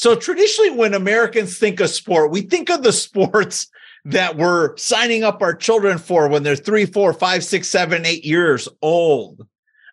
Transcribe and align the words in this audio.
So 0.00 0.14
traditionally, 0.14 0.70
when 0.70 0.94
Americans 0.94 1.58
think 1.58 1.78
of 1.78 1.90
sport, 1.90 2.30
we 2.30 2.40
think 2.40 2.70
of 2.70 2.82
the 2.82 2.92
sports 3.06 3.66
that 4.06 4.34
we're 4.34 4.74
signing 4.78 5.24
up 5.24 5.42
our 5.42 5.54
children 5.54 5.98
for 5.98 6.26
when 6.26 6.42
they're 6.42 6.56
three, 6.56 6.86
four, 6.86 7.12
five, 7.12 7.44
six, 7.44 7.68
seven, 7.68 8.06
eight 8.06 8.24
years 8.24 8.66
old. 8.80 9.46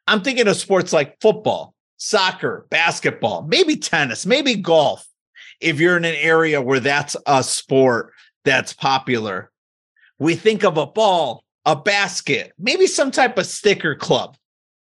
I'm 0.08 0.22
thinking 0.22 0.48
of 0.48 0.56
sports 0.56 0.94
like 0.94 1.20
football, 1.20 1.74
soccer, 1.98 2.66
basketball, 2.70 3.42
maybe 3.42 3.76
tennis, 3.76 4.26
maybe 4.26 4.56
golf. 4.56 5.06
If 5.60 5.82
you're 5.82 5.98
in 5.98 6.06
an 6.06 6.16
area 6.16 6.62
where 6.62 6.80
that's 6.80 7.18
a 7.26 7.44
sport 7.44 8.14
that's 8.46 8.72
popular, 8.72 9.52
we 10.20 10.36
think 10.36 10.64
of 10.64 10.78
a 10.78 10.88
ball, 10.88 11.44
a 11.66 11.76
basket, 11.76 12.54
maybe 12.58 12.88
some 12.88 13.12
type 13.12 13.38
of 13.38 13.46
sticker 13.46 13.94
club. 13.94 14.38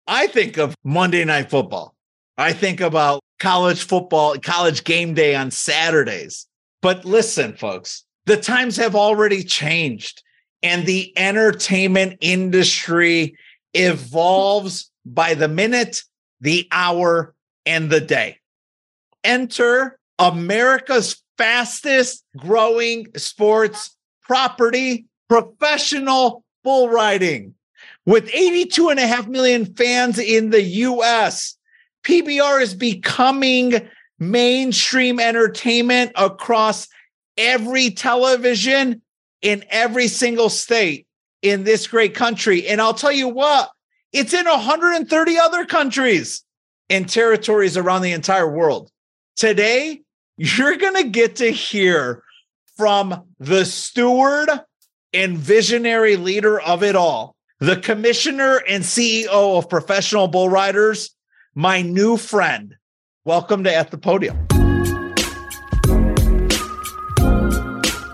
I 0.06 0.28
think 0.28 0.58
of 0.58 0.76
Monday 0.84 1.24
Night 1.24 1.50
Football. 1.50 1.96
I 2.36 2.52
think 2.52 2.80
about 2.80 3.20
college 3.38 3.84
football, 3.84 4.36
college 4.38 4.84
game 4.84 5.14
day 5.14 5.34
on 5.34 5.50
Saturdays. 5.50 6.46
But 6.82 7.04
listen, 7.04 7.54
folks, 7.54 8.04
the 8.26 8.36
times 8.36 8.76
have 8.76 8.94
already 8.94 9.42
changed 9.42 10.22
and 10.62 10.86
the 10.86 11.12
entertainment 11.16 12.18
industry 12.20 13.36
evolves 13.74 14.90
by 15.04 15.34
the 15.34 15.48
minute, 15.48 16.02
the 16.40 16.68
hour, 16.72 17.34
and 17.64 17.90
the 17.90 18.00
day. 18.00 18.38
Enter 19.24 19.98
America's 20.18 21.22
fastest 21.36 22.24
growing 22.36 23.06
sports 23.16 23.96
property, 24.22 25.06
professional 25.28 26.44
bull 26.64 26.88
riding. 26.88 27.54
With 28.04 28.30
82 28.32 28.88
and 28.88 28.98
a 28.98 29.06
half 29.06 29.28
million 29.28 29.66
fans 29.74 30.18
in 30.18 30.50
the 30.50 30.62
US, 30.62 31.57
PBR 32.08 32.62
is 32.62 32.72
becoming 32.72 33.86
mainstream 34.18 35.20
entertainment 35.20 36.10
across 36.14 36.88
every 37.36 37.90
television 37.90 39.02
in 39.42 39.62
every 39.68 40.08
single 40.08 40.48
state 40.48 41.06
in 41.42 41.64
this 41.64 41.86
great 41.86 42.14
country. 42.14 42.66
And 42.66 42.80
I'll 42.80 42.94
tell 42.94 43.12
you 43.12 43.28
what, 43.28 43.70
it's 44.14 44.32
in 44.32 44.46
130 44.46 45.38
other 45.38 45.66
countries 45.66 46.42
and 46.88 47.06
territories 47.06 47.76
around 47.76 48.00
the 48.00 48.12
entire 48.12 48.50
world. 48.50 48.90
Today, 49.36 50.00
you're 50.38 50.76
going 50.76 50.96
to 50.96 51.10
get 51.10 51.36
to 51.36 51.50
hear 51.50 52.22
from 52.78 53.22
the 53.38 53.66
steward 53.66 54.48
and 55.12 55.36
visionary 55.36 56.16
leader 56.16 56.58
of 56.58 56.82
it 56.82 56.96
all, 56.96 57.36
the 57.60 57.76
commissioner 57.76 58.62
and 58.66 58.82
CEO 58.82 59.58
of 59.58 59.68
professional 59.68 60.26
bull 60.26 60.48
riders, 60.48 61.10
my 61.58 61.82
new 61.82 62.16
friend. 62.16 62.76
Welcome 63.24 63.64
to 63.64 63.74
At 63.74 63.90
the 63.90 63.98
Podium. 63.98 64.46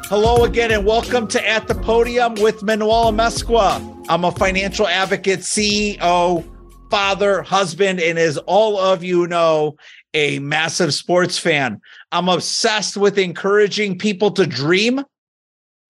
Hello 0.08 0.44
again, 0.44 0.70
and 0.70 0.86
welcome 0.86 1.28
to 1.28 1.46
At 1.46 1.68
the 1.68 1.74
Podium 1.74 2.36
with 2.36 2.62
Manuel 2.62 3.12
Amezcua. 3.12 4.06
I'm 4.08 4.24
a 4.24 4.32
financial 4.32 4.88
advocate, 4.88 5.40
CEO, 5.40 6.42
father, 6.90 7.42
husband, 7.42 8.00
and 8.00 8.18
as 8.18 8.38
all 8.46 8.78
of 8.78 9.04
you 9.04 9.26
know, 9.26 9.76
a 10.14 10.38
massive 10.38 10.94
sports 10.94 11.36
fan. 11.36 11.82
I'm 12.12 12.30
obsessed 12.30 12.96
with 12.96 13.18
encouraging 13.18 13.98
people 13.98 14.30
to 14.30 14.46
dream 14.46 15.04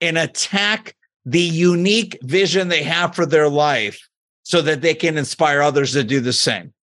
and 0.01 0.19
attack 0.19 0.97
the 1.25 1.39
unique 1.39 2.19
vision 2.23 2.67
they 2.67 2.83
have 2.83 3.15
for 3.15 3.27
their 3.27 3.49
life 3.49 4.09
so 4.43 4.61
that 4.61 4.81
they 4.81 4.95
can 4.95 5.17
inspire 5.17 5.63
others 5.63 5.93
to 5.93 6.03
do 6.03 6.19
the 6.19 6.33
same. 6.33 6.74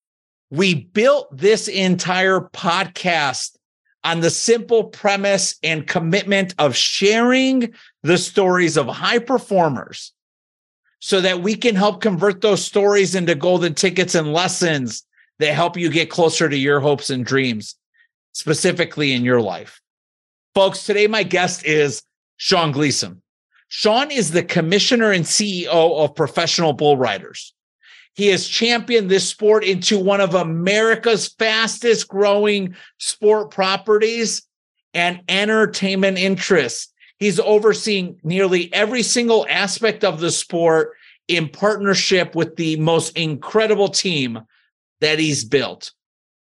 We 0.52 0.76
built 0.76 1.36
this 1.36 1.70
entire 1.70 2.42
podcast 2.42 3.58
on 4.04 4.20
the 4.20 4.30
simple 4.30 4.84
premise 4.84 5.56
and 5.64 5.88
commitment 5.88 6.54
of 6.60 6.76
sharing 6.76 7.74
the 8.04 8.18
stories 8.18 8.78
of 8.78 8.88
high 8.88 9.20
performers 9.20 10.12
so 11.00 11.22
that 11.22 11.42
we 11.42 11.56
can 11.56 11.76
help 11.76 12.02
convert 12.02 12.42
those 12.42 12.64
stories 12.64 13.16
into 13.16 13.34
golden 13.34 13.74
tickets 13.74 14.14
and 14.14 14.34
lessons 14.34 15.06
that 15.40 15.54
help 15.54 15.78
you 15.78 15.90
get 15.90 16.10
closer 16.10 16.50
to 16.50 16.58
your 16.58 16.82
hopes 16.82 17.10
and 17.10 17.26
dreams, 17.26 17.76
specifically 18.34 19.14
in 19.14 19.24
your 19.24 19.42
life. 19.42 19.82
Folks, 20.54 20.86
today 20.86 21.08
my 21.08 21.24
guest 21.24 21.66
is 21.66 22.04
Sean 22.36 22.74
Gleason. 22.74 23.22
Sean 23.70 24.12
is 24.12 24.32
the 24.32 24.44
commissioner 24.44 25.12
and 25.12 25.24
CEO 25.24 25.70
of 26.04 26.14
Professional 26.14 26.74
Bull 26.74 26.98
Riders. 26.98 27.54
He 28.16 28.28
has 28.28 28.48
championed 28.48 29.10
this 29.10 29.28
sport 29.28 29.64
into 29.64 29.98
one 29.98 30.22
of 30.22 30.36
America's 30.36 31.30
fastest 31.30 32.08
growing 32.08 32.76
sport 32.98 33.52
properties 33.52 34.44
and 34.94 35.22
entertainment 35.30 36.18
interests. 36.18 36.92
He's 37.18 37.40
overseeing 37.40 38.20
nearly 38.24 38.74
every 38.74 39.04
single 39.04 39.46
aspect 39.50 40.04
of 40.04 40.20
the 40.20 40.32
sport 40.32 40.92
in 41.28 41.48
partnership 41.48 42.36
with 42.36 42.56
the 42.56 42.76
most 42.78 43.18
incredible 43.18 43.88
team 43.88 44.42
that 45.00 45.20
he's 45.20 45.46
built. 45.46 45.94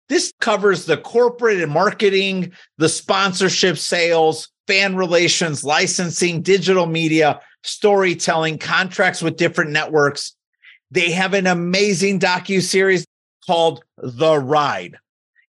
This 0.07 0.33
covers 0.39 0.85
the 0.85 0.97
corporate 0.97 1.61
and 1.61 1.71
marketing, 1.71 2.53
the 2.77 2.89
sponsorship 2.89 3.77
sales, 3.77 4.49
fan 4.65 4.95
relations, 4.95 5.63
licensing, 5.63 6.41
digital 6.41 6.87
media, 6.87 7.39
storytelling, 7.63 8.57
contracts 8.57 9.21
with 9.21 9.37
different 9.37 9.71
networks, 9.71 10.35
they 10.91 11.11
have 11.11 11.33
an 11.33 11.47
amazing 11.47 12.19
docu 12.19 12.61
series 12.61 13.05
called 13.45 13.83
The 13.97 14.39
Ride. 14.39 14.97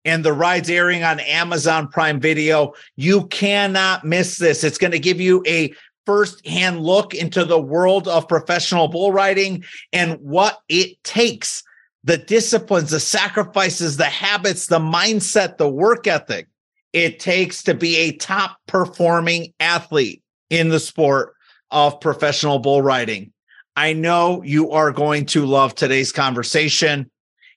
And 0.05 0.23
the 0.23 0.33
ride's 0.33 0.69
airing 0.69 1.03
on 1.03 1.19
Amazon 1.19 1.87
Prime 1.89 2.19
Video. 2.19 2.73
You 2.95 3.27
cannot 3.27 4.05
miss 4.05 4.37
this. 4.37 4.63
It's 4.63 4.77
going 4.77 4.91
to 4.91 4.99
give 4.99 5.19
you 5.19 5.43
a 5.45 5.73
first-hand 6.05 6.79
look 6.81 7.13
into 7.13 7.45
the 7.45 7.59
world 7.59 8.07
of 8.07 8.27
professional 8.27 8.87
bull 8.87 9.11
riding 9.11 9.63
and 9.93 10.13
what 10.21 10.59
it 10.69 11.03
takes 11.03 11.63
the 12.05 12.17
disciplines, 12.17 12.91
the 12.91 12.99
sacrifices, 12.99 13.97
the 13.97 14.05
habits, 14.05 14.67
the 14.67 14.79
mindset, 14.79 15.57
the 15.57 15.69
work 15.69 16.07
ethic 16.07 16.47
it 16.93 17.19
takes 17.19 17.63
to 17.63 17.73
be 17.73 17.97
a 17.97 18.11
top 18.13 18.57
performing 18.67 19.53
athlete 19.59 20.23
in 20.49 20.69
the 20.69 20.79
sport 20.79 21.35
of 21.71 21.99
professional 21.99 22.59
bull 22.59 22.81
riding. 22.81 23.31
I 23.79 23.93
know 23.93 24.43
you 24.43 24.71
are 24.71 24.91
going 24.91 25.25
to 25.27 25.45
love 25.45 25.73
today's 25.73 26.11
conversation 26.11 27.09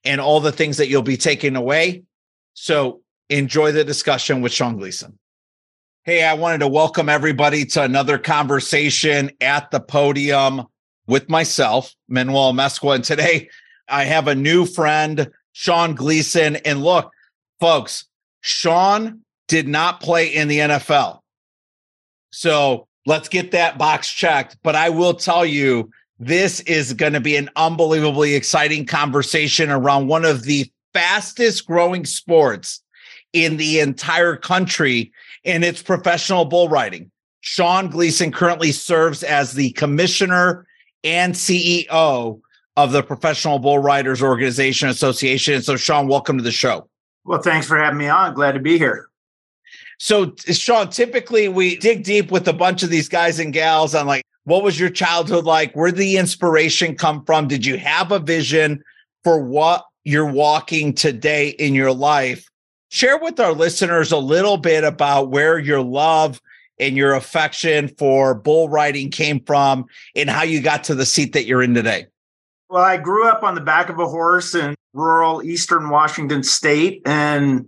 and 0.05 0.21
all 0.21 0.39
the 0.39 0.53
things 0.53 0.77
that 0.77 0.87
you'll 0.87 1.03
be 1.03 1.17
taking 1.17 1.57
away. 1.57 2.05
So 2.55 3.01
enjoy 3.29 3.73
the 3.73 3.83
discussion 3.83 4.41
with 4.41 4.53
Sean 4.53 4.77
Gleason. 4.77 5.19
Hey, 6.05 6.23
I 6.23 6.35
wanted 6.35 6.59
to 6.59 6.69
welcome 6.69 7.09
everybody 7.09 7.65
to 7.65 7.83
another 7.83 8.19
conversation 8.19 9.33
at 9.41 9.73
the 9.73 9.81
podium 9.81 10.67
with 11.09 11.29
myself, 11.29 11.93
Manuel 12.07 12.53
Amezcua. 12.53 12.95
And 12.95 13.05
today 13.05 13.49
I 13.89 14.05
have 14.05 14.29
a 14.29 14.37
new 14.37 14.65
friend, 14.65 15.29
Sean 15.51 15.97
Gleason. 15.97 16.55
And 16.55 16.85
look, 16.85 17.11
folks, 17.59 18.07
Sean 18.43 19.23
did 19.49 19.67
not 19.67 20.01
play 20.01 20.29
in 20.29 20.47
the 20.47 20.59
NFL. 20.59 21.19
So 22.31 22.87
let's 23.07 23.29
get 23.29 23.51
that 23.51 23.77
box 23.77 24.09
checked. 24.09 24.57
But 24.63 24.77
I 24.77 24.91
will 24.91 25.15
tell 25.15 25.45
you, 25.45 25.91
this 26.27 26.61
is 26.61 26.93
going 26.93 27.15
to 27.15 27.21
be 27.21 27.37
an 27.37 27.51
unbelievably 27.57 28.35
exciting 28.35 28.87
conversation 28.87 29.71
around 29.71 30.07
one 30.07 30.25
of 30.25 30.45
the 30.45 30.71
fastest 30.93 31.67
growing 31.67 32.05
sports 32.05 32.81
in 33.33 33.57
the 33.57 33.81
entire 33.81 34.37
country, 34.37 35.11
and 35.45 35.65
it's 35.65 35.83
professional 35.83 36.45
bull 36.45 36.69
riding. 36.69 37.11
Sean 37.41 37.89
Gleason 37.89 38.31
currently 38.31 38.71
serves 38.71 39.25
as 39.25 39.55
the 39.55 39.73
commissioner 39.73 40.65
and 41.03 41.35
CEO 41.35 42.41
of 42.77 42.93
the 42.93 43.03
Professional 43.03 43.59
Bull 43.59 43.81
Riders 43.81 44.23
Organization 44.23 44.89
Association. 44.89 45.61
So, 45.61 45.77
Sean, 45.77 46.07
welcome 46.07 46.39
to 46.39 46.45
the 46.45 46.53
show. 46.53 46.89
Well, 47.25 47.43
thanks 47.43 47.67
for 47.67 47.77
having 47.77 47.99
me 47.99 48.09
on. 48.09 48.35
Glad 48.35 48.53
to 48.53 48.61
be 48.61 48.79
here. 48.79 49.09
So, 50.03 50.35
Sean, 50.37 50.91
typically 50.91 51.47
we 51.47 51.77
dig 51.77 52.03
deep 52.03 52.33
with 52.33 52.49
a 52.49 52.53
bunch 52.53 52.83
of 52.83 52.91
these 52.91 53.09
guys 53.09 53.39
and 53.39 53.53
gals 53.53 53.95
on 53.95 54.09
like 54.09 54.25
what 54.43 54.65
was 54.65 54.81
your 54.81 54.91
childhood 54.91 55.45
like? 55.45 55.77
Where 55.77 55.93
did 55.93 55.99
the 55.99 56.17
inspiration 56.17 56.97
come 56.97 57.25
from? 57.25 57.47
Did 57.47 57.65
you 57.65 57.79
have 57.79 58.11
a 58.11 58.19
vision 58.19 58.83
for 59.23 59.41
what 59.41 59.85
you're 60.03 60.27
walking 60.27 60.93
today 60.93 61.51
in 61.51 61.77
your 61.77 61.93
life? 61.93 62.49
Share 62.89 63.17
with 63.17 63.39
our 63.39 63.53
listeners 63.53 64.11
a 64.11 64.17
little 64.17 64.57
bit 64.57 64.83
about 64.83 65.31
where 65.31 65.57
your 65.57 65.83
love 65.83 66.41
and 66.81 66.97
your 66.97 67.15
affection 67.15 67.87
for 67.97 68.35
bull 68.35 68.69
riding 68.69 69.09
came 69.09 69.39
from 69.45 69.85
and 70.17 70.29
how 70.29 70.43
you 70.43 70.61
got 70.61 70.83
to 70.83 70.97
the 70.97 71.07
seat 71.07 71.33
that 71.35 71.47
you're 71.47 71.63
in 71.63 71.75
today. 71.75 72.07
Well, 72.69 72.83
I 72.83 72.97
grew 72.97 73.29
up 73.29 73.45
on 73.45 73.55
the 73.55 73.61
back 73.61 73.89
of 73.89 74.01
a 74.01 74.09
horse 74.09 74.57
in 74.57 74.75
rural 74.95 75.45
eastern 75.45 75.91
Washington 75.91 76.43
state 76.43 77.03
and 77.07 77.67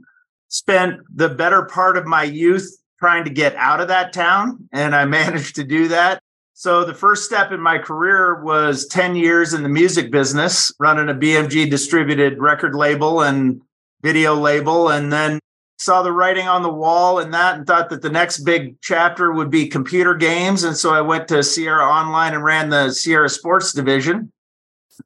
spent 0.54 1.00
the 1.12 1.28
better 1.28 1.64
part 1.64 1.96
of 1.96 2.06
my 2.06 2.22
youth 2.22 2.78
trying 3.00 3.24
to 3.24 3.30
get 3.30 3.56
out 3.56 3.80
of 3.80 3.88
that 3.88 4.12
town. 4.12 4.68
And 4.72 4.94
I 4.94 5.04
managed 5.20 5.56
to 5.56 5.64
do 5.64 5.88
that. 5.88 6.22
So 6.52 6.84
the 6.84 6.94
first 6.94 7.24
step 7.24 7.50
in 7.50 7.60
my 7.60 7.78
career 7.78 8.40
was 8.40 8.86
10 8.86 9.16
years 9.16 9.52
in 9.52 9.64
the 9.64 9.68
music 9.68 10.12
business, 10.12 10.72
running 10.78 11.08
a 11.08 11.14
BMG 11.14 11.68
distributed 11.68 12.38
record 12.38 12.76
label 12.76 13.22
and 13.22 13.60
video 14.02 14.36
label, 14.36 14.90
and 14.90 15.12
then 15.12 15.40
saw 15.80 16.02
the 16.02 16.12
writing 16.12 16.46
on 16.46 16.62
the 16.62 16.72
wall 16.72 17.18
and 17.18 17.34
that 17.34 17.56
and 17.56 17.66
thought 17.66 17.90
that 17.90 18.02
the 18.02 18.08
next 18.08 18.44
big 18.44 18.80
chapter 18.80 19.32
would 19.32 19.50
be 19.50 19.66
computer 19.66 20.14
games. 20.14 20.62
And 20.62 20.76
so 20.76 20.94
I 20.94 21.00
went 21.00 21.26
to 21.28 21.42
Sierra 21.42 21.84
Online 21.84 22.34
and 22.34 22.44
ran 22.44 22.68
the 22.68 22.92
Sierra 22.92 23.28
Sports 23.28 23.72
division 23.72 24.30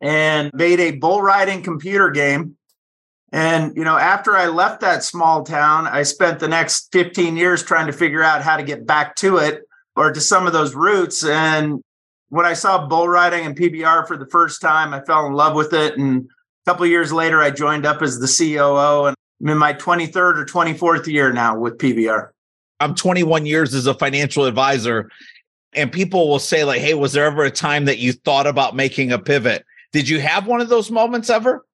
and 0.02 0.50
made 0.52 0.80
a 0.80 0.96
bull 0.96 1.22
riding 1.22 1.62
computer 1.62 2.10
game. 2.10 2.57
And, 3.30 3.76
you 3.76 3.84
know, 3.84 3.96
after 3.98 4.36
I 4.36 4.46
left 4.46 4.80
that 4.80 5.04
small 5.04 5.42
town, 5.44 5.86
I 5.86 6.02
spent 6.02 6.38
the 6.38 6.48
next 6.48 6.90
15 6.92 7.36
years 7.36 7.62
trying 7.62 7.86
to 7.86 7.92
figure 7.92 8.22
out 8.22 8.42
how 8.42 8.56
to 8.56 8.62
get 8.62 8.86
back 8.86 9.16
to 9.16 9.36
it 9.36 9.62
or 9.96 10.12
to 10.12 10.20
some 10.20 10.46
of 10.46 10.52
those 10.52 10.74
roots. 10.74 11.24
And 11.24 11.82
when 12.30 12.46
I 12.46 12.54
saw 12.54 12.86
bull 12.86 13.08
riding 13.08 13.44
and 13.44 13.56
PBR 13.56 14.06
for 14.06 14.16
the 14.16 14.26
first 14.26 14.62
time, 14.62 14.94
I 14.94 15.00
fell 15.02 15.26
in 15.26 15.34
love 15.34 15.54
with 15.54 15.74
it. 15.74 15.98
And 15.98 16.24
a 16.24 16.70
couple 16.70 16.86
years 16.86 17.12
later, 17.12 17.42
I 17.42 17.50
joined 17.50 17.84
up 17.84 18.00
as 18.00 18.18
the 18.18 18.26
COO. 18.26 19.06
And 19.06 19.16
I'm 19.42 19.48
in 19.48 19.58
my 19.58 19.74
23rd 19.74 20.38
or 20.38 20.44
24th 20.46 21.06
year 21.06 21.32
now 21.32 21.58
with 21.58 21.76
PBR. 21.78 22.30
I'm 22.80 22.94
21 22.94 23.44
years 23.44 23.74
as 23.74 23.86
a 23.86 23.94
financial 23.94 24.44
advisor. 24.44 25.10
And 25.74 25.92
people 25.92 26.28
will 26.28 26.38
say, 26.38 26.64
like, 26.64 26.80
hey, 26.80 26.94
was 26.94 27.12
there 27.12 27.26
ever 27.26 27.44
a 27.44 27.50
time 27.50 27.84
that 27.84 27.98
you 27.98 28.12
thought 28.12 28.46
about 28.46 28.74
making 28.74 29.12
a 29.12 29.18
pivot? 29.18 29.66
Did 29.92 30.08
you 30.08 30.18
have 30.20 30.46
one 30.46 30.60
of 30.62 30.70
those 30.70 30.90
moments 30.90 31.28
ever? 31.28 31.64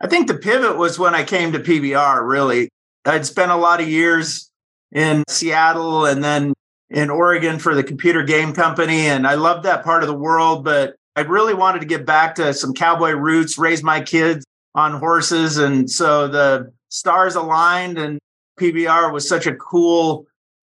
I 0.00 0.06
think 0.06 0.28
the 0.28 0.34
pivot 0.34 0.76
was 0.76 0.98
when 0.98 1.14
I 1.14 1.24
came 1.24 1.52
to 1.52 1.58
PBR, 1.58 2.26
really. 2.26 2.68
I'd 3.04 3.26
spent 3.26 3.50
a 3.50 3.56
lot 3.56 3.80
of 3.80 3.88
years 3.88 4.50
in 4.92 5.24
Seattle 5.28 6.06
and 6.06 6.22
then 6.22 6.52
in 6.90 7.10
Oregon 7.10 7.58
for 7.58 7.74
the 7.74 7.82
computer 7.82 8.22
game 8.22 8.52
company. 8.52 9.06
And 9.06 9.26
I 9.26 9.34
loved 9.34 9.64
that 9.64 9.84
part 9.84 10.02
of 10.02 10.08
the 10.08 10.14
world, 10.14 10.64
but 10.64 10.96
I 11.16 11.22
really 11.22 11.54
wanted 11.54 11.80
to 11.80 11.86
get 11.86 12.04
back 12.04 12.34
to 12.36 12.52
some 12.52 12.74
cowboy 12.74 13.12
roots, 13.12 13.58
raise 13.58 13.82
my 13.82 14.00
kids 14.00 14.44
on 14.74 14.98
horses. 14.98 15.56
And 15.56 15.90
so 15.90 16.28
the 16.28 16.72
stars 16.88 17.34
aligned 17.34 17.98
and 17.98 18.18
PBR 18.60 19.12
was 19.12 19.28
such 19.28 19.46
a 19.46 19.54
cool 19.54 20.26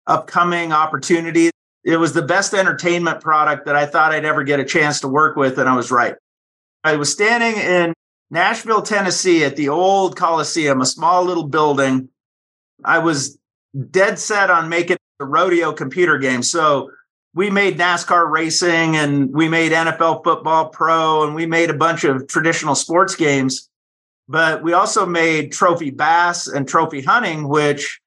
upcoming 0.07 0.73
opportunity. 0.73 1.51
It 1.85 1.97
was 1.97 2.13
the 2.13 2.23
best 2.23 2.55
entertainment 2.55 3.21
product 3.21 3.67
that 3.67 3.77
I 3.77 3.87
thought 3.87 4.13
I'd 4.13 4.25
ever 4.25 4.43
get 4.43 4.61
a 4.61 4.65
chance 4.65 5.01
to 5.01 5.09
work 5.09 5.37
with, 5.37 5.59
and 5.59 5.69
I 5.69 5.77
was 5.77 5.91
right. 5.91 6.15
I 6.83 6.97
was 6.97 7.13
standing 7.13 7.61
in 7.61 7.93
Nashville, 8.31 8.83
Tennessee 8.83 9.45
at 9.45 9.57
the 9.57 9.69
old 9.69 10.17
Coliseum, 10.17 10.81
a 10.81 10.87
small 10.87 11.25
little 11.25 11.47
building. 11.47 12.09
I 12.85 12.99
was 12.99 13.39
dead 13.91 14.19
set 14.19 14.51
on 14.51 14.69
making 14.69 14.97
a 15.21 15.25
rodeo 15.25 15.73
computer 15.73 16.19
game. 16.19 16.43
So 16.43 16.91
we 17.35 17.51
made 17.51 17.79
NASCAR 17.79 18.31
racing 18.31 18.97
and 18.97 19.33
we 19.33 19.49
made 19.49 19.73
NFL 19.73 20.25
football 20.25 20.69
pro 20.69 21.25
and 21.25 21.35
we 21.35 21.47
made 21.47 21.71
a 21.71 21.75
bunch 21.75 22.05
of 22.05 22.27
traditional 22.29 22.75
sports 22.75 23.15
games 23.15 23.69
but 24.29 24.63
we 24.63 24.73
also 24.73 25.05
made 25.05 25.53
trophy 25.53 25.91
bass 25.91 26.47
and 26.47 26.67
trophy 26.67 27.03
hunting, 27.03 27.49
which 27.49 28.01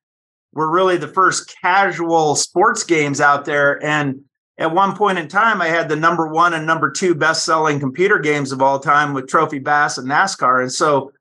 were 0.54 0.70
really 0.70 0.98
the 0.98 1.08
first 1.08 1.54
casual 1.62 2.36
sports 2.36 2.84
games 2.84 3.22
out 3.22 3.46
there. 3.46 3.84
And 3.84 4.22
at 4.58 4.74
one 4.74 4.96
point 4.96 5.20
in 5.20 5.28
time, 5.28 5.62
I 5.62 5.68
had 5.68 5.88
the 5.88 5.96
number 5.96 6.28
one 6.28 6.54
and 6.54 6.66
number 6.66 6.90
two 6.90 7.14
best 7.14 7.46
selling 7.46 7.80
computer 7.80 8.18
games 8.18 8.52
of 8.52 8.62
all 8.62 8.80
time 8.80 9.14
with 9.14 9.28
Trophy 9.28 9.60
Bass 9.60 9.98
and 9.98 10.08
NASCAR. 10.08 10.62
And 10.62 10.72
so 10.72 11.12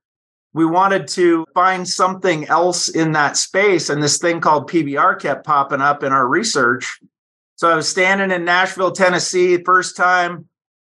we 0.54 0.64
wanted 0.64 1.06
to 1.08 1.44
find 1.52 1.86
something 1.86 2.46
else 2.46 2.88
in 2.88 3.12
that 3.12 3.36
space. 3.36 3.90
And 3.90 4.02
this 4.02 4.16
thing 4.16 4.40
called 4.40 4.70
PBR 4.70 5.20
kept 5.20 5.44
popping 5.44 5.82
up 5.82 6.02
in 6.02 6.12
our 6.12 6.26
research. 6.26 6.98
So 7.56 7.68
I 7.70 7.76
was 7.76 7.88
standing 7.88 8.30
in 8.30 8.46
Nashville, 8.46 8.92
Tennessee, 8.92 9.62
first 9.62 9.96
time, 9.96 10.48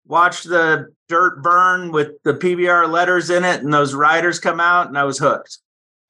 watched 0.08 0.50
the 0.50 0.88
dirt 1.10 1.44
burn 1.44 1.92
with 1.92 2.22
the 2.24 2.34
PBR 2.34 2.90
letters 2.90 3.30
in 3.30 3.44
it 3.44 3.62
and 3.62 3.72
those 3.72 3.94
riders 3.94 4.40
come 4.40 4.60
out 4.60 4.88
and 4.88 4.98
I 4.98 5.04
was 5.04 5.20
hooked. 5.20 5.60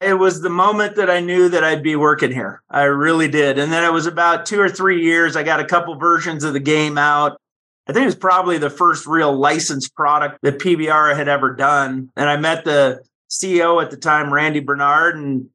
It 0.02 0.18
was 0.18 0.40
the 0.40 0.50
moment 0.50 0.96
that 0.96 1.08
I 1.08 1.20
knew 1.20 1.48
that 1.48 1.62
I'd 1.62 1.82
be 1.82 1.96
working 1.96 2.32
here. 2.32 2.62
I 2.68 2.84
really 2.84 3.28
did. 3.28 3.58
And 3.58 3.72
then 3.72 3.84
it 3.84 3.92
was 3.92 4.06
about 4.06 4.46
two 4.46 4.60
or 4.60 4.68
three 4.68 5.04
years. 5.04 5.36
I 5.36 5.42
got 5.42 5.60
a 5.60 5.64
couple 5.64 5.94
versions 5.94 6.44
of 6.44 6.52
the 6.52 6.60
game 6.60 6.98
out. 6.98 7.40
I 7.86 7.92
think 7.92 8.02
it 8.02 8.06
was 8.06 8.14
probably 8.16 8.58
the 8.58 8.70
first 8.70 9.06
real 9.06 9.32
licensed 9.34 9.94
product 9.94 10.38
that 10.42 10.58
PBR 10.58 11.16
had 11.16 11.28
ever 11.28 11.54
done. 11.54 12.10
And 12.16 12.28
I 12.28 12.36
met 12.36 12.64
the 12.64 13.02
CEO 13.30 13.82
at 13.82 13.90
the 13.90 13.96
time, 13.96 14.32
Randy 14.32 14.60
Bernard, 14.60 15.16
and 15.16 15.48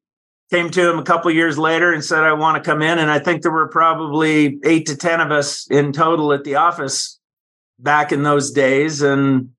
came 0.50 0.70
to 0.70 0.90
him 0.90 0.98
a 0.98 1.04
couple 1.04 1.30
years 1.30 1.58
later 1.58 1.92
and 1.92 2.04
said, 2.04 2.24
I 2.24 2.32
want 2.32 2.62
to 2.62 2.68
come 2.70 2.82
in. 2.82 2.98
And 2.98 3.10
I 3.10 3.18
think 3.18 3.42
there 3.42 3.52
were 3.52 3.68
probably 3.68 4.58
eight 4.64 4.86
to 4.86 4.96
10 4.96 5.20
of 5.20 5.30
us 5.30 5.70
in 5.70 5.92
total 5.92 6.32
at 6.32 6.44
the 6.44 6.56
office 6.56 7.18
back 7.78 8.12
in 8.12 8.22
those 8.22 8.50
days. 8.50 9.02
And 9.02 9.50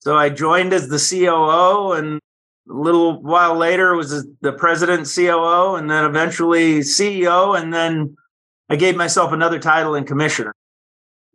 so 0.00 0.16
I 0.16 0.28
joined 0.28 0.72
as 0.72 0.88
the 0.88 0.98
COO 0.98 1.92
and 1.92 2.20
a 2.68 2.72
little 2.72 3.22
while 3.22 3.54
later 3.54 3.94
was 3.94 4.26
the 4.40 4.52
president 4.52 5.10
COO 5.12 5.76
and 5.76 5.90
then 5.90 6.04
eventually 6.04 6.80
CEO. 6.80 7.58
And 7.60 7.72
then 7.72 8.16
I 8.68 8.76
gave 8.76 8.96
myself 8.96 9.32
another 9.32 9.58
title 9.58 9.94
in 9.94 10.04
commissioner. 10.04 10.54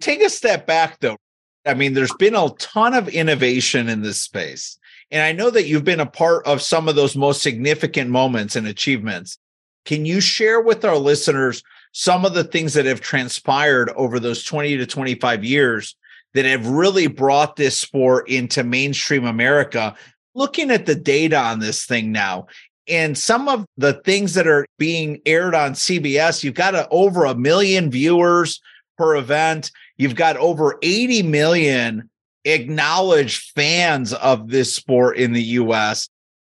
Take 0.01 0.21
a 0.21 0.29
step 0.29 0.67
back 0.67 0.99
though. 0.99 1.17
I 1.65 1.73
mean, 1.73 1.93
there's 1.93 2.13
been 2.15 2.35
a 2.35 2.49
ton 2.59 2.93
of 2.93 3.07
innovation 3.07 3.87
in 3.87 4.01
this 4.01 4.19
space. 4.19 4.77
And 5.11 5.21
I 5.21 5.31
know 5.31 5.49
that 5.49 5.65
you've 5.65 5.83
been 5.83 5.99
a 5.99 6.05
part 6.05 6.45
of 6.45 6.61
some 6.61 6.89
of 6.89 6.95
those 6.95 7.15
most 7.15 7.41
significant 7.41 8.09
moments 8.09 8.55
and 8.55 8.67
achievements. 8.67 9.37
Can 9.85 10.05
you 10.05 10.19
share 10.19 10.61
with 10.61 10.83
our 10.83 10.97
listeners 10.97 11.63
some 11.91 12.25
of 12.25 12.33
the 12.33 12.43
things 12.43 12.73
that 12.73 12.85
have 12.85 13.01
transpired 13.01 13.89
over 13.91 14.19
those 14.19 14.43
20 14.43 14.77
to 14.77 14.85
25 14.85 15.43
years 15.43 15.95
that 16.33 16.45
have 16.45 16.67
really 16.67 17.07
brought 17.07 17.55
this 17.55 17.79
sport 17.79 18.27
into 18.29 18.63
mainstream 18.63 19.25
America. 19.25 19.95
Looking 20.35 20.71
at 20.71 20.85
the 20.85 20.95
data 20.95 21.37
on 21.37 21.59
this 21.59 21.85
thing 21.85 22.11
now, 22.11 22.47
and 22.87 23.17
some 23.17 23.47
of 23.47 23.65
the 23.77 23.93
things 23.93 24.33
that 24.33 24.47
are 24.47 24.65
being 24.77 25.21
aired 25.25 25.55
on 25.55 25.73
CBS, 25.73 26.43
you've 26.43 26.53
got 26.53 26.75
a, 26.75 26.87
over 26.89 27.25
a 27.25 27.35
million 27.35 27.89
viewers 27.89 28.59
per 28.97 29.15
event. 29.15 29.71
You've 29.97 30.15
got 30.15 30.37
over 30.37 30.77
80 30.81 31.23
million 31.23 32.09
acknowledged 32.45 33.51
fans 33.55 34.13
of 34.13 34.49
this 34.49 34.75
sport 34.75 35.17
in 35.17 35.31
the 35.31 35.43
US. 35.43 36.09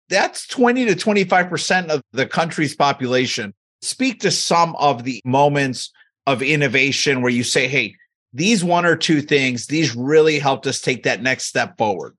That's 0.09 0.47
20 0.47 0.85
to 0.85 0.95
25% 0.95 1.87
of 1.87 2.01
the 2.11 2.25
country's 2.25 2.75
population. 2.75 3.53
Speak 3.81 4.19
to 4.21 4.31
some 4.31 4.75
of 4.77 5.03
the 5.03 5.21
moments 5.25 5.91
of 6.25 6.41
innovation 6.41 7.21
where 7.21 7.31
you 7.31 7.43
say, 7.43 7.67
hey, 7.67 7.95
these 8.33 8.63
one 8.63 8.85
or 8.85 8.95
two 8.95 9.21
things, 9.21 9.67
these 9.67 9.95
really 9.95 10.39
helped 10.39 10.65
us 10.67 10.81
take 10.81 11.03
that 11.03 11.21
next 11.21 11.45
step 11.45 11.77
forward. 11.77 12.15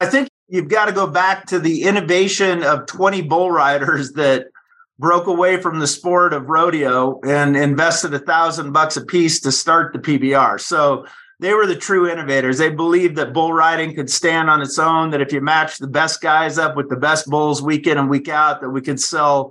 I 0.00 0.06
think 0.06 0.28
you've 0.54 0.68
got 0.68 0.84
to 0.84 0.92
go 0.92 1.08
back 1.08 1.46
to 1.46 1.58
the 1.58 1.82
innovation 1.82 2.62
of 2.62 2.86
20 2.86 3.22
bull 3.22 3.50
riders 3.50 4.12
that 4.12 4.46
broke 5.00 5.26
away 5.26 5.60
from 5.60 5.80
the 5.80 5.86
sport 5.88 6.32
of 6.32 6.48
rodeo 6.48 7.18
and 7.26 7.56
invested 7.56 8.14
a 8.14 8.20
thousand 8.20 8.70
bucks 8.70 8.96
a 8.96 9.04
piece 9.04 9.40
to 9.40 9.50
start 9.50 9.92
the 9.92 9.98
PBR. 9.98 10.60
So 10.60 11.06
they 11.40 11.54
were 11.54 11.66
the 11.66 11.74
true 11.74 12.08
innovators. 12.08 12.58
They 12.58 12.70
believed 12.70 13.16
that 13.16 13.32
bull 13.32 13.52
riding 13.52 13.96
could 13.96 14.08
stand 14.08 14.48
on 14.48 14.62
its 14.62 14.78
own, 14.78 15.10
that 15.10 15.20
if 15.20 15.32
you 15.32 15.40
match 15.40 15.78
the 15.78 15.88
best 15.88 16.20
guys 16.20 16.56
up 16.56 16.76
with 16.76 16.88
the 16.88 16.94
best 16.94 17.26
bulls 17.26 17.60
week 17.60 17.88
in 17.88 17.98
and 17.98 18.08
week 18.08 18.28
out, 18.28 18.60
that 18.60 18.70
we 18.70 18.80
could 18.80 19.00
sell 19.00 19.50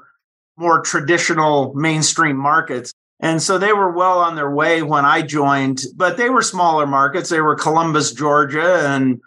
more 0.55 0.79
traditional 0.79 1.73
mainstream 1.73 2.37
markets. 2.37 2.93
And 3.19 3.41
so 3.41 3.57
they 3.57 3.73
were 3.73 3.91
well 3.91 4.19
on 4.19 4.37
their 4.37 4.51
way 4.51 4.83
when 4.83 5.03
I 5.03 5.21
joined, 5.21 5.81
but 5.97 6.15
they 6.15 6.29
were 6.29 6.41
smaller 6.41 6.87
markets. 6.87 7.29
They 7.29 7.41
were 7.41 7.55
Columbus, 7.55 8.13
Georgia, 8.13 8.87
and 8.87 9.19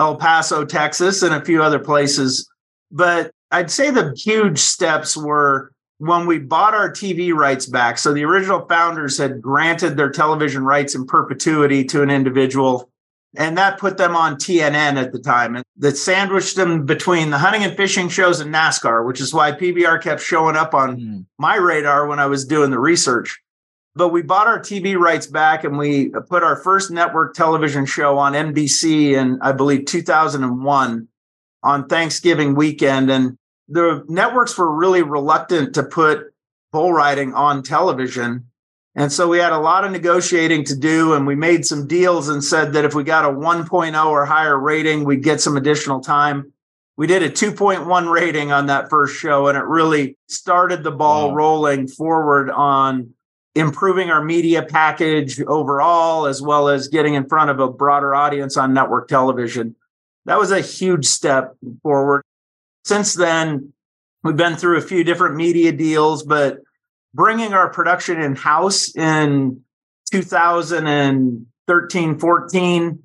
El 0.00 0.16
Paso, 0.16 0.64
Texas, 0.64 1.22
and 1.22 1.34
a 1.34 1.44
few 1.44 1.62
other 1.62 1.78
places. 1.78 2.50
But 2.90 3.32
I'd 3.50 3.70
say 3.70 3.90
the 3.90 4.14
huge 4.16 4.58
steps 4.58 5.14
were 5.14 5.72
when 5.98 6.26
we 6.26 6.38
bought 6.38 6.72
our 6.72 6.90
TV 6.90 7.34
rights 7.34 7.66
back. 7.66 7.98
So 7.98 8.14
the 8.14 8.24
original 8.24 8.66
founders 8.66 9.18
had 9.18 9.42
granted 9.42 9.98
their 9.98 10.08
television 10.08 10.64
rights 10.64 10.94
in 10.94 11.06
perpetuity 11.06 11.84
to 11.84 12.02
an 12.02 12.08
individual. 12.08 12.90
And 13.36 13.58
that 13.58 13.78
put 13.78 13.98
them 13.98 14.16
on 14.16 14.36
TNN 14.36 14.96
at 14.96 15.12
the 15.12 15.18
time. 15.18 15.54
And 15.54 15.64
that 15.76 15.98
sandwiched 15.98 16.56
them 16.56 16.86
between 16.86 17.28
the 17.28 17.38
hunting 17.38 17.62
and 17.62 17.76
fishing 17.76 18.08
shows 18.08 18.40
and 18.40 18.52
NASCAR, 18.52 19.06
which 19.06 19.20
is 19.20 19.34
why 19.34 19.52
PBR 19.52 20.02
kept 20.02 20.22
showing 20.22 20.56
up 20.56 20.74
on 20.74 20.96
mm. 20.96 21.26
my 21.38 21.56
radar 21.56 22.06
when 22.06 22.18
I 22.18 22.26
was 22.26 22.46
doing 22.46 22.70
the 22.70 22.80
research. 22.80 23.38
But 23.94 24.08
we 24.08 24.22
bought 24.22 24.46
our 24.46 24.60
TV 24.60 24.96
rights 24.96 25.26
back 25.26 25.64
and 25.64 25.76
we 25.76 26.10
put 26.28 26.42
our 26.42 26.56
first 26.56 26.90
network 26.90 27.34
television 27.34 27.86
show 27.86 28.18
on 28.18 28.34
NBC 28.34 29.12
in, 29.12 29.40
I 29.42 29.52
believe, 29.52 29.86
2001 29.86 31.08
on 31.62 31.88
Thanksgiving 31.88 32.54
weekend. 32.54 33.10
And 33.10 33.36
the 33.68 34.04
networks 34.08 34.56
were 34.56 34.72
really 34.72 35.02
reluctant 35.02 35.74
to 35.74 35.82
put 35.82 36.32
bull 36.72 36.92
riding 36.92 37.34
on 37.34 37.62
television 37.62 38.50
and 38.94 39.12
so 39.12 39.28
we 39.28 39.38
had 39.38 39.52
a 39.52 39.58
lot 39.58 39.84
of 39.84 39.92
negotiating 39.92 40.64
to 40.64 40.76
do, 40.76 41.14
and 41.14 41.26
we 41.26 41.36
made 41.36 41.64
some 41.64 41.86
deals 41.86 42.28
and 42.28 42.42
said 42.42 42.72
that 42.72 42.84
if 42.84 42.94
we 42.94 43.04
got 43.04 43.24
a 43.24 43.28
1.0 43.28 44.06
or 44.06 44.26
higher 44.26 44.58
rating, 44.58 45.04
we'd 45.04 45.22
get 45.22 45.40
some 45.40 45.56
additional 45.56 46.00
time. 46.00 46.52
We 46.96 47.06
did 47.06 47.22
a 47.22 47.30
2.1 47.30 48.12
rating 48.12 48.50
on 48.50 48.66
that 48.66 48.90
first 48.90 49.16
show, 49.16 49.46
and 49.46 49.56
it 49.56 49.64
really 49.64 50.18
started 50.28 50.82
the 50.82 50.90
ball 50.90 51.28
wow. 51.28 51.34
rolling 51.36 51.86
forward 51.86 52.50
on 52.50 53.14
improving 53.54 54.10
our 54.10 54.22
media 54.22 54.62
package 54.62 55.40
overall, 55.42 56.26
as 56.26 56.40
well 56.40 56.68
as 56.68 56.88
getting 56.88 57.14
in 57.14 57.28
front 57.28 57.50
of 57.50 57.60
a 57.60 57.70
broader 57.70 58.14
audience 58.14 58.56
on 58.56 58.72
network 58.72 59.08
television. 59.08 59.74
That 60.26 60.38
was 60.38 60.52
a 60.52 60.60
huge 60.60 61.06
step 61.06 61.56
forward. 61.82 62.22
Since 62.84 63.14
then, 63.14 63.72
We've 64.22 64.36
been 64.36 64.56
through 64.56 64.76
a 64.76 64.82
few 64.82 65.02
different 65.02 65.36
media 65.36 65.72
deals, 65.72 66.22
but 66.22 66.58
bringing 67.14 67.54
our 67.54 67.70
production 67.70 68.20
in 68.20 68.36
house 68.36 68.94
in 68.94 69.62
2013, 70.12 72.18
14, 72.18 73.02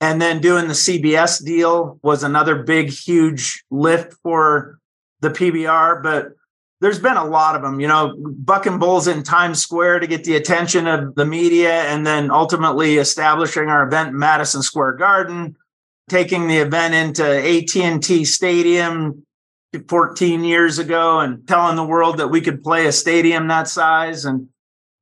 and 0.00 0.22
then 0.22 0.40
doing 0.40 0.68
the 0.68 0.74
CBS 0.74 1.44
deal 1.44 1.98
was 2.02 2.22
another 2.22 2.62
big, 2.62 2.88
huge 2.88 3.62
lift 3.70 4.14
for 4.22 4.78
the 5.20 5.28
PBR. 5.28 6.02
But 6.02 6.28
there's 6.84 6.98
been 6.98 7.16
a 7.16 7.24
lot 7.24 7.56
of 7.56 7.62
them, 7.62 7.80
you 7.80 7.88
know, 7.88 8.14
bucking 8.18 8.78
bulls 8.78 9.08
in 9.08 9.22
Times 9.22 9.58
Square 9.58 10.00
to 10.00 10.06
get 10.06 10.24
the 10.24 10.36
attention 10.36 10.86
of 10.86 11.14
the 11.14 11.24
media, 11.24 11.84
and 11.84 12.06
then 12.06 12.30
ultimately 12.30 12.98
establishing 12.98 13.68
our 13.68 13.86
event 13.86 14.10
in 14.10 14.18
Madison 14.18 14.60
Square 14.60 14.96
Garden, 14.96 15.56
taking 16.10 16.46
the 16.46 16.58
event 16.58 16.92
into 16.92 17.24
AT&T 17.24 18.26
Stadium 18.26 19.24
14 19.88 20.44
years 20.44 20.78
ago 20.78 21.20
and 21.20 21.48
telling 21.48 21.76
the 21.76 21.86
world 21.86 22.18
that 22.18 22.28
we 22.28 22.42
could 22.42 22.62
play 22.62 22.86
a 22.86 22.92
stadium 22.92 23.48
that 23.48 23.66
size. 23.66 24.26
And 24.26 24.48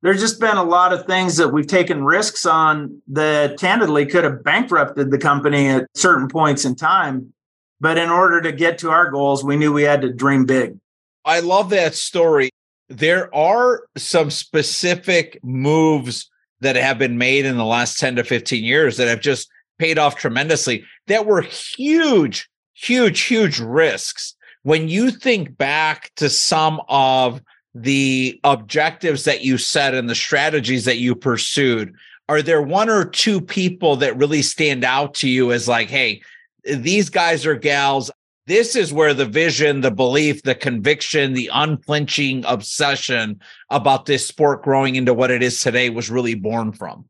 there's 0.01 0.21
just 0.21 0.39
been 0.39 0.55
a 0.55 0.63
lot 0.63 0.93
of 0.93 1.05
things 1.05 1.35
that 1.35 1.49
we've 1.49 1.67
taken 1.67 2.05
risks 2.05 2.45
on 2.45 3.01
that 3.09 3.59
candidly 3.59 4.05
could 4.05 4.23
have 4.23 4.41
bankrupted 4.41 5.11
the 5.11 5.17
company 5.17 5.67
at 5.67 5.87
certain 5.95 6.29
points 6.29 6.63
in 6.63 6.77
time. 6.77 7.33
But 7.81 7.97
in 7.97 8.09
order 8.09 8.39
to 8.39 8.53
get 8.53 8.77
to 8.77 8.89
our 8.89 9.11
goals 9.11 9.43
we 9.43 9.57
knew 9.57 9.73
we 9.73 9.83
had 9.83 10.01
to 10.03 10.13
dream 10.13 10.45
big 10.45 10.77
i 11.25 11.39
love 11.39 11.69
that 11.69 11.95
story 11.95 12.49
there 12.89 13.33
are 13.33 13.83
some 13.97 14.29
specific 14.29 15.39
moves 15.43 16.29
that 16.61 16.75
have 16.75 16.97
been 16.97 17.17
made 17.17 17.45
in 17.45 17.57
the 17.57 17.65
last 17.65 17.99
10 17.99 18.17
to 18.17 18.23
15 18.23 18.63
years 18.63 18.97
that 18.97 19.07
have 19.07 19.21
just 19.21 19.49
paid 19.79 19.97
off 19.97 20.15
tremendously 20.15 20.83
that 21.07 21.25
were 21.25 21.41
huge 21.41 22.49
huge 22.73 23.21
huge 23.21 23.59
risks 23.59 24.35
when 24.63 24.87
you 24.87 25.11
think 25.11 25.57
back 25.57 26.11
to 26.15 26.29
some 26.29 26.81
of 26.87 27.41
the 27.75 28.39
objectives 28.43 29.25
that 29.25 29.43
you 29.43 29.57
set 29.57 29.93
and 29.93 30.09
the 30.09 30.15
strategies 30.15 30.85
that 30.85 30.97
you 30.97 31.15
pursued, 31.15 31.93
are 32.29 32.41
there 32.41 32.61
one 32.61 32.89
or 32.89 33.05
two 33.05 33.41
people 33.41 33.95
that 33.97 34.17
really 34.17 34.41
stand 34.41 34.83
out 34.83 35.13
to 35.15 35.29
you 35.29 35.51
as 35.51 35.67
like, 35.67 35.89
hey, 35.89 36.21
these 36.63 37.09
guys 37.09 37.45
are 37.45 37.55
gals? 37.55 38.09
This 38.45 38.75
is 38.75 38.91
where 38.91 39.13
the 39.13 39.25
vision, 39.25 39.81
the 39.81 39.91
belief, 39.91 40.43
the 40.43 40.55
conviction, 40.55 41.33
the 41.33 41.49
unflinching 41.53 42.43
obsession 42.45 43.39
about 43.69 44.05
this 44.05 44.27
sport 44.27 44.63
growing 44.63 44.95
into 44.95 45.13
what 45.13 45.31
it 45.31 45.41
is 45.41 45.61
today 45.61 45.89
was 45.89 46.09
really 46.09 46.35
born 46.35 46.73
from. 46.73 47.05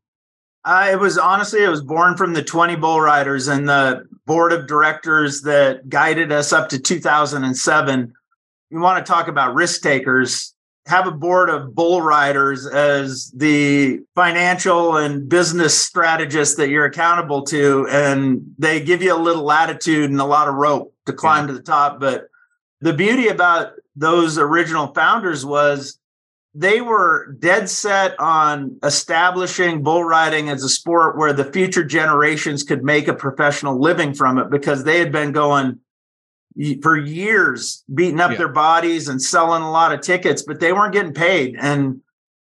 Uh, 0.64 0.88
it 0.92 0.98
was 0.98 1.18
honestly, 1.18 1.62
it 1.64 1.68
was 1.68 1.82
born 1.82 2.16
from 2.16 2.34
the 2.34 2.42
20 2.42 2.76
bull 2.76 3.00
riders 3.00 3.48
and 3.48 3.68
the 3.68 4.06
board 4.26 4.52
of 4.52 4.68
directors 4.68 5.42
that 5.42 5.88
guided 5.88 6.30
us 6.30 6.52
up 6.52 6.68
to 6.68 6.78
2007. 6.78 8.12
You 8.70 8.80
want 8.80 9.04
to 9.04 9.12
talk 9.12 9.26
about 9.26 9.54
risk 9.54 9.82
takers, 9.82 10.54
have 10.86 11.08
a 11.08 11.12
board 11.12 11.50
of 11.50 11.74
bull 11.74 12.00
riders 12.00 12.64
as 12.64 13.30
the 13.32 14.00
financial 14.14 14.96
and 14.96 15.28
business 15.28 15.76
strategist 15.76 16.56
that 16.58 16.68
you're 16.68 16.86
accountable 16.86 17.42
to. 17.42 17.88
And 17.90 18.54
they 18.56 18.80
give 18.80 19.02
you 19.02 19.14
a 19.14 19.18
little 19.18 19.42
latitude 19.42 20.10
and 20.10 20.20
a 20.20 20.24
lot 20.24 20.48
of 20.48 20.54
rope 20.54 20.93
to 21.06 21.12
climb 21.12 21.44
yeah. 21.44 21.48
to 21.48 21.52
the 21.54 21.62
top. 21.62 22.00
But 22.00 22.28
the 22.80 22.92
beauty 22.92 23.28
about 23.28 23.72
those 23.96 24.38
original 24.38 24.88
founders 24.88 25.44
was 25.44 25.98
they 26.54 26.80
were 26.80 27.32
dead 27.40 27.68
set 27.68 28.18
on 28.20 28.78
establishing 28.84 29.82
bull 29.82 30.04
riding 30.04 30.48
as 30.48 30.62
a 30.62 30.68
sport 30.68 31.18
where 31.18 31.32
the 31.32 31.50
future 31.52 31.84
generations 31.84 32.62
could 32.62 32.84
make 32.84 33.08
a 33.08 33.14
professional 33.14 33.80
living 33.80 34.14
from 34.14 34.38
it 34.38 34.50
because 34.50 34.84
they 34.84 34.98
had 34.98 35.10
been 35.10 35.32
going 35.32 35.80
for 36.82 36.96
years 36.96 37.82
beating 37.92 38.20
up 38.20 38.30
yeah. 38.30 38.36
their 38.36 38.52
bodies 38.52 39.08
and 39.08 39.20
selling 39.20 39.62
a 39.62 39.70
lot 39.70 39.92
of 39.92 40.00
tickets 40.00 40.42
but 40.42 40.60
they 40.60 40.72
weren't 40.72 40.92
getting 40.92 41.12
paid 41.12 41.56
and 41.58 42.00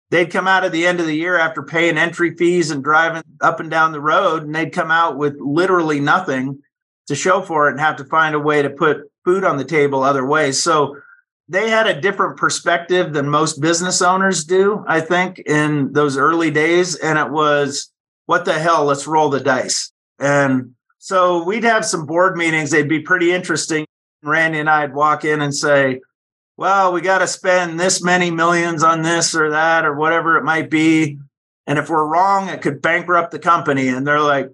they'd 0.10 0.32
come 0.32 0.48
out 0.48 0.64
at 0.64 0.72
the 0.72 0.88
end 0.88 1.00
of 1.00 1.06
the 1.06 1.16
year 1.16 1.38
after 1.38 1.62
paying 1.62 1.96
entry 1.96 2.36
fees 2.36 2.72
and 2.72 2.84
driving 2.84 3.22
up 3.42 3.60
and 3.60 3.70
down 3.70 3.92
the 3.92 4.02
road 4.02 4.42
and 4.42 4.56
they'd 4.56 4.74
come 4.74 4.90
out 4.90 5.16
with 5.16 5.38
literally 5.40 6.00
nothing 6.00 6.60
to 7.10 7.16
show 7.16 7.42
for 7.42 7.68
it 7.68 7.72
and 7.72 7.80
have 7.80 7.98
to 7.98 8.06
find 8.06 8.34
a 8.34 8.40
way 8.40 8.62
to 8.62 8.70
put 8.70 9.12
food 9.26 9.44
on 9.44 9.58
the 9.58 9.66
table 9.66 10.02
other 10.02 10.26
ways 10.26 10.64
so 10.64 10.96
they 11.50 11.70
had 11.70 11.88
a 11.88 12.00
different 12.00 12.38
perspective 12.38 13.12
than 13.12 13.28
most 13.28 13.60
business 13.60 14.04
owners 14.04 14.44
do, 14.44 14.86
I 14.88 15.02
think, 15.02 15.40
in 15.40 15.92
those 15.94 16.16
early 16.16 16.52
days. 16.52 16.96
And 16.96 17.18
it 17.18 17.32
was, 17.32 17.92
what 18.28 18.46
the 18.46 18.54
hell, 18.54 18.86
let's 18.86 19.08
roll 19.08 19.30
the 19.30 19.40
dice. 19.40 19.92
And 20.20 20.76
so 21.00 21.44
we'd 21.44 21.64
have 21.64 21.86
some 21.86 22.06
board 22.06 22.38
meetings, 22.38 22.70
they'd 22.70 22.88
be 22.88 23.02
pretty 23.02 23.32
interesting. 23.32 23.86
Randy 24.22 24.60
and 24.60 24.70
I'd 24.70 24.94
walk 24.94 25.26
in 25.26 25.42
and 25.42 25.56
say, 25.56 26.02
well, 26.56 26.94
we 26.94 27.02
got 27.02 27.20
to 27.20 27.28
spend 27.28 27.80
this 27.80 28.04
many 28.04 28.30
millions 28.30 28.84
on 28.84 29.02
this 29.02 29.34
or 29.34 29.50
that 29.50 29.86
or 29.86 29.96
whatever 29.96 30.38
it 30.38 30.44
might 30.44 30.70
be. 30.70 31.18
And 31.66 31.80
if 31.80 31.90
we're 31.90 32.06
wrong, 32.06 32.50
it 32.50 32.62
could 32.62 32.82
bankrupt 32.82 33.32
the 33.32 33.40
company. 33.40 33.88
And 33.88 34.06
they're 34.06 34.20
like, 34.20 34.50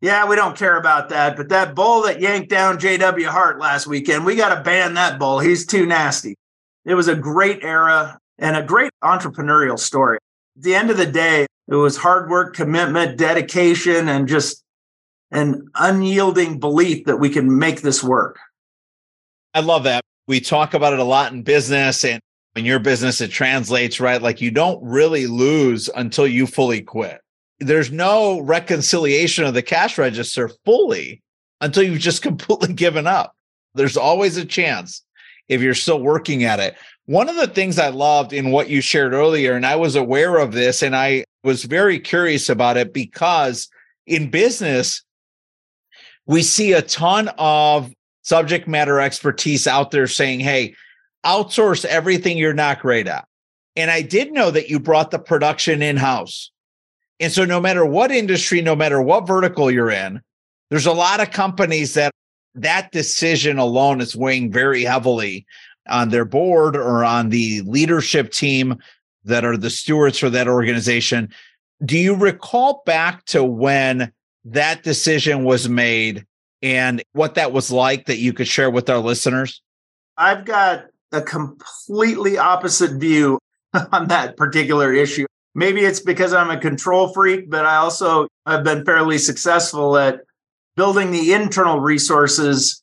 yeah, 0.00 0.28
we 0.28 0.36
don't 0.36 0.56
care 0.56 0.76
about 0.76 1.08
that. 1.08 1.36
But 1.36 1.48
that 1.48 1.74
bull 1.74 2.02
that 2.02 2.20
yanked 2.20 2.50
down 2.50 2.78
JW 2.78 3.26
Hart 3.26 3.58
last 3.58 3.86
weekend, 3.86 4.24
we 4.24 4.36
got 4.36 4.54
to 4.54 4.62
ban 4.62 4.94
that 4.94 5.18
bull. 5.18 5.40
He's 5.40 5.66
too 5.66 5.86
nasty. 5.86 6.36
It 6.84 6.94
was 6.94 7.08
a 7.08 7.16
great 7.16 7.64
era 7.64 8.18
and 8.38 8.56
a 8.56 8.62
great 8.62 8.92
entrepreneurial 9.02 9.78
story. 9.78 10.18
At 10.56 10.62
the 10.62 10.74
end 10.74 10.90
of 10.90 10.96
the 10.96 11.06
day, 11.06 11.46
it 11.66 11.74
was 11.74 11.96
hard 11.96 12.30
work, 12.30 12.54
commitment, 12.54 13.18
dedication, 13.18 14.08
and 14.08 14.28
just 14.28 14.62
an 15.30 15.68
unyielding 15.74 16.60
belief 16.60 17.04
that 17.06 17.18
we 17.18 17.28
can 17.28 17.58
make 17.58 17.82
this 17.82 18.02
work. 18.02 18.38
I 19.52 19.60
love 19.60 19.84
that. 19.84 20.02
We 20.28 20.40
talk 20.40 20.74
about 20.74 20.92
it 20.92 20.98
a 20.98 21.04
lot 21.04 21.32
in 21.32 21.42
business 21.42 22.04
and 22.04 22.20
in 22.54 22.64
your 22.64 22.78
business, 22.78 23.20
it 23.20 23.30
translates, 23.30 24.00
right? 24.00 24.22
Like 24.22 24.40
you 24.40 24.50
don't 24.50 24.82
really 24.82 25.26
lose 25.26 25.90
until 25.94 26.26
you 26.26 26.46
fully 26.46 26.80
quit 26.80 27.20
there's 27.60 27.90
no 27.90 28.40
reconciliation 28.40 29.44
of 29.44 29.54
the 29.54 29.62
cash 29.62 29.98
register 29.98 30.50
fully 30.64 31.22
until 31.60 31.82
you've 31.82 31.98
just 31.98 32.22
completely 32.22 32.72
given 32.72 33.06
up. 33.06 33.34
There's 33.74 33.96
always 33.96 34.36
a 34.36 34.44
chance 34.44 35.02
if 35.48 35.60
you're 35.60 35.74
still 35.74 36.00
working 36.00 36.44
at 36.44 36.60
it. 36.60 36.76
One 37.06 37.28
of 37.28 37.36
the 37.36 37.46
things 37.46 37.78
I 37.78 37.88
loved 37.88 38.32
in 38.32 38.50
what 38.50 38.68
you 38.68 38.80
shared 38.80 39.14
earlier, 39.14 39.54
and 39.54 39.64
I 39.64 39.76
was 39.76 39.96
aware 39.96 40.36
of 40.38 40.52
this 40.52 40.82
and 40.82 40.94
I 40.94 41.24
was 41.42 41.64
very 41.64 41.98
curious 41.98 42.48
about 42.48 42.76
it 42.76 42.92
because 42.92 43.68
in 44.06 44.30
business, 44.30 45.02
we 46.26 46.42
see 46.42 46.72
a 46.72 46.82
ton 46.82 47.30
of 47.38 47.92
subject 48.22 48.68
matter 48.68 49.00
expertise 49.00 49.66
out 49.66 49.90
there 49.90 50.06
saying, 50.06 50.40
hey, 50.40 50.74
outsource 51.24 51.84
everything 51.86 52.36
you're 52.36 52.52
not 52.52 52.80
great 52.80 53.08
at. 53.08 53.26
And 53.74 53.90
I 53.90 54.02
did 54.02 54.32
know 54.32 54.50
that 54.50 54.68
you 54.68 54.78
brought 54.78 55.10
the 55.10 55.18
production 55.18 55.80
in 55.80 55.96
house. 55.96 56.50
And 57.20 57.32
so, 57.32 57.44
no 57.44 57.60
matter 57.60 57.84
what 57.84 58.10
industry, 58.10 58.62
no 58.62 58.76
matter 58.76 59.02
what 59.02 59.26
vertical 59.26 59.70
you're 59.70 59.90
in, 59.90 60.20
there's 60.70 60.86
a 60.86 60.92
lot 60.92 61.20
of 61.20 61.30
companies 61.30 61.94
that 61.94 62.12
that 62.54 62.92
decision 62.92 63.58
alone 63.58 64.00
is 64.00 64.16
weighing 64.16 64.52
very 64.52 64.84
heavily 64.84 65.46
on 65.88 66.10
their 66.10 66.24
board 66.24 66.76
or 66.76 67.04
on 67.04 67.30
the 67.30 67.62
leadership 67.62 68.30
team 68.30 68.76
that 69.24 69.44
are 69.44 69.56
the 69.56 69.70
stewards 69.70 70.18
for 70.18 70.30
that 70.30 70.48
organization. 70.48 71.28
Do 71.84 71.98
you 71.98 72.14
recall 72.14 72.82
back 72.86 73.24
to 73.26 73.42
when 73.44 74.12
that 74.44 74.82
decision 74.82 75.44
was 75.44 75.68
made 75.68 76.26
and 76.62 77.02
what 77.12 77.34
that 77.34 77.52
was 77.52 77.70
like 77.70 78.06
that 78.06 78.18
you 78.18 78.32
could 78.32 78.48
share 78.48 78.70
with 78.70 78.90
our 78.90 78.98
listeners? 78.98 79.62
I've 80.16 80.44
got 80.44 80.86
a 81.12 81.22
completely 81.22 82.36
opposite 82.38 82.98
view 82.98 83.38
on 83.92 84.08
that 84.08 84.36
particular 84.36 84.92
issue 84.92 85.26
maybe 85.58 85.80
it's 85.80 85.98
because 85.98 86.32
I'm 86.32 86.50
a 86.50 86.56
control 86.56 87.12
freak, 87.12 87.50
but 87.50 87.66
I 87.66 87.76
also 87.76 88.28
have 88.46 88.62
been 88.62 88.84
fairly 88.84 89.18
successful 89.18 89.98
at 89.98 90.20
building 90.76 91.10
the 91.10 91.32
internal 91.32 91.80
resources 91.80 92.80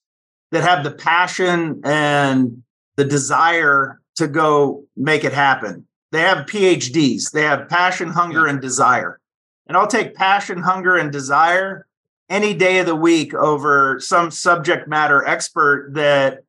that 0.52 0.62
have 0.62 0.84
the 0.84 0.92
passion 0.92 1.82
and 1.86 2.62
the 2.98 3.06
desire 3.06 4.02
to 4.16 4.28
go 4.28 4.84
make 4.98 5.24
it 5.24 5.32
happen. 5.32 5.88
They 6.12 6.20
have 6.20 6.48
PhDs, 6.48 7.32
they 7.32 7.44
have 7.44 7.70
passion, 7.70 8.10
hunger, 8.10 8.46
and 8.46 8.60
desire. 8.60 9.22
And 9.68 9.78
I'll 9.78 9.88
take 9.88 10.14
passion, 10.14 10.62
hunger, 10.62 10.98
and 10.98 11.14
desire 11.14 11.88
any 12.30 12.54
day 12.54 12.80
of 12.80 12.88
the 12.88 12.96
week 12.96 13.34
over 13.34 14.02
some 14.02 14.32
subject 14.32 14.86
matter 14.86 15.26
expert 15.26 15.92
that 15.94 16.44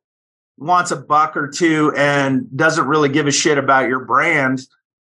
wants 0.57 0.91
a 0.91 0.97
buck 0.97 1.37
or 1.37 1.47
two 1.47 1.93
and 1.95 2.45
doesn't 2.57 2.87
really 2.87 3.09
give 3.09 3.27
a 3.27 3.31
shit 3.31 3.57
about 3.57 3.87
your 3.87 4.03
brand 4.03 4.67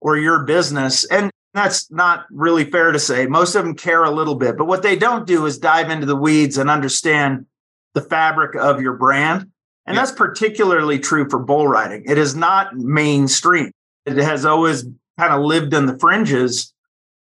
or 0.01 0.17
your 0.17 0.43
business. 0.43 1.05
And 1.05 1.31
that's 1.53 1.91
not 1.91 2.25
really 2.31 2.65
fair 2.65 2.91
to 2.91 3.00
say. 3.00 3.25
Most 3.25 3.55
of 3.55 3.63
them 3.63 3.75
care 3.75 4.03
a 4.03 4.12
little 4.12 4.36
bit, 4.36 4.58
but 4.58 4.65
what 4.65 4.84
they 4.84 4.96
don't 4.96 5.27
do 5.27 5.46
is 5.46 5.58
dive 5.58 5.89
into 5.89 6.05
the 6.05 6.15
weeds 6.15 6.58
and 6.58 6.70
understand 6.70 7.46
the 7.93 8.01
fabric 8.01 8.55
of 8.55 8.81
your 8.81 8.93
brand. 8.93 9.41
And 9.86 9.96
yeah. 9.96 10.01
that's 10.01 10.12
particularly 10.12 11.00
true 11.00 11.29
for 11.29 11.39
bull 11.39 11.67
riding. 11.67 12.03
It 12.05 12.17
is 12.17 12.36
not 12.36 12.75
mainstream. 12.75 13.72
It 14.05 14.17
has 14.17 14.46
always 14.46 14.84
kind 15.20 15.34
of 15.34 15.41
lived 15.41 15.74
in 15.74 15.86
the 15.86 15.98
fringes. 16.00 16.74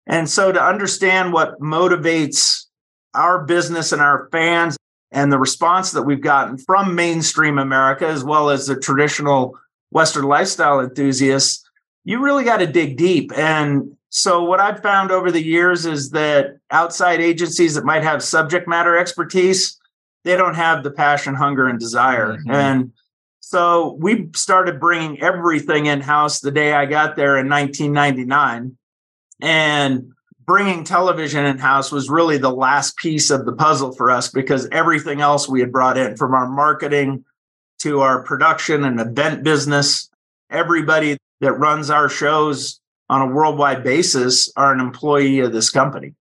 And 0.07 0.29
so 0.29 0.51
to 0.51 0.63
understand 0.63 1.33
what 1.33 1.59
motivates 1.59 2.65
our 3.13 3.43
business 3.43 3.91
and 3.91 4.01
our 4.01 4.29
fans, 4.31 4.77
and 5.11 5.31
the 5.31 5.37
response 5.37 5.91
that 5.91 6.03
we've 6.03 6.21
gotten 6.21 6.57
from 6.57 6.95
mainstream 6.95 7.57
America, 7.57 8.07
as 8.07 8.23
well 8.23 8.49
as 8.49 8.67
the 8.67 8.79
traditional 8.79 9.57
Western 9.91 10.23
lifestyle 10.23 10.79
enthusiasts, 10.79 11.69
you 12.03 12.23
really 12.23 12.43
got 12.43 12.57
to 12.57 12.67
dig 12.67 12.97
deep. 12.97 13.31
And 13.37 13.95
so, 14.09 14.43
what 14.43 14.59
I've 14.59 14.81
found 14.81 15.11
over 15.11 15.31
the 15.31 15.41
years 15.41 15.85
is 15.85 16.11
that 16.11 16.57
outside 16.69 17.21
agencies 17.21 17.75
that 17.75 17.85
might 17.85 18.03
have 18.03 18.23
subject 18.23 18.67
matter 18.67 18.97
expertise, 18.97 19.79
they 20.23 20.35
don't 20.35 20.55
have 20.55 20.83
the 20.83 20.91
passion, 20.91 21.33
hunger, 21.35 21.67
and 21.67 21.79
desire. 21.79 22.33
Mm-hmm. 22.33 22.51
And 22.51 22.93
so, 23.39 23.97
we 23.99 24.29
started 24.35 24.79
bringing 24.79 25.21
everything 25.21 25.85
in 25.85 26.01
house 26.01 26.41
the 26.41 26.51
day 26.51 26.73
I 26.73 26.85
got 26.85 27.15
there 27.15 27.37
in 27.37 27.49
1999. 27.49 28.77
And 29.41 30.11
bringing 30.45 30.83
television 30.83 31.45
in 31.45 31.57
house 31.57 31.91
was 31.91 32.09
really 32.09 32.37
the 32.37 32.51
last 32.51 32.97
piece 32.97 33.29
of 33.29 33.45
the 33.45 33.53
puzzle 33.53 33.93
for 33.93 34.11
us 34.11 34.27
because 34.27 34.67
everything 34.71 35.21
else 35.21 35.47
we 35.47 35.61
had 35.61 35.71
brought 35.71 35.97
in 35.97 36.17
from 36.17 36.33
our 36.33 36.47
marketing 36.49 37.23
to 37.79 38.01
our 38.01 38.23
production 38.23 38.83
and 38.83 38.99
event 38.99 39.43
business, 39.43 40.09
everybody 40.49 41.17
that 41.41 41.53
runs 41.53 41.89
our 41.89 42.07
shows 42.07 42.79
on 43.09 43.21
a 43.21 43.33
worldwide 43.33 43.83
basis 43.83 44.51
are 44.55 44.71
an 44.71 44.79
employee 44.79 45.39
of 45.39 45.51
this 45.51 45.69
company 45.69 46.13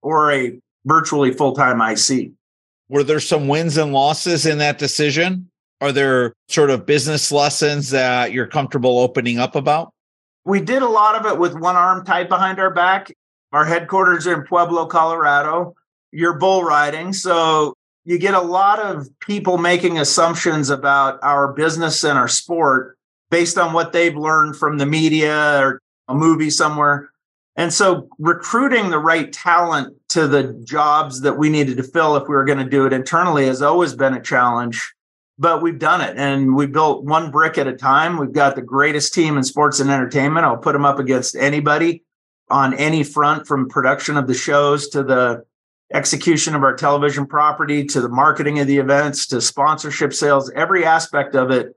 or 0.00 0.32
a 0.32 0.58
virtually 0.86 1.32
full 1.32 1.54
time 1.54 1.80
IC. 1.80 2.30
Were 2.88 3.02
there 3.02 3.20
some 3.20 3.48
wins 3.48 3.76
and 3.76 3.92
losses 3.92 4.46
in 4.46 4.58
that 4.58 4.78
decision? 4.78 5.50
Are 5.80 5.92
there 5.92 6.32
sort 6.48 6.70
of 6.70 6.86
business 6.86 7.30
lessons 7.30 7.90
that 7.90 8.32
you're 8.32 8.46
comfortable 8.46 8.98
opening 8.98 9.38
up 9.38 9.54
about? 9.54 9.92
We 10.44 10.60
did 10.60 10.82
a 10.82 10.88
lot 10.88 11.14
of 11.14 11.30
it 11.30 11.38
with 11.38 11.54
one 11.54 11.76
arm 11.76 12.04
tied 12.04 12.28
behind 12.28 12.58
our 12.58 12.72
back. 12.72 13.12
Our 13.52 13.64
headquarters 13.64 14.26
are 14.26 14.34
in 14.34 14.46
Pueblo, 14.46 14.86
Colorado. 14.86 15.74
You're 16.10 16.38
bull 16.38 16.64
riding. 16.64 17.12
So 17.12 17.74
you 18.04 18.18
get 18.18 18.34
a 18.34 18.40
lot 18.40 18.78
of 18.78 19.06
people 19.20 19.58
making 19.58 19.98
assumptions 19.98 20.70
about 20.70 21.18
our 21.22 21.52
business 21.52 22.04
and 22.04 22.18
our 22.18 22.28
sport 22.28 22.97
based 23.30 23.58
on 23.58 23.72
what 23.72 23.92
they've 23.92 24.16
learned 24.16 24.56
from 24.56 24.78
the 24.78 24.86
media 24.86 25.60
or 25.60 25.82
a 26.08 26.14
movie 26.14 26.50
somewhere. 26.50 27.10
And 27.56 27.72
so 27.72 28.08
recruiting 28.18 28.90
the 28.90 28.98
right 28.98 29.32
talent 29.32 29.94
to 30.10 30.28
the 30.28 30.54
jobs 30.64 31.22
that 31.22 31.38
we 31.38 31.48
needed 31.48 31.76
to 31.78 31.82
fill 31.82 32.16
if 32.16 32.28
we 32.28 32.34
were 32.34 32.44
going 32.44 32.58
to 32.58 32.64
do 32.64 32.86
it 32.86 32.92
internally 32.92 33.46
has 33.46 33.62
always 33.62 33.94
been 33.94 34.14
a 34.14 34.22
challenge. 34.22 34.94
But 35.40 35.62
we've 35.62 35.78
done 35.78 36.00
it 36.00 36.16
and 36.16 36.54
we 36.54 36.66
built 36.66 37.04
one 37.04 37.30
brick 37.30 37.58
at 37.58 37.66
a 37.66 37.72
time. 37.72 38.16
We've 38.16 38.32
got 38.32 38.54
the 38.54 38.62
greatest 38.62 39.12
team 39.12 39.36
in 39.36 39.44
sports 39.44 39.80
and 39.80 39.90
entertainment. 39.90 40.46
I'll 40.46 40.56
put 40.56 40.72
them 40.72 40.84
up 40.84 40.98
against 40.98 41.36
anybody 41.36 42.02
on 42.50 42.74
any 42.74 43.02
front 43.02 43.46
from 43.46 43.68
production 43.68 44.16
of 44.16 44.26
the 44.26 44.34
shows 44.34 44.88
to 44.88 45.02
the 45.02 45.44
execution 45.92 46.54
of 46.54 46.62
our 46.62 46.76
television 46.76 47.26
property 47.26 47.84
to 47.84 48.00
the 48.00 48.08
marketing 48.08 48.58
of 48.58 48.66
the 48.66 48.78
events 48.78 49.26
to 49.26 49.40
sponsorship 49.40 50.12
sales 50.12 50.50
every 50.54 50.84
aspect 50.84 51.34
of 51.34 51.50
it 51.50 51.74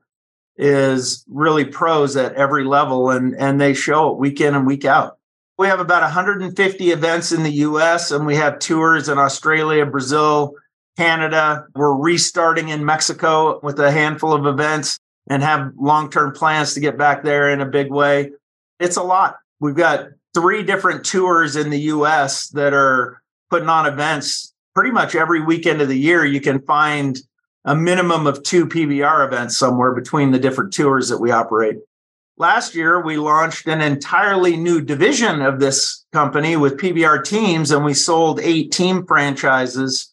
is 0.56 1.24
really 1.28 1.64
pros 1.64 2.16
at 2.16 2.34
every 2.34 2.64
level 2.64 3.10
and 3.10 3.34
and 3.36 3.60
they 3.60 3.74
show 3.74 4.10
it 4.10 4.18
week 4.18 4.40
in 4.40 4.54
and 4.54 4.66
week 4.66 4.84
out. 4.84 5.18
We 5.58 5.66
have 5.68 5.80
about 5.80 6.02
150 6.02 6.90
events 6.90 7.32
in 7.32 7.42
the 7.42 7.50
US 7.50 8.10
and 8.10 8.26
we 8.26 8.36
have 8.36 8.58
tours 8.58 9.08
in 9.08 9.18
Australia 9.18 9.86
Brazil 9.86 10.54
Canada. 10.96 11.66
We're 11.74 11.94
restarting 11.94 12.68
in 12.68 12.84
Mexico 12.84 13.60
with 13.62 13.78
a 13.78 13.90
handful 13.90 14.32
of 14.32 14.46
events 14.46 14.98
and 15.28 15.42
have 15.42 15.72
long-term 15.76 16.32
plans 16.32 16.74
to 16.74 16.80
get 16.80 16.98
back 16.98 17.22
there 17.22 17.50
in 17.50 17.60
a 17.60 17.66
big 17.66 17.90
way. 17.90 18.32
It's 18.80 18.96
a 18.96 19.02
lot. 19.02 19.36
We've 19.60 19.76
got 19.76 20.08
three 20.34 20.62
different 20.62 21.04
tours 21.04 21.56
in 21.56 21.70
the 21.70 21.80
US 21.80 22.48
that 22.48 22.74
are 22.74 23.22
putting 23.50 23.68
on 23.68 23.86
events 23.86 24.52
pretty 24.74 24.90
much 24.90 25.14
every 25.14 25.40
weekend 25.40 25.80
of 25.80 25.88
the 25.88 25.98
year. 25.98 26.24
You 26.24 26.40
can 26.40 26.60
find 26.62 27.18
a 27.64 27.74
minimum 27.74 28.26
of 28.26 28.42
two 28.42 28.66
PBR 28.66 29.26
events 29.26 29.56
somewhere 29.56 29.94
between 29.94 30.30
the 30.30 30.38
different 30.38 30.72
tours 30.72 31.08
that 31.08 31.18
we 31.18 31.30
operate. 31.30 31.76
Last 32.38 32.74
year, 32.74 33.00
we 33.00 33.18
launched 33.18 33.66
an 33.66 33.80
entirely 33.80 34.56
new 34.56 34.80
division 34.80 35.42
of 35.42 35.60
this 35.60 36.04
company 36.12 36.56
with 36.56 36.78
PBR 36.78 37.24
teams, 37.24 37.70
and 37.70 37.84
we 37.84 37.94
sold 37.94 38.40
eight 38.40 38.72
team 38.72 39.06
franchises 39.06 40.12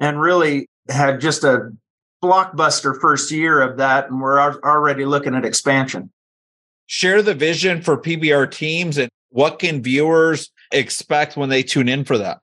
and 0.00 0.20
really 0.20 0.68
had 0.88 1.20
just 1.20 1.42
a 1.42 1.72
blockbuster 2.22 2.98
first 3.00 3.30
year 3.30 3.60
of 3.60 3.78
that. 3.78 4.10
And 4.10 4.20
we're 4.20 4.38
already 4.38 5.04
looking 5.04 5.34
at 5.34 5.44
expansion. 5.44 6.10
Share 6.86 7.22
the 7.22 7.34
vision 7.34 7.80
for 7.80 8.00
PBR 8.00 8.50
teams 8.50 8.98
and 8.98 9.10
what 9.30 9.58
can 9.58 9.82
viewers 9.82 10.52
expect 10.70 11.36
when 11.36 11.48
they 11.48 11.62
tune 11.62 11.88
in 11.88 12.04
for 12.04 12.18
that? 12.18 12.38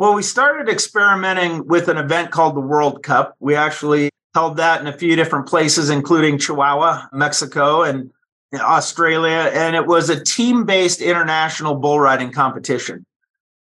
Well, 0.00 0.14
we 0.14 0.22
started 0.22 0.70
experimenting 0.70 1.66
with 1.66 1.88
an 1.88 1.98
event 1.98 2.30
called 2.30 2.56
the 2.56 2.60
World 2.60 3.02
Cup. 3.02 3.36
We 3.38 3.54
actually 3.54 4.08
held 4.34 4.56
that 4.56 4.80
in 4.80 4.86
a 4.86 4.96
few 4.96 5.14
different 5.14 5.46
places, 5.46 5.90
including 5.90 6.38
Chihuahua, 6.38 7.08
Mexico, 7.12 7.82
and 7.82 8.10
Australia. 8.54 9.50
And 9.52 9.76
it 9.76 9.84
was 9.84 10.08
a 10.08 10.24
team 10.24 10.64
based 10.64 11.02
international 11.02 11.74
bull 11.74 12.00
riding 12.00 12.32
competition. 12.32 13.04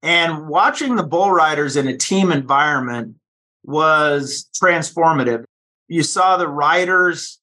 And 0.02 0.48
watching 0.48 0.96
the 0.96 1.02
bull 1.02 1.30
riders 1.30 1.76
in 1.76 1.88
a 1.88 1.96
team 1.98 2.32
environment 2.32 3.16
was 3.62 4.48
transformative. 4.58 5.44
You 5.88 6.02
saw 6.02 6.38
the 6.38 6.48
riders 6.48 7.38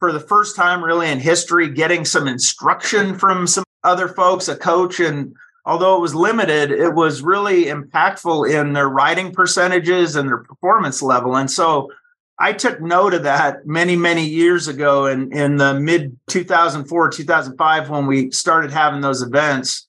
for 0.00 0.12
the 0.12 0.20
first 0.20 0.54
time, 0.54 0.84
really 0.84 1.10
in 1.10 1.18
history, 1.18 1.70
getting 1.70 2.04
some 2.04 2.28
instruction 2.28 3.18
from 3.18 3.46
some 3.46 3.64
other 3.84 4.06
folks, 4.06 4.48
a 4.48 4.56
coach, 4.56 5.00
and 5.00 5.34
although 5.68 5.96
it 5.96 6.00
was 6.00 6.14
limited, 6.14 6.70
it 6.70 6.94
was 6.94 7.20
really 7.20 7.66
impactful 7.66 8.50
in 8.50 8.72
their 8.72 8.88
riding 8.88 9.32
percentages 9.32 10.16
and 10.16 10.26
their 10.26 10.38
performance 10.38 11.02
level. 11.02 11.36
And 11.36 11.50
so 11.50 11.90
I 12.38 12.54
took 12.54 12.80
note 12.80 13.12
of 13.12 13.24
that 13.24 13.66
many, 13.66 13.94
many 13.94 14.26
years 14.26 14.66
ago 14.66 15.06
in, 15.06 15.30
in 15.30 15.58
the 15.58 15.78
mid 15.78 16.18
2004, 16.28 17.10
2005, 17.10 17.90
when 17.90 18.06
we 18.06 18.30
started 18.30 18.70
having 18.70 19.02
those 19.02 19.20
events. 19.20 19.86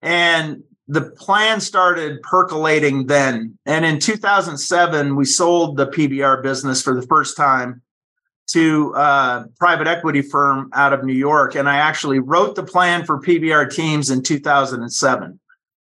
And 0.00 0.62
the 0.88 1.02
plan 1.02 1.60
started 1.60 2.22
percolating 2.22 3.06
then. 3.06 3.58
And 3.66 3.84
in 3.84 3.98
2007, 3.98 5.16
we 5.16 5.26
sold 5.26 5.76
the 5.76 5.86
PBR 5.86 6.42
business 6.42 6.80
for 6.80 6.94
the 6.98 7.06
first 7.06 7.36
time 7.36 7.82
to 8.52 8.92
a 8.96 9.46
private 9.58 9.86
equity 9.86 10.22
firm 10.22 10.70
out 10.72 10.92
of 10.92 11.04
New 11.04 11.14
York. 11.14 11.54
And 11.54 11.68
I 11.68 11.76
actually 11.76 12.18
wrote 12.18 12.56
the 12.56 12.62
plan 12.62 13.04
for 13.04 13.20
PBR 13.20 13.72
teams 13.72 14.10
in 14.10 14.22
2007. 14.22 15.38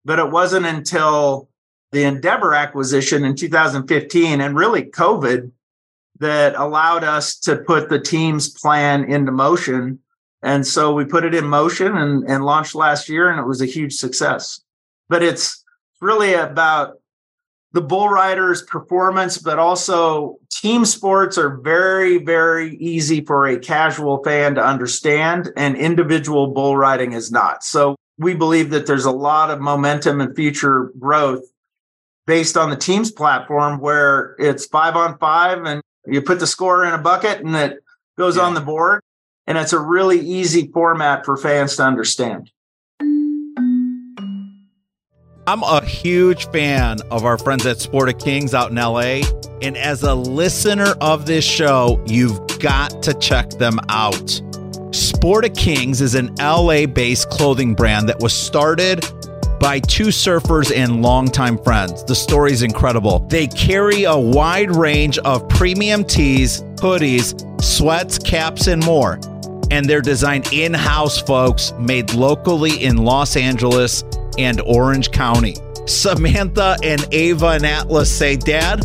But 0.05 0.19
it 0.19 0.31
wasn't 0.31 0.67
until 0.67 1.49
the 1.93 2.05
Endeavor 2.05 2.55
acquisition 2.55 3.25
in 3.25 3.37
2015 3.37 4.41
and 4.41 4.57
really 4.57 4.85
COVID 4.85 5.51
that 6.19 6.55
allowed 6.55 7.05
us 7.05 7.39
to 7.41 7.57
put 7.57 7.89
the 7.89 8.01
team's 8.01 8.49
plan 8.49 9.05
into 9.05 9.33
motion. 9.33 9.99
And 10.43 10.67
so 10.67 10.93
we 10.93 11.05
put 11.05 11.25
it 11.25 11.35
in 11.35 11.47
motion 11.47 11.97
and, 11.97 12.25
and 12.25 12.45
launched 12.45 12.75
last 12.75 13.09
year, 13.09 13.31
and 13.31 13.41
it 13.41 13.47
was 13.47 13.61
a 13.61 13.67
huge 13.67 13.95
success. 13.95 14.61
But 15.09 15.23
it's 15.23 15.65
really 16.01 16.35
about 16.35 17.00
the 17.73 17.81
bull 17.81 18.09
riders 18.09 18.63
performance 18.63 19.39
but 19.39 19.59
also 19.59 20.37
team 20.51 20.85
sports 20.85 21.39
are 21.39 21.57
very 21.59 22.19
very 22.19 22.77
easy 22.77 23.25
for 23.25 23.47
a 23.47 23.59
casual 23.59 24.23
fan 24.25 24.55
to 24.55 24.65
understand 24.65 25.51
and 25.57 25.77
individual 25.77 26.49
bull 26.49 26.77
riding 26.77 27.13
is 27.13 27.31
not 27.31 27.63
so 27.63 27.97
we 28.19 28.35
believe 28.35 28.71
that 28.71 28.87
there's 28.87 29.07
a 29.07 29.11
lot 29.11 29.51
of 29.51 29.61
momentum 29.61 30.21
and 30.21 30.37
future 30.37 30.93
growth 30.99 31.43
based 32.27 32.57
on 32.57 32.71
the 32.71 32.77
teams 32.77 33.11
platform 33.11 33.81
where 33.81 34.37
it's 34.39 34.67
five 34.67 34.95
on 34.95 35.19
five 35.19 35.65
and 35.65 35.83
you 36.07 36.21
put 36.21 36.39
the 36.39 36.47
score 36.47 36.85
in 36.85 36.93
a 36.93 36.99
bucket 36.99 37.41
and 37.41 37.57
it 37.57 37.79
goes 38.19 38.37
yeah. 38.37 38.43
on 38.43 38.55
the 38.55 38.61
board 38.61 39.01
and 39.47 39.59
it's 39.59 39.73
a 39.73 39.79
really 39.79 40.21
easy 40.21 40.71
format 40.73 41.25
for 41.25 41.37
fans 41.37 41.77
to 41.77 41.83
understand 41.83 42.51
I'm 45.51 45.65
a 45.65 45.85
huge 45.85 46.47
fan 46.51 46.99
of 47.11 47.25
our 47.25 47.37
friends 47.37 47.67
at 47.67 47.81
Sport 47.81 48.09
of 48.09 48.19
Kings 48.19 48.55
out 48.55 48.71
in 48.71 48.77
LA. 48.77 49.23
And 49.61 49.77
as 49.77 50.05
a 50.05 50.15
listener 50.15 50.95
of 51.01 51.27
this 51.27 51.45
show, 51.45 52.01
you've 52.07 52.39
got 52.61 53.03
to 53.03 53.15
check 53.15 53.51
them 53.51 53.81
out. 53.89 54.41
Sport 54.93 55.45
of 55.45 55.55
Kings 55.55 56.03
is 56.03 56.15
an 56.15 56.33
LA 56.37 56.87
based 56.87 57.31
clothing 57.31 57.75
brand 57.75 58.09
that 58.09 58.21
was 58.21 58.33
started 58.33 59.01
by 59.59 59.81
two 59.81 60.11
surfers 60.13 60.73
and 60.73 61.03
longtime 61.03 61.59
friends. 61.59 62.05
The 62.05 62.15
story 62.15 62.53
is 62.53 62.63
incredible. 62.63 63.19
They 63.19 63.49
carry 63.49 64.05
a 64.05 64.17
wide 64.17 64.77
range 64.77 65.19
of 65.19 65.49
premium 65.49 66.05
tees, 66.05 66.63
hoodies, 66.77 67.61
sweats, 67.61 68.21
caps, 68.21 68.69
and 68.69 68.85
more. 68.85 69.19
And 69.73 69.85
they're 69.87 70.01
designed 70.01 70.53
in 70.53 70.75
house, 70.75 71.21
folks, 71.21 71.73
made 71.77 72.13
locally 72.15 72.85
in 72.85 72.99
Los 72.99 73.37
Angeles 73.37 74.05
and 74.41 74.61
Orange 74.61 75.11
County. 75.11 75.55
Samantha 75.87 76.77
and 76.83 77.07
Ava 77.13 77.47
and 77.49 77.67
Atlas 77.67 78.11
say, 78.11 78.37
Dad, 78.37 78.85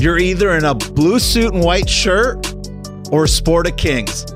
you're 0.00 0.18
either 0.18 0.56
in 0.56 0.64
a 0.64 0.74
blue 0.74 1.18
suit 1.18 1.54
and 1.54 1.64
white 1.64 1.88
shirt 1.88 2.54
or 3.10 3.26
Sport 3.26 3.66
of 3.66 3.76
Kings. 3.76 4.26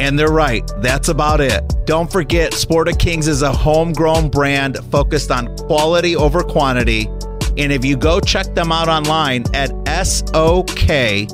And 0.00 0.18
they're 0.18 0.28
right. 0.28 0.68
That's 0.78 1.08
about 1.08 1.40
it. 1.40 1.62
Don't 1.86 2.10
forget, 2.10 2.52
Sport 2.52 2.88
of 2.88 2.98
Kings 2.98 3.28
is 3.28 3.42
a 3.42 3.52
homegrown 3.52 4.28
brand 4.30 4.78
focused 4.90 5.30
on 5.30 5.56
quality 5.56 6.16
over 6.16 6.42
quantity. 6.42 7.08
And 7.56 7.72
if 7.72 7.84
you 7.84 7.96
go 7.96 8.18
check 8.18 8.54
them 8.54 8.72
out 8.72 8.88
online 8.88 9.44
at 9.54 9.70
S 9.86 10.24
O 10.34 10.64
K 10.64 11.28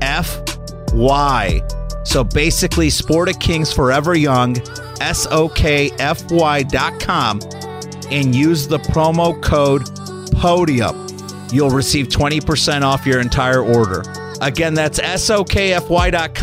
F 0.00 0.42
Y. 0.92 1.62
So 2.04 2.24
basically, 2.24 2.90
Sport 2.90 3.28
of 3.28 3.38
Kings 3.38 3.72
Forever 3.72 4.16
Young, 4.16 4.56
S 5.00 5.26
and 8.10 8.34
use 8.34 8.68
the 8.68 8.78
promo 8.78 9.40
code 9.42 9.82
PODIUM. 10.36 11.52
You'll 11.52 11.70
receive 11.70 12.08
20% 12.08 12.82
off 12.82 13.06
your 13.06 13.20
entire 13.20 13.62
order. 13.62 14.02
Again, 14.40 14.74
that's 14.74 15.00
SOKFY 15.00 16.12
dot 16.12 16.42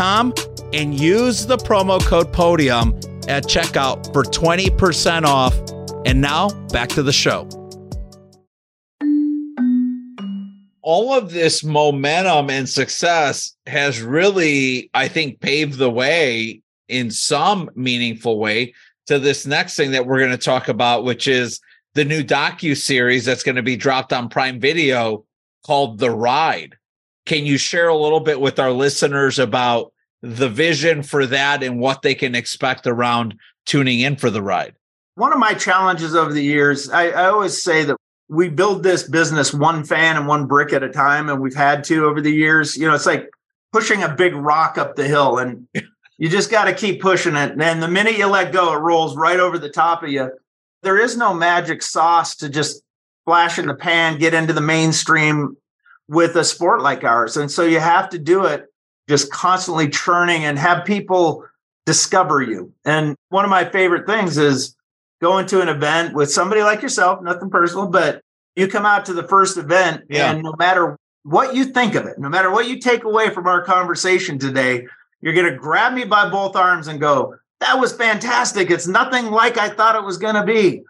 and 0.73 0.99
use 0.99 1.45
the 1.45 1.57
promo 1.57 1.99
code 1.99 2.31
PODIUM 2.33 3.29
at 3.29 3.43
checkout 3.43 4.13
for 4.13 4.23
20% 4.23 5.23
off. 5.23 5.55
And 6.05 6.21
now 6.21 6.49
back 6.69 6.89
to 6.89 7.03
the 7.03 7.13
show. 7.13 7.47
all 10.87 11.13
of 11.13 11.31
this 11.31 11.65
momentum 11.65 12.49
and 12.49 12.69
success 12.69 13.57
has 13.65 14.01
really, 14.01 14.89
I 14.93 15.09
think, 15.09 15.41
paved 15.41 15.77
the 15.77 15.89
way 15.89 16.61
in 16.87 17.11
some 17.11 17.69
meaningful 17.75 18.39
way 18.39 18.73
to 19.07 19.19
this 19.19 19.45
next 19.45 19.75
thing 19.75 19.91
that 19.91 20.05
we're 20.05 20.19
going 20.19 20.31
to 20.31 20.37
talk 20.37 20.67
about, 20.67 21.03
which 21.03 21.27
is 21.27 21.59
the 21.93 22.05
new 22.05 22.23
docu 22.23 22.77
series 22.77 23.25
that's 23.25 23.43
going 23.43 23.55
to 23.55 23.63
be 23.63 23.75
dropped 23.75 24.13
on 24.13 24.29
Prime 24.29 24.59
Video 24.59 25.25
called 25.65 25.97
The 25.97 26.11
Ride. 26.11 26.75
Can 27.25 27.45
you 27.45 27.57
share 27.57 27.87
a 27.87 27.97
little 27.97 28.19
bit 28.19 28.39
with 28.39 28.59
our 28.59 28.71
listeners 28.71 29.39
about 29.39 29.91
the 30.21 30.49
vision 30.49 31.03
for 31.03 31.25
that 31.25 31.63
and 31.63 31.79
what 31.79 32.01
they 32.01 32.15
can 32.15 32.35
expect 32.35 32.87
around 32.87 33.35
tuning 33.65 33.99
in 33.99 34.15
for 34.15 34.29
the 34.29 34.41
ride? 34.41 34.75
One 35.15 35.33
of 35.33 35.39
my 35.39 35.53
challenges 35.53 36.15
over 36.15 36.31
the 36.31 36.43
years, 36.43 36.89
I, 36.89 37.07
I 37.07 37.25
always 37.25 37.61
say 37.61 37.83
that 37.83 37.97
we 38.29 38.49
build 38.49 38.83
this 38.83 39.03
business 39.03 39.53
one 39.53 39.83
fan 39.83 40.17
and 40.17 40.27
one 40.27 40.47
brick 40.47 40.73
at 40.73 40.83
a 40.83 40.89
time 40.89 41.29
and 41.29 41.41
we've 41.41 41.55
had 41.55 41.83
to 41.85 42.05
over 42.05 42.19
the 42.21 42.31
years 42.31 42.75
you 42.75 42.85
know 42.85 42.93
it's 42.93 43.05
like 43.05 43.29
pushing 43.71 44.03
a 44.03 44.13
big 44.13 44.35
rock 44.35 44.77
up 44.77 44.95
the 44.95 45.07
hill 45.07 45.37
and 45.37 45.67
you 46.17 46.29
just 46.29 46.49
got 46.49 46.65
to 46.65 46.73
keep 46.73 47.01
pushing 47.01 47.35
it. 47.35 47.59
And 47.59 47.81
the 47.81 47.87
minute 47.87 48.17
you 48.17 48.27
let 48.27 48.51
go 48.51 48.73
it 48.73 48.77
rolls 48.77 49.15
right 49.15 49.39
over 49.39 49.57
the 49.57 49.69
top 49.69 50.03
of 50.03 50.09
you. 50.09 50.31
There 50.83 50.97
is 50.97 51.17
no 51.17 51.33
magic 51.33 51.81
sauce 51.81 52.35
to 52.37 52.49
just 52.49 52.81
flash 53.25 53.59
in 53.59 53.67
the 53.67 53.75
pan 53.75 54.19
get 54.19 54.33
into 54.33 54.53
the 54.53 54.61
mainstream 54.61 55.57
with 56.07 56.35
a 56.35 56.43
sport 56.43 56.81
like 56.81 57.03
ours. 57.03 57.35
And 57.35 57.51
so 57.51 57.63
you 57.63 57.79
have 57.79 58.09
to 58.09 58.19
do 58.19 58.45
it 58.45 58.65
just 59.09 59.31
constantly 59.31 59.89
churning 59.89 60.45
and 60.45 60.57
have 60.57 60.85
people 60.85 61.45
discover 61.85 62.41
you. 62.41 62.71
And 62.85 63.15
one 63.29 63.45
of 63.45 63.51
my 63.51 63.65
favorite 63.65 64.05
things 64.05 64.37
is 64.37 64.75
going 65.21 65.45
to 65.47 65.61
an 65.61 65.69
event 65.69 66.13
with 66.13 66.31
somebody 66.31 66.61
like 66.61 66.81
yourself, 66.81 67.21
nothing 67.21 67.49
personal, 67.49 67.87
but 67.87 68.21
you 68.55 68.67
come 68.67 68.85
out 68.85 69.05
to 69.05 69.13
the 69.13 69.27
first 69.27 69.57
event 69.57 70.03
yeah. 70.09 70.31
and 70.31 70.43
no 70.43 70.53
matter 70.57 70.97
what 71.23 71.55
you 71.55 71.65
think 71.65 71.95
of 71.95 72.05
it, 72.05 72.17
no 72.17 72.29
matter 72.29 72.51
what 72.51 72.67
you 72.67 72.79
take 72.79 73.03
away 73.03 73.29
from 73.29 73.47
our 73.47 73.61
conversation 73.63 74.39
today, 74.39 74.87
you're 75.21 75.33
going 75.33 75.51
to 75.51 75.57
grab 75.57 75.93
me 75.93 76.05
by 76.05 76.29
both 76.29 76.55
arms 76.55 76.87
and 76.87 76.99
go, 76.99 77.35
that 77.59 77.79
was 77.79 77.93
fantastic. 77.93 78.69
It's 78.69 78.87
nothing 78.87 79.31
like 79.31 79.57
I 79.57 79.69
thought 79.69 79.95
it 79.95 80.03
was 80.03 80.17
going 80.17 80.35
to 80.35 80.43
be. 80.43 80.83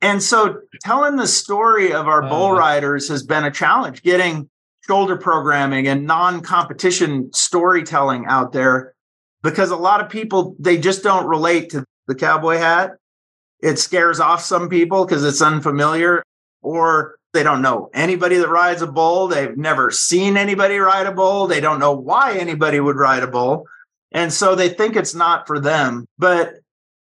And 0.00 0.22
so 0.22 0.60
telling 0.80 1.16
the 1.16 1.26
story 1.26 1.92
of 1.92 2.06
our 2.06 2.22
bull 2.22 2.52
uh-huh. 2.52 2.58
riders 2.58 3.08
has 3.08 3.22
been 3.22 3.44
a 3.44 3.50
challenge, 3.50 4.02
getting 4.02 4.48
shoulder 4.86 5.16
programming 5.16 5.86
and 5.86 6.06
non-competition 6.06 7.32
storytelling 7.32 8.26
out 8.26 8.52
there 8.52 8.94
because 9.42 9.70
a 9.70 9.76
lot 9.76 10.00
of 10.00 10.10
people 10.10 10.56
they 10.58 10.76
just 10.76 11.02
don't 11.02 11.26
relate 11.26 11.70
to 11.70 11.84
the 12.08 12.14
cowboy 12.14 12.56
hat 12.56 12.92
it 13.60 13.78
scares 13.78 14.18
off 14.18 14.42
some 14.42 14.68
people 14.68 15.04
because 15.04 15.24
it's 15.24 15.40
unfamiliar 15.40 16.22
or 16.62 17.16
they 17.32 17.42
don't 17.42 17.62
know 17.62 17.90
anybody 17.94 18.36
that 18.36 18.48
rides 18.48 18.82
a 18.82 18.86
bull. 18.86 19.28
They've 19.28 19.56
never 19.56 19.90
seen 19.90 20.36
anybody 20.36 20.78
ride 20.78 21.06
a 21.06 21.12
bull. 21.12 21.46
They 21.46 21.60
don't 21.60 21.80
know 21.80 21.92
why 21.92 22.36
anybody 22.36 22.78
would 22.78 22.96
ride 22.96 23.22
a 23.22 23.26
bull. 23.26 23.66
And 24.12 24.32
so 24.32 24.54
they 24.54 24.68
think 24.68 24.96
it's 24.96 25.14
not 25.14 25.46
for 25.46 25.58
them. 25.58 26.06
But 26.18 26.56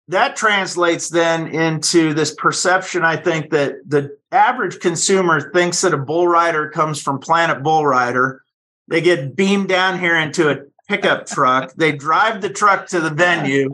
that 0.07 0.35
translates 0.35 1.09
then 1.09 1.47
into 1.47 2.13
this 2.13 2.35
perception, 2.35 3.03
I 3.03 3.17
think, 3.17 3.49
that 3.51 3.75
the 3.87 4.15
average 4.31 4.79
consumer 4.79 5.51
thinks 5.51 5.81
that 5.81 5.93
a 5.93 5.97
bull 5.97 6.27
rider 6.27 6.69
comes 6.69 7.01
from 7.01 7.19
Planet 7.19 7.63
Bull 7.63 7.85
Rider. 7.85 8.43
They 8.87 9.01
get 9.01 9.35
beamed 9.35 9.69
down 9.69 9.99
here 9.99 10.15
into 10.15 10.49
a 10.49 10.63
pickup 10.87 11.25
truck. 11.27 11.73
They 11.73 11.93
drive 11.93 12.41
the 12.41 12.49
truck 12.49 12.87
to 12.87 12.99
the 12.99 13.09
venue. 13.09 13.71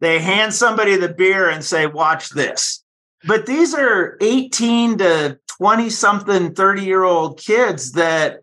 They 0.00 0.20
hand 0.20 0.54
somebody 0.54 0.96
the 0.96 1.08
beer 1.08 1.48
and 1.48 1.64
say, 1.64 1.86
watch 1.86 2.30
this. 2.30 2.84
But 3.26 3.46
these 3.46 3.74
are 3.74 4.16
18 4.20 4.98
to 4.98 5.38
20 5.58 5.90
something, 5.90 6.54
30 6.54 6.84
year 6.84 7.04
old 7.04 7.38
kids 7.38 7.92
that 7.92 8.40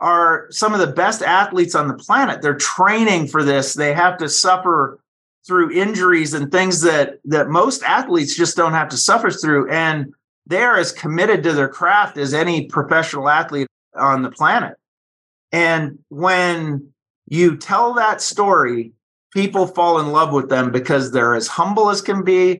are 0.00 0.46
some 0.50 0.72
of 0.72 0.80
the 0.80 0.86
best 0.86 1.22
athletes 1.22 1.74
on 1.74 1.88
the 1.88 1.94
planet. 1.94 2.40
They're 2.40 2.54
training 2.54 3.28
for 3.28 3.42
this. 3.42 3.74
They 3.74 3.92
have 3.92 4.18
to 4.18 4.28
suffer 4.28 4.98
through 5.46 5.72
injuries 5.72 6.34
and 6.34 6.50
things 6.52 6.82
that 6.82 7.18
that 7.24 7.48
most 7.48 7.82
athletes 7.82 8.36
just 8.36 8.56
don't 8.56 8.74
have 8.74 8.88
to 8.90 8.96
suffer 8.96 9.30
through 9.30 9.70
and 9.70 10.12
they're 10.46 10.76
as 10.76 10.92
committed 10.92 11.42
to 11.42 11.52
their 11.52 11.68
craft 11.68 12.18
as 12.18 12.34
any 12.34 12.66
professional 12.66 13.28
athlete 13.28 13.66
on 13.94 14.22
the 14.22 14.30
planet. 14.30 14.74
And 15.52 15.98
when 16.08 16.92
you 17.26 17.56
tell 17.56 17.94
that 17.94 18.20
story 18.20 18.92
people 19.32 19.66
fall 19.66 20.00
in 20.00 20.12
love 20.12 20.32
with 20.32 20.48
them 20.48 20.70
because 20.70 21.12
they're 21.12 21.34
as 21.34 21.46
humble 21.46 21.88
as 21.88 22.02
can 22.02 22.24
be, 22.24 22.58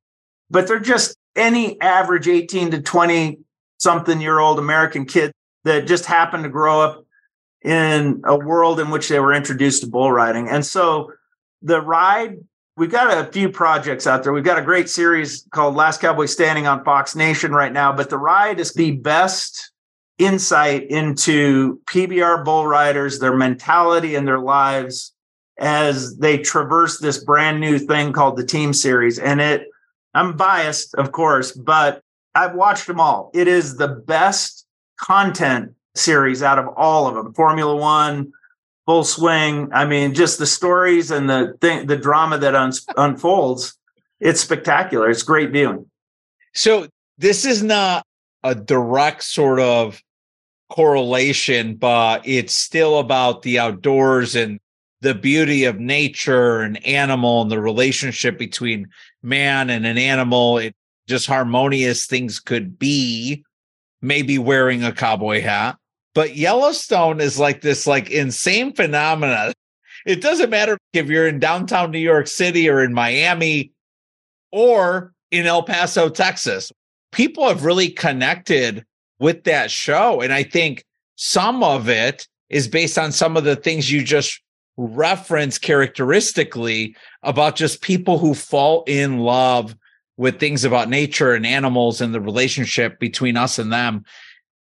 but 0.50 0.66
they're 0.66 0.78
just 0.78 1.16
any 1.36 1.80
average 1.80 2.28
18 2.28 2.70
to 2.72 2.80
20 2.80 3.38
something 3.80 4.20
year 4.20 4.38
old 4.38 4.58
American 4.58 5.04
kid 5.04 5.32
that 5.64 5.86
just 5.86 6.06
happened 6.06 6.44
to 6.44 6.50
grow 6.50 6.80
up 6.80 7.04
in 7.62 8.22
a 8.24 8.36
world 8.36 8.80
in 8.80 8.90
which 8.90 9.08
they 9.08 9.20
were 9.20 9.34
introduced 9.34 9.82
to 9.82 9.88
bull 9.88 10.12
riding. 10.12 10.48
And 10.48 10.64
so 10.64 11.12
the 11.62 11.80
ride, 11.80 12.36
we've 12.76 12.90
got 12.90 13.26
a 13.26 13.30
few 13.30 13.50
projects 13.50 14.06
out 14.06 14.22
there. 14.22 14.32
We've 14.32 14.44
got 14.44 14.58
a 14.58 14.62
great 14.62 14.88
series 14.88 15.46
called 15.52 15.74
Last 15.74 16.00
Cowboy 16.00 16.26
Standing 16.26 16.66
on 16.66 16.84
Fox 16.84 17.14
Nation 17.14 17.52
right 17.52 17.72
now, 17.72 17.92
but 17.92 18.08
the 18.08 18.18
ride 18.18 18.60
is 18.60 18.72
the 18.72 18.92
best 18.92 19.72
insight 20.18 20.90
into 20.90 21.80
PBR 21.86 22.44
bull 22.44 22.66
riders, 22.66 23.18
their 23.18 23.36
mentality 23.36 24.14
and 24.14 24.26
their 24.26 24.38
lives 24.38 25.12
as 25.58 26.16
they 26.16 26.38
traverse 26.38 26.98
this 26.98 27.22
brand 27.22 27.60
new 27.60 27.78
thing 27.78 28.12
called 28.12 28.36
the 28.36 28.44
team 28.44 28.72
series. 28.72 29.18
And 29.18 29.40
it, 29.40 29.66
I'm 30.14 30.36
biased, 30.36 30.94
of 30.94 31.12
course, 31.12 31.52
but 31.52 32.02
I've 32.34 32.54
watched 32.54 32.86
them 32.86 33.00
all. 33.00 33.30
It 33.34 33.48
is 33.48 33.76
the 33.76 33.88
best 33.88 34.66
content 34.98 35.74
series 35.94 36.42
out 36.42 36.58
of 36.58 36.68
all 36.76 37.06
of 37.06 37.14
them. 37.14 37.34
Formula 37.34 37.74
One, 37.74 38.32
Full 38.86 39.04
Swing. 39.04 39.68
I 39.72 39.84
mean, 39.84 40.14
just 40.14 40.38
the 40.38 40.46
stories 40.46 41.10
and 41.10 41.28
the 41.28 41.56
thing, 41.60 41.86
the 41.86 41.96
drama 41.96 42.38
that 42.38 42.54
un- 42.54 42.72
unfolds. 42.96 43.76
It's 44.20 44.40
spectacular. 44.40 45.08
It's 45.08 45.22
great 45.22 45.50
viewing. 45.50 45.90
So 46.54 46.88
this 47.18 47.44
is 47.44 47.62
not 47.62 48.06
a 48.42 48.54
direct 48.54 49.24
sort 49.24 49.60
of 49.60 50.02
correlation, 50.68 51.74
but 51.76 52.26
it's 52.26 52.54
still 52.54 52.98
about 52.98 53.42
the 53.42 53.58
outdoors 53.58 54.36
and 54.36 54.60
the 55.00 55.14
beauty 55.14 55.64
of 55.64 55.80
nature 55.80 56.60
and 56.60 56.84
animal 56.86 57.42
and 57.42 57.50
the 57.50 57.60
relationship 57.60 58.38
between 58.38 58.88
man 59.22 59.70
and 59.70 59.86
an 59.86 59.98
animal 59.98 60.58
it 60.58 60.74
just 61.10 61.26
harmonious 61.26 62.06
things 62.06 62.40
could 62.40 62.78
be 62.78 63.44
maybe 64.00 64.38
wearing 64.38 64.82
a 64.82 64.92
cowboy 64.92 65.42
hat. 65.42 65.76
But 66.14 66.36
yellowstone 66.36 67.20
is 67.20 67.38
like 67.38 67.60
this 67.60 67.86
like 67.86 68.10
insane 68.10 68.72
phenomena. 68.72 69.52
It 70.06 70.22
doesn't 70.22 70.48
matter 70.48 70.78
if 70.94 71.08
you're 71.08 71.28
in 71.28 71.38
downtown 71.38 71.90
new 71.90 71.98
york 71.98 72.26
city 72.26 72.70
or 72.70 72.82
in 72.82 72.94
miami 72.94 73.72
or 74.50 75.12
in 75.30 75.46
el 75.46 75.62
paso 75.62 76.08
texas. 76.08 76.72
People 77.12 77.46
have 77.46 77.64
really 77.64 77.90
connected 77.90 78.84
with 79.18 79.44
that 79.44 79.70
show 79.70 80.22
and 80.22 80.32
i 80.32 80.42
think 80.42 80.82
some 81.16 81.62
of 81.62 81.88
it 81.90 82.26
is 82.48 82.66
based 82.66 82.96
on 82.96 83.12
some 83.12 83.36
of 83.36 83.44
the 83.44 83.54
things 83.54 83.92
you 83.92 84.02
just 84.02 84.40
reference 84.78 85.58
characteristically 85.58 86.96
about 87.22 87.54
just 87.54 87.82
people 87.82 88.18
who 88.18 88.32
fall 88.32 88.82
in 88.86 89.18
love 89.18 89.76
with 90.20 90.38
things 90.38 90.64
about 90.64 90.90
nature 90.90 91.32
and 91.32 91.46
animals 91.46 92.02
and 92.02 92.14
the 92.14 92.20
relationship 92.20 93.00
between 93.00 93.38
us 93.38 93.58
and 93.58 93.72
them. 93.72 94.04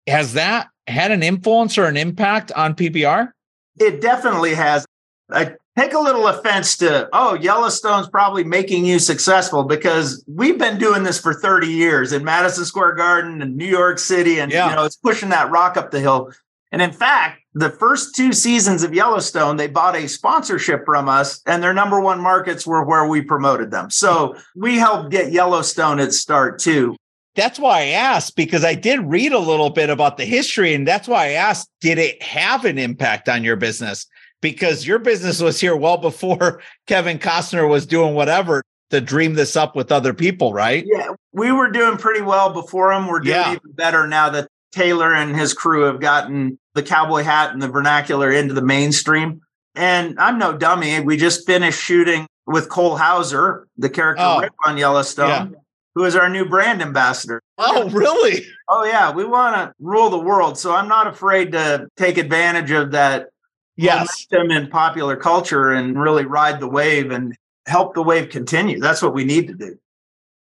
Has 0.07 0.33
that 0.33 0.69
had 0.87 1.11
an 1.11 1.21
influence 1.21 1.77
or 1.77 1.83
an 1.83 1.97
impact 1.97 2.53
on 2.53 2.73
PBR? 2.73 3.33
It 3.77 3.99
definitely 3.99 4.55
has. 4.55 4.85
I 5.29 5.55
take 5.77 5.91
a 5.91 5.99
little 5.99 6.27
offense 6.27 6.77
to, 6.77 7.09
oh, 7.11 7.33
Yellowstone's 7.33 8.07
probably 8.07 8.45
making 8.45 8.85
you 8.85 8.99
successful 8.99 9.65
because 9.65 10.23
we've 10.27 10.57
been 10.57 10.77
doing 10.77 11.03
this 11.03 11.19
for 11.19 11.33
30 11.33 11.67
years 11.67 12.13
in 12.13 12.23
Madison 12.23 12.63
Square 12.63 12.95
Garden 12.95 13.41
and 13.41 13.57
New 13.57 13.67
York 13.67 13.99
City. 13.99 14.39
And, 14.39 14.53
yeah. 14.53 14.69
you 14.69 14.75
know, 14.77 14.85
it's 14.85 14.95
pushing 14.95 15.27
that 15.29 15.51
rock 15.51 15.75
up 15.75 15.91
the 15.91 15.99
hill. 15.99 16.31
And 16.71 16.81
in 16.81 16.93
fact, 16.93 17.38
the 17.53 17.71
first 17.71 18.15
two 18.15 18.31
seasons 18.31 18.83
of 18.83 18.93
Yellowstone, 18.93 19.57
they 19.57 19.67
bought 19.67 19.95
a 19.95 20.07
sponsorship 20.07 20.85
from 20.85 21.09
us, 21.09 21.41
and 21.47 21.63
their 21.63 21.73
number 21.73 21.99
one 21.99 22.21
markets 22.21 22.65
were 22.67 22.85
where 22.85 23.07
we 23.07 23.21
promoted 23.21 23.71
them. 23.71 23.89
So 23.89 24.35
we 24.55 24.77
helped 24.77 25.09
get 25.09 25.31
Yellowstone 25.31 25.99
its 25.99 26.19
start 26.19 26.59
too. 26.59 26.95
that's 27.35 27.59
why 27.59 27.79
I 27.79 27.85
asked 27.85 28.35
because 28.35 28.65
I 28.65 28.75
did 28.75 28.99
read 28.99 29.31
a 29.31 29.39
little 29.39 29.69
bit 29.69 29.89
about 29.89 30.17
the 30.17 30.25
history. 30.25 30.73
And 30.73 30.87
that's 30.87 31.07
why 31.07 31.27
I 31.27 31.31
asked, 31.31 31.69
did 31.79 31.97
it 31.97 32.21
have 32.21 32.65
an 32.65 32.77
impact 32.77 33.29
on 33.29 33.43
your 33.43 33.55
business? 33.55 34.05
Because 34.41 34.85
your 34.85 34.99
business 34.99 35.41
was 35.41 35.59
here 35.59 35.75
well 35.75 35.97
before 35.97 36.61
Kevin 36.87 37.17
Costner 37.17 37.69
was 37.69 37.85
doing 37.85 38.13
whatever 38.13 38.61
to 38.89 38.99
dream 38.99 39.35
this 39.35 39.55
up 39.55 39.75
with 39.75 39.91
other 39.91 40.13
people, 40.13 40.51
right? 40.51 40.83
Yeah, 40.85 41.09
we 41.31 41.51
were 41.51 41.69
doing 41.69 41.97
pretty 41.97 42.21
well 42.21 42.51
before 42.51 42.91
him. 42.91 43.07
We're 43.07 43.19
doing 43.19 43.35
yeah. 43.35 43.51
even 43.53 43.71
better 43.73 44.07
now 44.07 44.29
that 44.31 44.47
Taylor 44.71 45.13
and 45.13 45.35
his 45.35 45.53
crew 45.53 45.83
have 45.83 45.99
gotten 45.99 46.59
the 46.79 46.87
cowboy 46.87 47.23
hat 47.23 47.51
and 47.51 47.61
the 47.61 47.67
vernacular 47.67 48.31
into 48.31 48.53
the 48.53 48.61
mainstream. 48.61 49.41
And 49.75 50.17
I'm 50.17 50.39
no 50.39 50.57
dummy. 50.57 50.99
We 51.01 51.17
just 51.17 51.45
finished 51.45 51.81
shooting 51.81 52.25
with 52.47 52.69
Cole 52.69 52.95
Hauser, 52.95 53.67
the 53.77 53.89
character 53.89 54.23
oh, 54.25 54.39
Rip 54.39 54.53
on 54.65 54.77
Yellowstone, 54.77 55.51
yeah. 55.51 55.59
who 55.93 56.05
is 56.05 56.15
our 56.15 56.29
new 56.29 56.45
brand 56.45 56.81
ambassador. 56.81 57.41
Oh, 57.57 57.89
really? 57.89 58.45
Oh, 58.69 58.85
yeah. 58.85 59.11
We 59.11 59.25
want 59.25 59.55
to 59.57 59.73
rule 59.79 60.09
the 60.09 60.19
world. 60.19 60.57
So 60.57 60.73
I'm 60.73 60.87
not 60.87 61.05
afraid 61.05 61.51
to 61.51 61.87
take 61.97 62.17
advantage 62.17 62.71
of 62.71 62.91
that 62.91 63.27
yes. 63.75 64.25
momentum 64.31 64.63
in 64.63 64.69
popular 64.69 65.17
culture 65.17 65.71
and 65.73 65.99
really 65.99 66.25
ride 66.25 66.61
the 66.61 66.67
wave 66.67 67.11
and 67.11 67.35
help 67.67 67.93
the 67.93 68.03
wave 68.03 68.29
continue. 68.29 68.79
That's 68.79 69.01
what 69.01 69.13
we 69.13 69.25
need 69.25 69.47
to 69.49 69.53
do. 69.53 69.77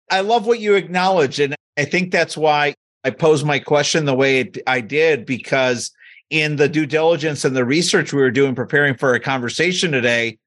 I 0.08 0.20
love 0.20 0.46
what 0.46 0.60
you 0.60 0.76
acknowledge. 0.76 1.40
And 1.40 1.56
I 1.76 1.84
think 1.84 2.12
that's 2.12 2.36
why 2.36 2.74
I 3.04 3.10
posed 3.10 3.44
my 3.44 3.58
question 3.58 4.06
the 4.06 4.14
way 4.14 4.50
I 4.66 4.80
did, 4.80 5.26
because 5.26 5.92
in 6.30 6.56
the 6.56 6.68
due 6.68 6.86
diligence 6.86 7.44
and 7.44 7.56
the 7.56 7.64
research 7.64 8.12
we 8.12 8.20
were 8.20 8.30
doing 8.30 8.54
preparing 8.54 8.94
for 8.94 9.14
a 9.14 9.20
conversation 9.20 9.92
today, 9.92 10.38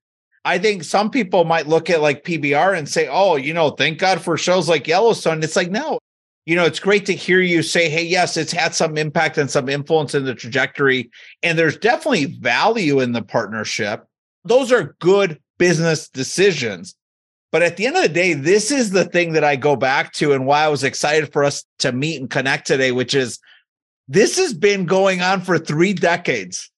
I 0.44 0.58
think 0.58 0.84
some 0.84 1.10
people 1.10 1.44
might 1.44 1.68
look 1.68 1.90
at 1.90 2.02
like 2.02 2.24
PBR 2.24 2.78
and 2.78 2.90
say, 2.90 3.08
oh, 3.08 3.36
you 3.36 3.54
know, 3.54 3.72
thank 3.72 4.00
God 4.00 4.22
for 4.22 4.38
shows 4.38 4.68
like 4.68 4.88
Yellowstone. 4.88 5.44
It's 5.44 5.56
like, 5.56 5.70
no, 5.70 6.00
you 6.46 6.56
know, 6.56 6.66
it's 6.66 6.80
great 6.80 7.06
to 7.06 7.14
hear 7.14 7.40
you 7.40 7.62
say, 7.62 7.90
hey, 7.90 8.04
yes, 8.04 8.38
it's 8.38 8.52
had 8.52 8.74
some 8.74 8.98
impact 8.98 9.38
and 9.38 9.50
some 9.50 9.70
influence 9.70 10.16
in 10.16 10.26
the 10.26 10.34
trajectory. 10.34 11.12
And 11.44 11.58
there's 11.58 11.78
definitely 11.78 12.26
value 12.26 13.00
in 13.00 13.12
the 13.12 13.22
partnership. 13.22 14.06
Those 14.44 14.72
are 14.72 14.96
good 15.00 15.40
business 15.60 16.10
decisions. 16.10 16.96
But 17.52 17.62
at 17.62 17.78
the 17.78 17.86
end 17.86 17.98
of 17.98 18.04
the 18.04 18.10
day, 18.10 18.34
this 18.34 18.72
is 18.72 18.92
the 18.92 19.06
thing 19.06 19.34
that 19.34 19.44
I 19.44 19.58
go 19.58 19.76
back 19.76 20.14
to 20.14 20.34
and 20.34 20.48
why 20.48 20.64
I 20.64 20.70
was 20.70 20.84
excited 20.84 21.32
for 21.32 21.44
us 21.44 21.66
to 21.80 21.92
meet 21.92 22.20
and 22.20 22.30
connect 22.30 22.66
today, 22.66 22.92
which 22.92 23.14
is 23.14 23.40
this 24.12 24.38
has 24.38 24.54
been 24.54 24.86
going 24.86 25.22
on 25.22 25.40
for 25.40 25.58
three 25.58 25.94
decades. 25.94 26.70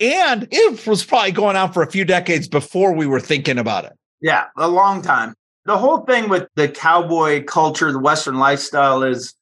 And 0.00 0.48
it 0.50 0.86
was 0.86 1.04
probably 1.04 1.30
going 1.30 1.56
on 1.56 1.72
for 1.72 1.82
a 1.82 1.90
few 1.90 2.04
decades 2.04 2.48
before 2.48 2.92
we 2.92 3.06
were 3.06 3.20
thinking 3.20 3.56
about 3.56 3.84
it. 3.84 3.92
Yeah, 4.20 4.46
a 4.56 4.68
long 4.68 5.00
time. 5.00 5.34
The 5.64 5.78
whole 5.78 5.98
thing 6.00 6.28
with 6.28 6.48
the 6.56 6.68
cowboy 6.68 7.44
culture, 7.44 7.92
the 7.92 8.00
Western 8.00 8.38
lifestyle 8.38 9.04
is 9.04 9.34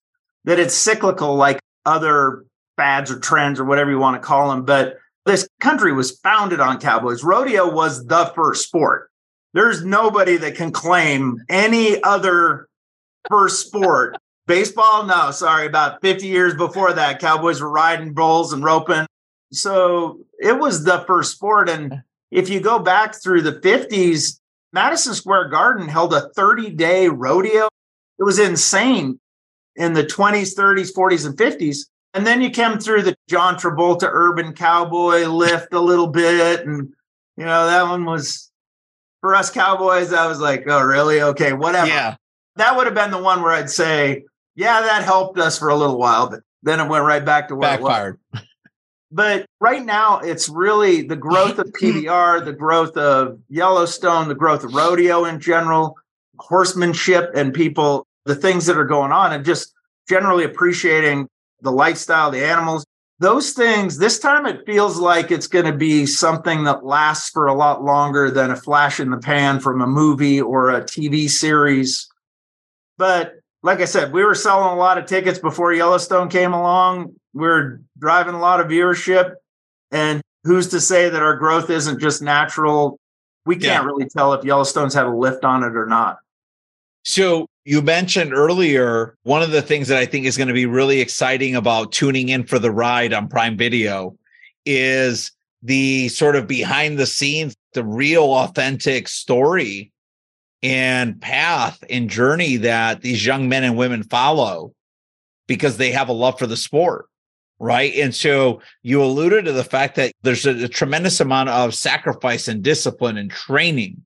that 0.45 0.59
it's 0.59 0.75
cyclical 0.75 1.35
like 1.35 1.61
other 1.87 2.45
fads 2.77 3.11
or 3.11 3.19
trends 3.19 3.59
or 3.59 3.65
whatever 3.65 3.91
you 3.91 3.99
want 3.99 4.21
to 4.21 4.27
call 4.27 4.51
them. 4.51 4.65
But 4.65 4.99
this 5.25 5.49
country 5.61 5.93
was 5.93 6.19
founded 6.21 6.61
on 6.61 6.79
cowboys. 6.79 7.25
Rodeo 7.25 7.73
was 7.73 8.05
the 8.07 8.27
first 8.35 8.65
sport. 8.65 9.11
There's 9.55 9.83
nobody 9.83 10.37
that 10.37 10.57
can 10.57 10.73
claim 10.73 11.39
any 11.49 12.03
other 12.03 12.69
first 13.31 13.67
sport. 13.67 14.17
Baseball, 14.47 15.05
no, 15.07 15.31
sorry, 15.31 15.67
about 15.67 16.03
50 16.03 16.27
years 16.27 16.55
before 16.55 16.93
that, 16.93 17.19
cowboys 17.19 17.61
were 17.61 17.71
riding 17.71 18.13
bulls 18.13 18.53
and 18.53 18.63
roping. 18.63 19.07
So 19.53 20.19
it 20.39 20.59
was 20.59 20.85
the 20.85 21.05
first 21.07 21.33
sport. 21.33 21.69
And 21.69 22.03
if 22.31 22.49
you 22.49 22.61
go 22.61 22.79
back 22.79 23.15
through 23.15 23.43
the 23.43 23.61
50s, 23.61 24.39
Madison 24.73 25.15
Square 25.15 25.49
Garden 25.49 25.89
held 25.89 26.13
a 26.13 26.29
30 26.31 26.71
day 26.71 27.09
rodeo. 27.09 27.69
It 28.19 28.25
was 28.25 28.39
insane 28.39 29.19
in 29.77 29.93
the 29.93 30.05
20s, 30.05 30.55
30s, 30.55 30.93
40s, 30.95 31.27
and 31.27 31.37
50s. 31.37 31.87
And 32.13 32.27
then 32.27 32.41
you 32.41 32.51
came 32.51 32.79
through 32.79 33.03
the 33.03 33.17
John 33.29 33.57
Travolta 33.57 34.09
urban 34.11 34.53
cowboy 34.53 35.27
lift 35.27 35.73
a 35.73 35.81
little 35.81 36.07
bit. 36.07 36.67
And, 36.67 36.93
you 37.37 37.45
know, 37.45 37.67
that 37.67 37.83
one 37.89 38.05
was 38.05 38.51
for 39.21 39.35
us 39.35 39.51
cowboys. 39.51 40.13
I 40.13 40.27
was 40.27 40.41
like, 40.41 40.65
oh, 40.69 40.83
really? 40.83 41.23
Okay, 41.23 41.53
whatever. 41.53 41.89
Yeah. 41.89 42.17
That 42.57 42.77
would 42.77 42.87
have 42.87 42.95
been 42.95 43.11
the 43.11 43.23
one 43.23 43.43
where 43.43 43.53
I'd 43.53 43.71
say, 43.71 44.25
yeah, 44.55 44.81
that 44.81 45.05
helped 45.05 45.39
us 45.39 45.59
for 45.59 45.69
a 45.69 45.77
little 45.77 45.99
while, 45.99 46.29
but 46.29 46.41
then 46.63 46.81
it 46.81 46.89
went 46.89 47.05
right 47.05 47.25
back 47.25 47.49
to 47.49 47.57
where 47.57 47.77
Backfired. 47.77 48.19
it 48.33 48.37
was. 48.37 48.43
But 49.11 49.47
right 49.61 49.85
now, 49.85 50.19
it's 50.19 50.49
really 50.49 51.03
the 51.03 51.15
growth 51.15 51.61
of 51.61 51.67
PBR, 51.81 52.45
the 52.45 52.53
growth 52.53 52.97
of 52.97 53.39
Yellowstone, 53.49 54.27
the 54.27 54.35
growth 54.35 54.65
of 54.65 54.75
rodeo 54.75 55.25
in 55.25 55.39
general, 55.39 55.97
horsemanship, 56.41 57.31
and 57.33 57.55
people, 57.55 58.09
the 58.25 58.35
things 58.35 58.67
that 58.67 58.77
are 58.77 58.85
going 58.85 59.13
on, 59.13 59.33
and 59.33 59.45
just 59.45 59.73
generally 60.09 60.43
appreciating 60.43 61.29
the 61.61 61.71
lifestyle, 61.71 62.33
the 62.33 62.45
animals, 62.45 62.85
those 63.21 63.53
things, 63.53 63.99
this 63.99 64.19
time 64.19 64.47
it 64.47 64.67
feels 64.67 64.99
like 64.99 65.31
it's 65.31 65.47
going 65.47 65.67
to 65.67 65.73
be 65.73 66.07
something 66.07 66.65
that 66.65 66.85
lasts 66.85 67.31
for 67.31 67.47
a 67.47 67.55
lot 67.55 67.85
longer 67.85 68.31
than 68.31 68.51
a 68.51 68.57
flash 68.57 68.99
in 68.99 69.11
the 69.11 69.19
pan 69.19 69.61
from 69.61 69.81
a 69.81 69.87
movie 69.87 70.41
or 70.41 70.71
a 70.71 70.83
TV 70.83 71.31
series. 71.31 72.09
But 72.99 73.35
like 73.65 73.81
I 73.81 73.87
said, 73.87 74.13
we 74.13 74.23
were 74.23 74.35
selling 74.35 74.75
a 74.75 74.77
lot 74.77 74.99
of 74.99 75.07
tickets 75.07 75.39
before 75.39 75.73
Yellowstone 75.73 76.29
came 76.29 76.53
along. 76.53 77.15
We 77.33 77.41
we're 77.41 77.81
driving 77.99 78.35
a 78.35 78.39
lot 78.39 78.61
of 78.61 78.67
viewership. 78.67 79.37
And 79.91 80.21
who's 80.45 80.69
to 80.69 80.83
say 80.83 81.09
that 81.09 81.23
our 81.23 81.37
growth 81.37 81.71
isn't 81.71 81.99
just 81.99 82.21
natural? 82.21 83.01
We 83.47 83.55
can't 83.55 83.83
yeah. 83.83 83.85
really 83.85 84.07
tell 84.07 84.35
if 84.35 84.45
Yellowstone's 84.45 84.93
had 84.93 85.07
a 85.07 85.11
lift 85.11 85.47
on 85.47 85.63
it 85.63 85.75
or 85.77 85.87
not. 85.87 86.19
So 87.05 87.47
you 87.65 87.81
mentioned 87.81 88.35
earlier 88.35 89.17
one 89.23 89.41
of 89.41 89.51
the 89.51 89.63
things 89.63 89.89
that 89.89 89.97
I 89.97 90.05
think 90.05 90.27
is 90.27 90.37
going 90.37 90.49
to 90.49 90.55
be 90.55 90.67
really 90.67 91.01
exciting 91.01 91.57
about 91.57 91.91
tuning 91.91 92.29
in 92.29 92.45
for 92.45 92.59
the 92.59 92.71
ride 92.71 93.15
on 93.15 93.29
Prime 93.29 93.57
Video 93.57 94.15
is 94.67 95.33
the 95.63 96.09
sort 96.11 96.37
of 96.37 96.47
behind 96.47 96.99
the 96.99 97.07
scenes, 97.07 97.55
the 97.73 97.85
real 97.85 98.25
authentic 98.25 99.09
story 99.09 99.91
and 100.65 101.21
path 101.21 101.85
and 101.91 102.09
journey 102.09 102.57
that 102.57 103.03
these 103.03 103.25
young 103.25 103.51
men 103.51 103.65
and 103.65 103.77
women 103.77 104.03
follow 104.03 104.73
because 105.47 105.77
they 105.77 105.93
have 105.93 106.09
a 106.09 106.13
love 106.13 106.39
for 106.39 106.47
the 106.47 106.57
sport. 106.57 107.07
Right. 107.61 107.95
And 107.95 108.15
so 108.15 108.63
you 108.83 109.03
alluded 109.03 109.45
to 109.45 109.53
the 109.53 109.63
fact 109.63 109.95
that 109.97 110.13
there's 110.23 110.47
a, 110.47 110.65
a 110.65 110.69
tremendous 110.69 111.21
amount 111.21 111.51
of 111.51 111.75
sacrifice 111.75 112.49
and 112.49 112.63
discipline 112.63 113.19
and 113.19 113.31
training 113.31 114.05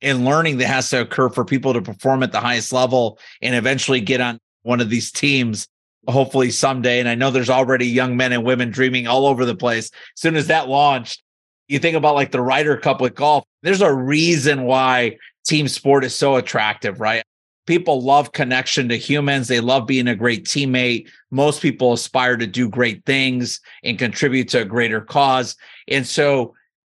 and 0.00 0.24
learning 0.24 0.58
that 0.58 0.68
has 0.68 0.88
to 0.90 1.00
occur 1.00 1.28
for 1.28 1.44
people 1.44 1.72
to 1.72 1.82
perform 1.82 2.22
at 2.22 2.32
the 2.32 2.40
highest 2.40 2.72
level 2.72 3.18
and 3.42 3.54
eventually 3.54 4.00
get 4.00 4.20
on 4.20 4.38
one 4.62 4.80
of 4.80 4.90
these 4.90 5.10
teams 5.10 5.68
hopefully 6.08 6.50
someday 6.50 7.00
and 7.00 7.08
i 7.08 7.14
know 7.14 7.30
there's 7.30 7.50
already 7.50 7.86
young 7.86 8.16
men 8.16 8.32
and 8.32 8.44
women 8.44 8.70
dreaming 8.70 9.06
all 9.06 9.26
over 9.26 9.44
the 9.44 9.56
place 9.56 9.86
as 9.86 10.20
soon 10.20 10.36
as 10.36 10.46
that 10.46 10.68
launched 10.68 11.22
you 11.68 11.78
think 11.78 11.96
about 11.96 12.14
like 12.14 12.30
the 12.30 12.40
Ryder 12.40 12.76
Cup 12.76 13.00
with 13.00 13.14
golf 13.14 13.44
there's 13.62 13.80
a 13.80 13.92
reason 13.92 14.62
why 14.64 15.16
team 15.46 15.68
sport 15.68 16.04
is 16.04 16.14
so 16.14 16.36
attractive 16.36 17.00
right 17.00 17.22
people 17.66 18.02
love 18.02 18.32
connection 18.32 18.88
to 18.88 18.96
humans 18.96 19.48
they 19.48 19.60
love 19.60 19.86
being 19.86 20.08
a 20.08 20.14
great 20.14 20.44
teammate 20.44 21.08
most 21.30 21.62
people 21.62 21.92
aspire 21.92 22.36
to 22.36 22.46
do 22.46 22.68
great 22.68 23.04
things 23.04 23.60
and 23.84 23.98
contribute 23.98 24.48
to 24.48 24.62
a 24.62 24.64
greater 24.64 25.00
cause 25.00 25.56
and 25.88 26.06
so 26.06 26.54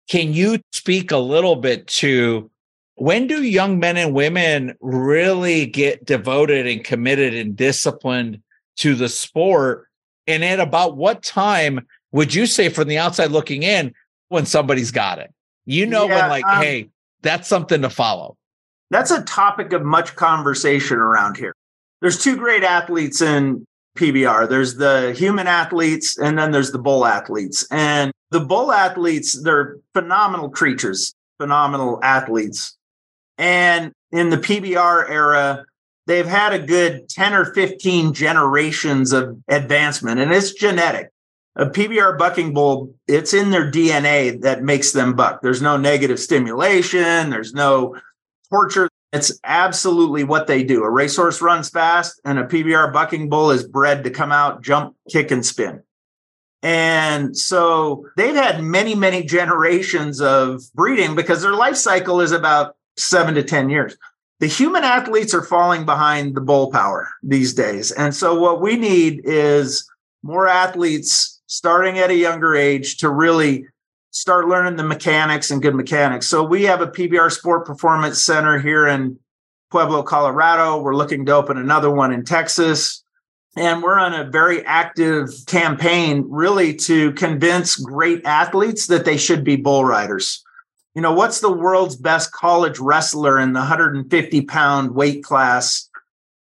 can 0.09 0.33
you 0.33 0.59
speak 0.71 1.11
a 1.11 1.17
little 1.17 1.55
bit 1.55 1.87
to 1.87 2.49
when 2.95 3.25
do 3.25 3.41
young 3.43 3.79
men 3.79 3.97
and 3.97 4.13
women 4.13 4.75
really 4.79 5.65
get 5.65 6.05
devoted 6.05 6.67
and 6.67 6.83
committed 6.83 7.33
and 7.33 7.55
disciplined 7.55 8.41
to 8.77 8.93
the 8.93 9.09
sport? 9.09 9.87
And 10.27 10.43
at 10.43 10.59
about 10.59 10.97
what 10.97 11.23
time 11.23 11.87
would 12.11 12.33
you 12.33 12.45
say 12.45 12.69
from 12.69 12.87
the 12.87 12.99
outside 12.99 13.31
looking 13.31 13.63
in 13.63 13.93
when 14.27 14.45
somebody's 14.45 14.91
got 14.91 15.17
it? 15.17 15.33
You 15.65 15.87
know, 15.87 16.07
yeah, 16.07 16.19
when 16.19 16.29
like, 16.29 16.45
um, 16.45 16.61
hey, 16.61 16.89
that's 17.21 17.47
something 17.47 17.81
to 17.81 17.89
follow. 17.89 18.37
That's 18.91 19.09
a 19.09 19.23
topic 19.23 19.71
of 19.73 19.83
much 19.83 20.15
conversation 20.15 20.97
around 20.97 21.37
here. 21.37 21.55
There's 22.01 22.21
two 22.21 22.35
great 22.35 22.63
athletes 22.63 23.21
in 23.21 23.65
PBR. 23.97 24.49
There's 24.49 24.75
the 24.75 25.13
human 25.13 25.47
athletes 25.47 26.17
and 26.17 26.37
then 26.37 26.51
there's 26.51 26.71
the 26.71 26.79
bull 26.79 27.05
athletes. 27.05 27.65
And 27.71 28.11
the 28.31 28.41
bull 28.41 28.71
athletes, 28.71 29.41
they're 29.41 29.77
phenomenal 29.93 30.49
creatures, 30.49 31.13
phenomenal 31.39 31.99
athletes. 32.03 32.77
And 33.37 33.93
in 34.11 34.29
the 34.29 34.37
PBR 34.37 35.09
era, 35.09 35.65
they've 36.05 36.27
had 36.27 36.53
a 36.53 36.59
good 36.59 37.07
10 37.07 37.33
or 37.33 37.53
15 37.53 38.13
generations 38.13 39.13
of 39.13 39.37
advancement, 39.47 40.19
and 40.19 40.31
it's 40.31 40.53
genetic. 40.53 41.09
A 41.55 41.65
PBR 41.65 42.17
bucking 42.17 42.53
bull, 42.53 42.93
it's 43.07 43.33
in 43.33 43.51
their 43.51 43.69
DNA 43.69 44.41
that 44.41 44.63
makes 44.63 44.91
them 44.91 45.15
buck. 45.15 45.41
There's 45.41 45.61
no 45.61 45.75
negative 45.77 46.19
stimulation, 46.19 47.29
there's 47.29 47.53
no 47.53 47.95
torture. 48.51 48.89
It's 49.13 49.39
absolutely 49.43 50.23
what 50.23 50.47
they 50.47 50.63
do. 50.63 50.83
A 50.83 50.89
racehorse 50.89 51.41
runs 51.41 51.69
fast, 51.69 52.21
and 52.23 52.39
a 52.39 52.45
PBR 52.45 52.93
bucking 52.93 53.29
bull 53.29 53.51
is 53.51 53.63
bred 53.67 54.03
to 54.03 54.09
come 54.09 54.31
out, 54.31 54.61
jump, 54.61 54.95
kick, 55.09 55.31
and 55.31 55.45
spin. 55.45 55.81
And 56.63 57.35
so 57.35 58.07
they've 58.17 58.35
had 58.35 58.63
many, 58.63 58.93
many 58.93 59.23
generations 59.23 60.21
of 60.21 60.61
breeding 60.75 61.15
because 61.15 61.41
their 61.41 61.55
life 61.55 61.75
cycle 61.75 62.21
is 62.21 62.31
about 62.31 62.75
seven 62.97 63.33
to 63.35 63.43
10 63.43 63.69
years. 63.69 63.97
the 64.41 64.47
human 64.47 64.83
athletes 64.83 65.35
are 65.35 65.43
falling 65.43 65.85
behind 65.85 66.35
the 66.35 66.41
bull 66.41 66.71
power 66.71 67.07
these 67.21 67.53
days. 67.53 67.91
And 67.91 68.13
so 68.13 68.37
what 68.37 68.59
we 68.59 68.75
need 68.75 69.21
is 69.23 69.87
more 70.23 70.47
athletes 70.47 71.39
starting 71.45 71.99
at 71.99 72.09
a 72.09 72.15
younger 72.15 72.55
age 72.55 72.97
to 72.97 73.09
really 73.09 73.67
start 74.11 74.47
learning 74.47 74.75
the 74.75 74.83
mechanics 74.83 75.51
and 75.51 75.61
good 75.61 75.75
mechanics. 75.75 76.27
So 76.27 76.43
we 76.43 76.63
have 76.63 76.81
a 76.81 76.87
PBR 76.87 77.31
Sport 77.31 77.65
Performance 77.65 78.21
Center 78.21 78.59
here 78.59 78.87
in 78.87 79.17
Pueblo, 79.71 80.03
Colorado. 80.03 80.81
We're 80.81 80.95
looking 80.95 81.25
to 81.25 81.33
open 81.33 81.57
another 81.57 81.89
one 81.89 82.13
in 82.13 82.23
Texas. 82.23 83.03
And 83.57 83.83
we're 83.83 83.99
on 83.99 84.13
a 84.13 84.29
very 84.29 84.65
active 84.65 85.29
campaign 85.45 86.25
really 86.29 86.73
to 86.75 87.11
convince 87.13 87.75
great 87.75 88.25
athletes 88.25 88.87
that 88.87 89.03
they 89.03 89.17
should 89.17 89.43
be 89.43 89.57
bull 89.57 89.83
riders 89.83 90.43
you 90.95 91.01
know, 91.01 91.13
what's 91.13 91.39
the 91.39 91.51
world's 91.51 91.95
best 91.95 92.31
college 92.31 92.79
wrestler 92.79 93.39
in 93.39 93.53
the 93.53 93.59
150 93.59 94.41
pound 94.41 94.91
weight 94.91 95.23
class 95.23 95.89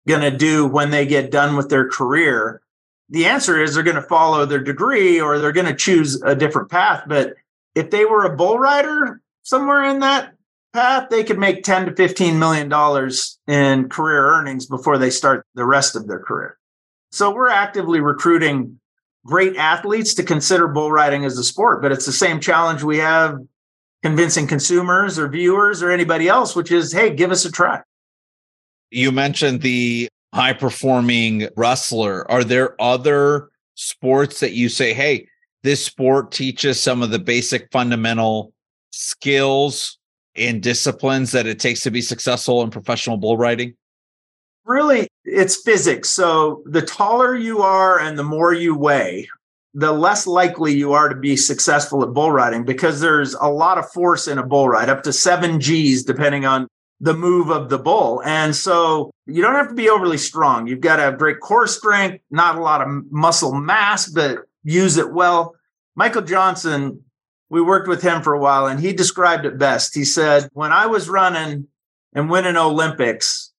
going 0.08 0.22
to 0.22 0.36
do 0.36 0.66
when 0.66 0.92
they 0.92 1.06
get 1.06 1.32
done 1.32 1.58
with 1.58 1.70
their 1.70 1.90
career? 1.90 2.62
The 3.10 3.26
answer 3.26 3.62
is 3.62 3.74
they're 3.74 3.84
going 3.84 3.96
to 3.96 4.02
follow 4.02 4.46
their 4.46 4.64
degree 4.64 5.20
or 5.20 5.40
they're 5.40 5.52
going 5.52 5.68
to 5.68 5.76
choose 5.76 6.22
a 6.22 6.36
different 6.36 6.70
path. 6.70 7.04
But 7.08 7.34
if 7.80 7.92
they 7.92 8.04
were 8.04 8.26
a 8.26 8.36
bull 8.36 8.60
rider 8.60 9.22
somewhere 9.44 9.86
in 9.86 10.02
that 10.02 10.34
path, 10.74 11.08
they 11.10 11.24
could 11.24 11.40
make 11.40 11.64
10 11.64 11.86
to 11.86 11.96
15 11.96 12.38
million 12.38 12.68
dollars 12.68 13.40
in 13.48 13.88
career 13.88 14.28
earnings 14.28 14.66
before 14.66 14.98
they 14.98 15.10
start 15.10 15.46
the 15.56 15.66
rest 15.66 15.96
of 15.96 16.06
their 16.06 16.20
career. 16.20 16.58
So 17.12 17.34
we're 17.34 17.48
actively 17.48 18.02
recruiting 18.02 18.80
great 19.26 19.56
athletes 19.56 20.14
to 20.16 20.24
consider 20.24 20.68
bull 20.68 20.92
riding 20.92 21.24
as 21.24 21.38
a 21.38 21.44
sport, 21.44 21.82
but 21.82 21.94
it's 21.94 22.06
the 22.06 22.12
same 22.12 22.42
challenge 22.42 22.84
we 22.84 22.98
have 22.98 23.38
convincing 24.04 24.46
consumers 24.46 25.18
or 25.18 25.30
viewers 25.30 25.82
or 25.82 25.90
anybody 25.90 26.28
else, 26.28 26.58
which 26.58 26.72
is, 26.74 26.92
hey, 26.92 27.16
give 27.16 27.32
us 27.32 27.46
a 27.46 27.52
try. 27.52 27.82
You 28.92 29.12
mentioned 29.14 29.62
the 29.62 30.10
high 30.34 30.54
performing 30.54 31.48
wrestler. 31.56 32.30
Are 32.30 32.44
there 32.44 32.80
other 32.82 33.50
sports 33.76 34.42
that 34.42 34.52
you 34.52 34.68
say, 34.68 34.94
hey, 34.94 35.28
this 35.64 35.86
sport 35.86 36.32
teaches 36.32 36.82
some 36.82 37.02
of 37.02 37.12
the 37.12 37.20
basic 37.20 37.72
fundamental 37.72 38.54
skills 38.92 39.98
and 40.36 40.64
disciplines 40.64 41.32
that 41.32 41.46
it 41.46 41.60
takes 41.60 41.82
to 41.82 41.92
be 41.92 42.02
successful 42.02 42.62
in 42.64 42.70
professional 42.70 43.18
bull 43.18 43.38
riding? 43.38 43.74
Really, 44.66 45.08
it's 45.26 45.62
physics. 45.62 46.10
So 46.12 46.64
the 46.66 46.82
taller 46.82 47.36
you 47.36 47.62
are 47.62 48.00
and 48.00 48.18
the 48.18 48.24
more 48.24 48.54
you 48.54 48.76
weigh, 48.76 49.28
the 49.74 49.92
less 49.92 50.28
likely 50.28 50.74
you 50.74 50.94
are 50.94 51.10
to 51.10 51.16
be 51.16 51.36
successful 51.36 52.04
at 52.04 52.14
bull 52.14 52.32
riding 52.32 52.64
because 52.64 53.00
there's 53.00 53.34
a 53.36 53.48
lot 53.48 53.78
of 53.78 53.92
force 53.92 54.28
in 54.28 54.38
a 54.38 54.46
bull 54.46 54.70
ride, 54.70 54.90
up 54.90 55.04
to 55.04 55.14
seven 55.14 55.60
G's, 55.60 56.04
depending 56.04 56.46
on 56.46 56.68
the 57.00 57.14
move 57.14 57.50
of 57.50 57.70
the 57.70 57.78
bull. 57.78 58.22
And 58.26 58.56
so 58.56 59.12
you 59.26 59.42
don't 59.42 59.56
have 59.56 59.70
to 59.70 59.76
be 59.76 59.90
overly 59.90 60.18
strong. 60.18 60.68
You've 60.68 60.82
got 60.82 60.98
to 60.98 61.04
have 61.04 61.18
great 61.18 61.40
core 61.40 61.68
strength, 61.68 62.24
not 62.30 62.58
a 62.58 62.62
lot 62.62 62.82
of 62.82 62.88
muscle 63.12 63.54
mass, 63.54 64.10
but 64.10 64.40
use 64.70 64.98
it 64.98 65.12
well. 65.12 65.56
Michael 65.96 66.22
Johnson, 66.22 67.04
we 67.50 67.62
worked 67.62 67.88
with 67.88 68.02
him 68.02 68.22
for 68.22 68.34
a 68.34 68.40
while 68.40 68.68
and 68.68 68.80
he 68.80 68.94
described 68.94 69.46
it 69.46 69.58
best. 69.58 69.96
He 69.96 70.06
said, 70.06 70.50
When 70.54 70.72
I 70.72 70.86
was 70.86 71.10
running 71.10 71.68
and 72.14 72.30
winning 72.30 72.58
Olympics, 72.58 73.52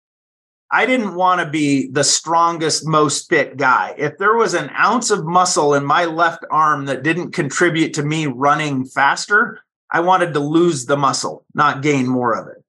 I 0.70 0.86
didn't 0.86 1.16
want 1.16 1.40
to 1.40 1.50
be 1.50 1.88
the 1.90 2.04
strongest, 2.04 2.86
most 2.86 3.28
fit 3.28 3.56
guy. 3.56 3.94
If 3.98 4.18
there 4.18 4.36
was 4.36 4.54
an 4.54 4.70
ounce 4.78 5.10
of 5.10 5.26
muscle 5.26 5.74
in 5.74 5.84
my 5.84 6.04
left 6.04 6.44
arm 6.50 6.86
that 6.86 7.02
didn't 7.02 7.32
contribute 7.32 7.92
to 7.94 8.04
me 8.04 8.26
running 8.26 8.84
faster, 8.84 9.60
I 9.90 10.00
wanted 10.00 10.32
to 10.34 10.40
lose 10.40 10.86
the 10.86 10.96
muscle, 10.96 11.44
not 11.54 11.82
gain 11.82 12.06
more 12.06 12.38
of 12.38 12.46
it. 12.46 12.62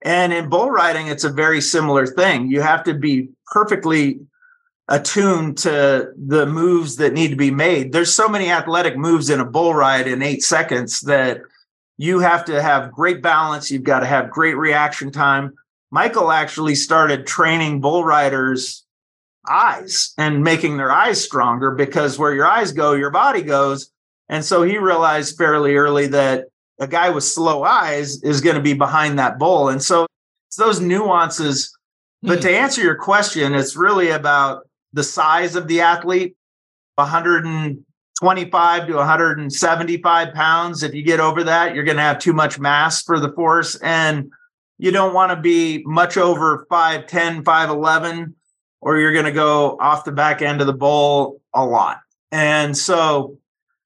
And 0.00 0.32
in 0.32 0.48
bull 0.48 0.70
riding, 0.70 1.08
it's 1.08 1.24
a 1.24 1.32
very 1.32 1.60
similar 1.60 2.06
thing. 2.06 2.50
You 2.50 2.62
have 2.62 2.82
to 2.84 2.94
be 2.94 3.28
perfectly 3.52 4.20
attuned 4.88 5.58
to 5.58 6.12
the 6.16 6.46
moves 6.46 6.96
that 6.96 7.12
need 7.12 7.28
to 7.28 7.36
be 7.36 7.50
made. 7.50 7.92
There's 7.92 8.12
so 8.12 8.28
many 8.28 8.50
athletic 8.50 8.96
moves 8.96 9.28
in 9.28 9.40
a 9.40 9.44
bull 9.44 9.74
ride 9.74 10.06
in 10.06 10.22
eight 10.22 10.42
seconds 10.42 11.00
that 11.02 11.40
you 11.98 12.20
have 12.20 12.44
to 12.46 12.62
have 12.62 12.92
great 12.92 13.22
balance. 13.22 13.70
You've 13.70 13.82
got 13.82 14.00
to 14.00 14.06
have 14.06 14.30
great 14.30 14.56
reaction 14.56 15.10
time 15.10 15.52
Michael 15.90 16.30
actually 16.30 16.74
started 16.74 17.26
training 17.26 17.80
bull 17.80 18.04
riders' 18.04 18.84
eyes 19.48 20.12
and 20.18 20.44
making 20.44 20.76
their 20.76 20.90
eyes 20.90 21.22
stronger 21.22 21.70
because 21.70 22.18
where 22.18 22.34
your 22.34 22.46
eyes 22.46 22.72
go, 22.72 22.92
your 22.92 23.10
body 23.10 23.42
goes. 23.42 23.90
And 24.28 24.44
so 24.44 24.62
he 24.62 24.76
realized 24.76 25.38
fairly 25.38 25.76
early 25.76 26.06
that 26.08 26.46
a 26.78 26.86
guy 26.86 27.08
with 27.10 27.24
slow 27.24 27.64
eyes 27.64 28.22
is 28.22 28.42
going 28.42 28.56
to 28.56 28.62
be 28.62 28.74
behind 28.74 29.18
that 29.18 29.38
bull. 29.38 29.70
And 29.70 29.82
so 29.82 30.06
it's 30.48 30.56
those 30.56 30.80
nuances. 30.80 31.74
But 32.22 32.42
to 32.42 32.48
hmm. 32.48 32.54
answer 32.54 32.82
your 32.82 32.96
question, 32.96 33.54
it's 33.54 33.76
really 33.76 34.10
about 34.10 34.67
the 34.92 35.02
size 35.02 35.54
of 35.54 35.68
the 35.68 35.80
athlete 35.80 36.36
125 36.96 38.86
to 38.86 38.94
175 38.94 40.34
pounds. 40.34 40.82
If 40.82 40.94
you 40.94 41.02
get 41.02 41.20
over 41.20 41.44
that, 41.44 41.74
you're 41.74 41.84
going 41.84 41.96
to 41.96 42.02
have 42.02 42.18
too 42.18 42.32
much 42.32 42.58
mass 42.58 43.02
for 43.02 43.20
the 43.20 43.32
force. 43.32 43.76
And 43.76 44.30
you 44.78 44.90
don't 44.90 45.14
want 45.14 45.30
to 45.30 45.36
be 45.36 45.82
much 45.84 46.16
over 46.16 46.66
5'10, 46.70 47.42
5'11, 47.42 48.34
or 48.80 48.98
you're 48.98 49.12
going 49.12 49.24
to 49.24 49.32
go 49.32 49.76
off 49.80 50.04
the 50.04 50.12
back 50.12 50.42
end 50.42 50.60
of 50.60 50.66
the 50.66 50.72
bowl 50.72 51.40
a 51.54 51.64
lot. 51.64 52.00
And 52.30 52.76
so 52.76 53.38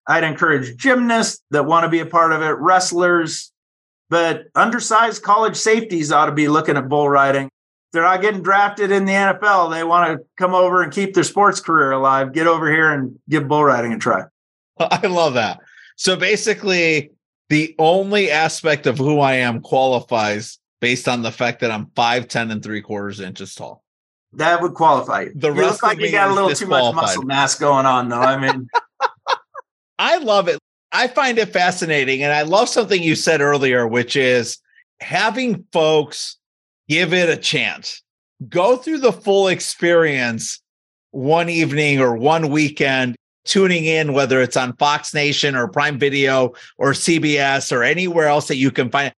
I'd 0.07 0.25
encourage 0.25 0.77
gymnasts 0.77 1.43
that 1.51 1.65
want 1.65 1.85
to 1.85 1.89
be 1.89 2.01
a 2.01 2.07
part 2.07 2.33
of 2.33 2.43
it, 2.43 2.59
wrestlers, 2.59 3.53
but 4.11 4.45
undersized 4.55 5.23
college 5.23 5.57
safeties 5.57 6.13
ought 6.13 6.27
to 6.27 6.33
be 6.33 6.49
looking 6.49 6.77
at 6.77 6.89
bull 6.89 7.09
riding. 7.09 7.49
They're 7.93 8.03
not 8.03 8.23
getting 8.23 8.43
drafted 8.43 8.91
in 8.91 9.05
the 9.05 9.13
NFL. 9.13 9.71
They 9.71 9.85
want 9.85 10.19
to 10.19 10.25
come 10.39 10.55
over 10.55 10.83
and 10.83 10.93
keep 10.93 11.13
their 11.15 11.25
sports 11.25 11.61
career 11.61 11.93
alive. 11.93 12.33
Get 12.33 12.47
over 12.47 12.71
here 12.71 12.91
and 12.91 13.19
give 13.29 13.49
bull 13.49 13.65
riding 13.65 13.93
a 13.93 13.99
try. 13.99 14.25
I 14.79 15.07
love 15.07 15.35
that. 15.35 15.61
So 15.97 16.17
basically, 16.17 17.11
the 17.51 17.75
only 17.79 18.31
aspect 18.31 18.87
of 18.87 18.97
who 18.97 19.21
I 19.21 19.35
am 19.35 19.61
qualifies 19.61 20.59
based 20.81 21.07
on 21.07 21.23
the 21.23 21.31
fact 21.31 21.61
that 21.61 21.71
I'm 21.71 21.91
five 21.95 22.29
ten 22.29 22.51
and 22.51 22.63
three 22.63 22.81
quarters 22.81 23.21
inches 23.21 23.55
tall. 23.55 23.83
That 24.33 24.63
would 24.63 24.73
qualify 24.73 25.25
you. 25.25 25.33
The 25.35 25.53
you 25.53 25.61
rest 25.61 25.75
look 25.75 25.83
like 25.83 25.99
you 25.99 26.11
got 26.11 26.31
a 26.31 26.35
little 26.35 26.51
too 26.51 26.67
much 26.67 26.95
muscle 26.95 27.25
mass 27.25 27.55
going 27.55 27.85
on, 27.85 28.09
though. 28.09 28.21
I 28.21 28.39
mean, 28.39 28.69
I 29.99 30.17
love 30.17 30.49
it. 30.49 30.59
I 30.91 31.09
find 31.09 31.39
it 31.39 31.53
fascinating, 31.53 32.23
and 32.23 32.33
I 32.33 32.43
love 32.43 32.71
something 32.71 33.03
you 33.03 33.15
said 33.15 33.43
earlier, 33.43 33.87
which 33.87 34.17
is 34.17 34.59
having 35.01 35.67
folks 35.73 36.39
give 36.89 37.13
it 37.13 37.29
a 37.29 37.37
chance, 37.37 38.03
go 38.49 38.77
through 38.77 38.99
the 38.99 39.13
full 39.13 39.49
experience 39.49 40.61
one 41.11 41.49
evening 41.49 42.01
or 42.01 42.17
one 42.17 42.51
weekend 42.51 43.17
tuning 43.45 43.85
in, 43.85 44.13
whether 44.13 44.41
it's 44.41 44.57
on 44.57 44.77
Fox 44.77 45.15
Nation 45.15 45.55
or 45.55 45.69
Prime 45.69 45.99
Video 45.99 46.53
or 46.79 46.93
CBS 46.93 47.73
or 47.73 47.83
anywhere 47.83 48.27
else 48.27 48.49
that 48.49 48.57
you 48.57 48.71
can 48.71 48.91
find. 48.91 49.13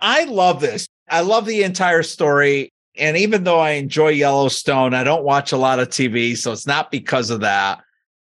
I 0.00 0.24
love 0.24 0.60
this. 0.60 0.86
I 1.10 1.20
love 1.20 1.46
the 1.46 1.62
entire 1.62 2.02
story. 2.02 2.72
And 2.96 3.16
even 3.16 3.44
though 3.44 3.60
I 3.60 3.72
enjoy 3.72 4.08
Yellowstone, 4.08 4.94
I 4.94 5.04
don't 5.04 5.24
watch 5.24 5.52
a 5.52 5.56
lot 5.56 5.80
of 5.80 5.88
TV. 5.88 6.36
So 6.36 6.52
it's 6.52 6.66
not 6.66 6.90
because 6.90 7.30
of 7.30 7.40
that. 7.40 7.80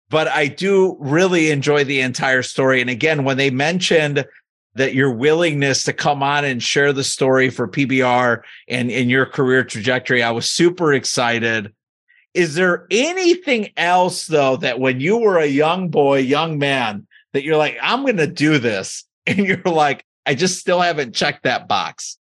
But 0.09 0.27
I 0.27 0.47
do 0.47 0.95
really 0.99 1.49
enjoy 1.49 1.83
the 1.83 2.01
entire 2.01 2.43
story. 2.43 2.81
And 2.81 2.89
again, 2.89 3.23
when 3.23 3.37
they 3.37 3.49
mentioned 3.49 4.25
that 4.75 4.95
your 4.95 5.11
willingness 5.11 5.83
to 5.83 5.93
come 5.93 6.23
on 6.23 6.45
and 6.45 6.61
share 6.61 6.93
the 6.93 7.03
story 7.03 7.49
for 7.49 7.67
PBR 7.67 8.41
and 8.67 8.89
in 8.89 9.09
your 9.09 9.25
career 9.25 9.63
trajectory, 9.63 10.23
I 10.23 10.31
was 10.31 10.49
super 10.49 10.93
excited. 10.93 11.73
Is 12.33 12.55
there 12.55 12.87
anything 12.89 13.69
else, 13.77 14.25
though, 14.25 14.57
that 14.57 14.79
when 14.79 14.99
you 14.99 15.17
were 15.17 15.37
a 15.37 15.45
young 15.45 15.89
boy, 15.89 16.19
young 16.19 16.57
man, 16.57 17.05
that 17.33 17.43
you're 17.43 17.57
like, 17.57 17.77
I'm 17.81 18.01
going 18.01 18.17
to 18.17 18.27
do 18.27 18.57
this? 18.57 19.03
And 19.25 19.39
you're 19.39 19.61
like, 19.63 20.03
I 20.25 20.35
just 20.35 20.59
still 20.59 20.81
haven't 20.81 21.15
checked 21.15 21.43
that 21.43 21.65
box. 21.69 22.17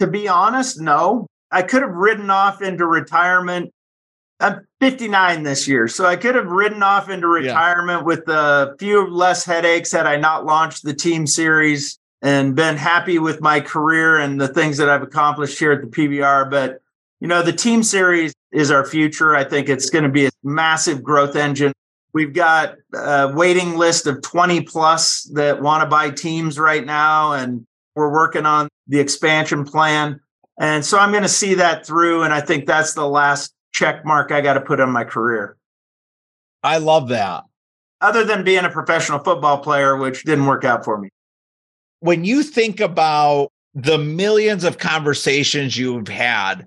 To 0.00 0.08
be 0.08 0.26
honest, 0.26 0.80
no. 0.80 1.28
I 1.52 1.62
could 1.62 1.82
have 1.82 1.92
ridden 1.92 2.28
off 2.28 2.60
into 2.60 2.86
retirement. 2.86 3.72
I'm 4.44 4.66
59 4.80 5.42
this 5.42 5.66
year, 5.66 5.88
so 5.88 6.04
I 6.04 6.16
could 6.16 6.34
have 6.34 6.48
ridden 6.48 6.82
off 6.82 7.08
into 7.08 7.26
retirement 7.26 8.00
yeah. 8.00 8.04
with 8.04 8.28
a 8.28 8.76
few 8.78 9.08
less 9.08 9.42
headaches 9.42 9.90
had 9.90 10.06
I 10.06 10.16
not 10.16 10.44
launched 10.44 10.84
the 10.84 10.92
team 10.92 11.26
series 11.26 11.98
and 12.20 12.54
been 12.54 12.76
happy 12.76 13.18
with 13.18 13.40
my 13.40 13.60
career 13.60 14.18
and 14.18 14.38
the 14.38 14.48
things 14.48 14.76
that 14.76 14.90
I've 14.90 15.02
accomplished 15.02 15.58
here 15.58 15.72
at 15.72 15.80
the 15.80 15.86
PBR. 15.86 16.50
But, 16.50 16.80
you 17.20 17.28
know, 17.28 17.42
the 17.42 17.54
team 17.54 17.82
series 17.82 18.34
is 18.52 18.70
our 18.70 18.84
future. 18.84 19.34
I 19.34 19.44
think 19.44 19.70
it's 19.70 19.88
going 19.88 20.04
to 20.04 20.10
be 20.10 20.26
a 20.26 20.30
massive 20.42 21.02
growth 21.02 21.36
engine. 21.36 21.72
We've 22.12 22.34
got 22.34 22.74
a 22.92 23.32
waiting 23.34 23.78
list 23.78 24.06
of 24.06 24.20
20 24.20 24.60
plus 24.62 25.22
that 25.32 25.62
want 25.62 25.82
to 25.82 25.88
buy 25.88 26.10
teams 26.10 26.58
right 26.58 26.84
now. 26.84 27.32
And 27.32 27.66
we're 27.94 28.12
working 28.12 28.44
on 28.44 28.68
the 28.88 29.00
expansion 29.00 29.64
plan. 29.64 30.20
And 30.60 30.84
so 30.84 30.98
I'm 30.98 31.12
going 31.12 31.22
to 31.22 31.28
see 31.30 31.54
that 31.54 31.86
through. 31.86 32.24
And 32.24 32.34
I 32.34 32.42
think 32.42 32.66
that's 32.66 32.92
the 32.92 33.08
last 33.08 33.53
check 33.74 34.04
mark 34.06 34.32
I 34.32 34.40
got 34.40 34.54
to 34.54 34.60
put 34.60 34.80
on 34.80 34.90
my 34.90 35.04
career. 35.04 35.58
I 36.62 36.78
love 36.78 37.08
that. 37.08 37.44
Other 38.00 38.24
than 38.24 38.44
being 38.44 38.64
a 38.64 38.70
professional 38.70 39.18
football 39.18 39.58
player, 39.58 39.96
which 39.96 40.24
didn't 40.24 40.46
work 40.46 40.64
out 40.64 40.84
for 40.84 40.98
me. 40.98 41.10
When 42.00 42.24
you 42.24 42.42
think 42.42 42.80
about 42.80 43.50
the 43.74 43.98
millions 43.98 44.64
of 44.64 44.78
conversations 44.78 45.76
you've 45.76 46.08
had 46.08 46.66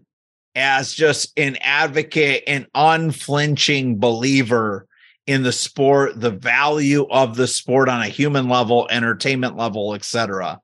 as 0.55 0.93
just 0.93 1.31
an 1.37 1.57
advocate 1.61 2.43
and 2.47 2.67
unflinching 2.75 3.99
believer 3.99 4.87
in 5.27 5.43
the 5.43 5.51
sport, 5.51 6.19
the 6.19 6.31
value 6.31 7.05
of 7.09 7.35
the 7.35 7.47
sport 7.47 7.89
on 7.89 8.01
a 8.01 8.07
human 8.07 8.49
level, 8.49 8.87
entertainment 8.89 9.55
level, 9.55 9.93
etc. 9.93 10.59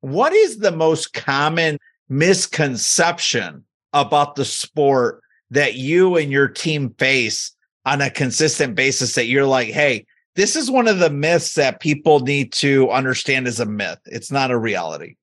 What 0.00 0.32
is 0.32 0.58
the 0.58 0.72
most 0.72 1.14
common 1.14 1.78
misconception 2.08 3.64
about 3.92 4.34
the 4.34 4.44
sport 4.44 5.21
that 5.52 5.74
you 5.74 6.16
and 6.16 6.32
your 6.32 6.48
team 6.48 6.90
face 6.98 7.54
on 7.84 8.00
a 8.00 8.10
consistent 8.10 8.74
basis 8.74 9.14
that 9.14 9.26
you're 9.26 9.46
like, 9.46 9.68
hey, 9.68 10.06
this 10.34 10.56
is 10.56 10.70
one 10.70 10.88
of 10.88 10.98
the 10.98 11.10
myths 11.10 11.54
that 11.54 11.80
people 11.80 12.20
need 12.20 12.52
to 12.54 12.90
understand 12.90 13.46
as 13.46 13.60
a 13.60 13.66
myth. 13.66 13.98
It's 14.06 14.30
not 14.30 14.50
a 14.50 14.58
reality. 14.58 15.16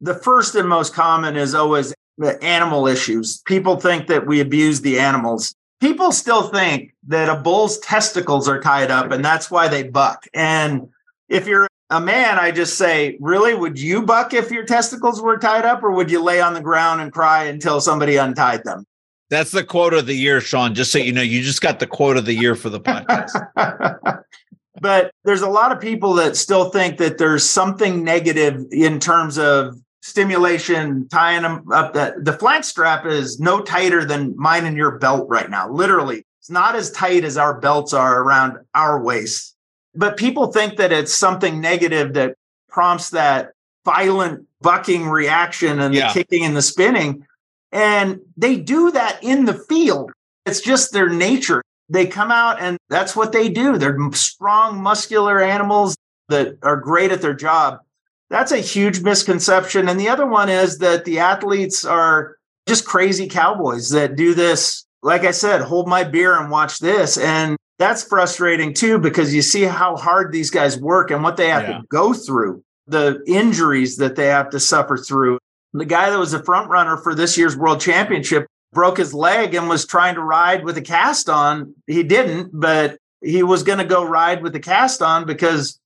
The 0.00 0.14
first 0.14 0.54
and 0.54 0.68
most 0.68 0.94
common 0.94 1.36
is 1.36 1.54
always 1.54 1.94
the 2.16 2.42
animal 2.42 2.86
issues. 2.86 3.42
People 3.42 3.78
think 3.78 4.06
that 4.06 4.26
we 4.26 4.40
abuse 4.40 4.80
the 4.80 4.98
animals. 4.98 5.54
People 5.80 6.12
still 6.12 6.48
think 6.48 6.94
that 7.08 7.28
a 7.28 7.40
bull's 7.40 7.78
testicles 7.80 8.48
are 8.48 8.60
tied 8.60 8.90
up 8.90 9.10
and 9.10 9.22
that's 9.22 9.50
why 9.50 9.68
they 9.68 9.82
buck. 9.82 10.24
And 10.32 10.88
if 11.28 11.46
you're 11.46 11.68
a 11.90 12.00
man, 12.00 12.38
I 12.38 12.52
just 12.52 12.78
say, 12.78 13.18
really, 13.20 13.54
would 13.54 13.78
you 13.78 14.02
buck 14.02 14.32
if 14.32 14.50
your 14.50 14.64
testicles 14.64 15.20
were 15.20 15.36
tied 15.36 15.66
up 15.66 15.82
or 15.82 15.90
would 15.90 16.10
you 16.10 16.22
lay 16.22 16.40
on 16.40 16.54
the 16.54 16.62
ground 16.62 17.02
and 17.02 17.12
cry 17.12 17.44
until 17.44 17.82
somebody 17.82 18.16
untied 18.16 18.64
them? 18.64 18.86
That's 19.30 19.50
the 19.50 19.64
quote 19.64 19.94
of 19.94 20.06
the 20.06 20.14
year, 20.14 20.40
Sean. 20.40 20.74
Just 20.74 20.92
so 20.92 20.98
you 20.98 21.12
know, 21.12 21.22
you 21.22 21.42
just 21.42 21.60
got 21.60 21.80
the 21.80 21.86
quote 21.86 22.16
of 22.16 22.26
the 22.26 22.34
year 22.34 22.54
for 22.54 22.68
the 22.68 22.80
podcast. 22.80 23.30
but 24.80 25.12
there's 25.24 25.42
a 25.42 25.48
lot 25.48 25.72
of 25.72 25.80
people 25.80 26.12
that 26.14 26.36
still 26.36 26.70
think 26.70 26.98
that 26.98 27.18
there's 27.18 27.48
something 27.48 28.04
negative 28.04 28.64
in 28.70 29.00
terms 29.00 29.38
of 29.38 29.76
stimulation, 30.02 31.08
tying 31.08 31.42
them 31.42 31.64
up. 31.72 31.94
That 31.94 32.24
the 32.24 32.34
flank 32.34 32.64
strap 32.64 33.06
is 33.06 33.40
no 33.40 33.60
tighter 33.60 34.04
than 34.04 34.34
mine 34.36 34.66
and 34.66 34.76
your 34.76 34.98
belt 34.98 35.26
right 35.28 35.48
now. 35.48 35.70
Literally, 35.70 36.24
it's 36.40 36.50
not 36.50 36.76
as 36.76 36.90
tight 36.90 37.24
as 37.24 37.38
our 37.38 37.58
belts 37.58 37.94
are 37.94 38.22
around 38.22 38.58
our 38.74 39.02
waist. 39.02 39.56
But 39.94 40.18
people 40.18 40.52
think 40.52 40.76
that 40.76 40.92
it's 40.92 41.14
something 41.14 41.60
negative 41.60 42.12
that 42.14 42.36
prompts 42.68 43.10
that 43.10 43.52
violent 43.84 44.46
bucking 44.60 45.08
reaction 45.08 45.80
and 45.80 45.94
yeah. 45.94 46.08
the 46.08 46.12
kicking 46.12 46.44
and 46.44 46.56
the 46.56 46.62
spinning. 46.62 47.26
And 47.74 48.20
they 48.36 48.56
do 48.56 48.92
that 48.92 49.22
in 49.22 49.44
the 49.44 49.52
field. 49.68 50.12
It's 50.46 50.60
just 50.60 50.92
their 50.92 51.10
nature. 51.10 51.62
They 51.88 52.06
come 52.06 52.30
out 52.30 52.60
and 52.60 52.78
that's 52.88 53.14
what 53.14 53.32
they 53.32 53.48
do. 53.48 53.76
They're 53.76 53.98
strong, 54.12 54.80
muscular 54.80 55.42
animals 55.42 55.96
that 56.28 56.56
are 56.62 56.76
great 56.76 57.12
at 57.12 57.20
their 57.20 57.34
job. 57.34 57.80
That's 58.30 58.52
a 58.52 58.58
huge 58.58 59.02
misconception. 59.02 59.88
And 59.88 60.00
the 60.00 60.08
other 60.08 60.24
one 60.24 60.48
is 60.48 60.78
that 60.78 61.04
the 61.04 61.18
athletes 61.18 61.84
are 61.84 62.36
just 62.66 62.86
crazy 62.86 63.28
cowboys 63.28 63.90
that 63.90 64.16
do 64.16 64.34
this. 64.34 64.86
Like 65.02 65.24
I 65.24 65.32
said, 65.32 65.60
hold 65.60 65.88
my 65.88 66.04
beer 66.04 66.40
and 66.40 66.50
watch 66.50 66.78
this. 66.78 67.18
And 67.18 67.58
that's 67.78 68.04
frustrating 68.04 68.72
too, 68.72 68.98
because 68.98 69.34
you 69.34 69.42
see 69.42 69.64
how 69.64 69.96
hard 69.96 70.32
these 70.32 70.50
guys 70.50 70.78
work 70.78 71.10
and 71.10 71.22
what 71.22 71.36
they 71.36 71.48
have 71.48 71.64
yeah. 71.64 71.78
to 71.78 71.84
go 71.90 72.14
through, 72.14 72.62
the 72.86 73.22
injuries 73.26 73.96
that 73.96 74.14
they 74.16 74.26
have 74.26 74.48
to 74.50 74.60
suffer 74.60 74.96
through. 74.96 75.38
The 75.74 75.84
guy 75.84 76.08
that 76.08 76.18
was 76.18 76.32
a 76.32 76.42
front 76.42 76.70
runner 76.70 76.96
for 76.96 77.16
this 77.16 77.36
year's 77.36 77.56
world 77.56 77.80
championship 77.80 78.46
broke 78.72 78.96
his 78.96 79.12
leg 79.12 79.54
and 79.54 79.68
was 79.68 79.84
trying 79.84 80.14
to 80.14 80.22
ride 80.22 80.64
with 80.64 80.76
a 80.76 80.82
cast 80.82 81.28
on. 81.28 81.74
He 81.88 82.04
didn't, 82.04 82.50
but 82.52 82.96
he 83.20 83.42
was 83.42 83.64
going 83.64 83.78
to 83.78 83.84
go 83.84 84.04
ride 84.04 84.40
with 84.40 84.52
the 84.52 84.60
cast 84.60 85.02
on 85.02 85.26
because 85.26 85.80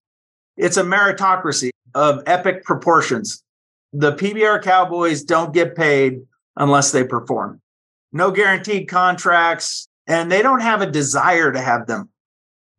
it's 0.58 0.76
a 0.76 0.82
meritocracy 0.82 1.70
of 1.94 2.22
epic 2.26 2.64
proportions. 2.64 3.42
The 3.94 4.12
PBR 4.12 4.62
Cowboys 4.62 5.22
don't 5.22 5.54
get 5.54 5.74
paid 5.74 6.20
unless 6.56 6.92
they 6.92 7.02
perform. 7.02 7.62
No 8.12 8.30
guaranteed 8.30 8.88
contracts, 8.88 9.88
and 10.06 10.30
they 10.30 10.42
don't 10.42 10.60
have 10.60 10.82
a 10.82 10.90
desire 10.90 11.50
to 11.50 11.60
have 11.60 11.86
them. 11.86 12.10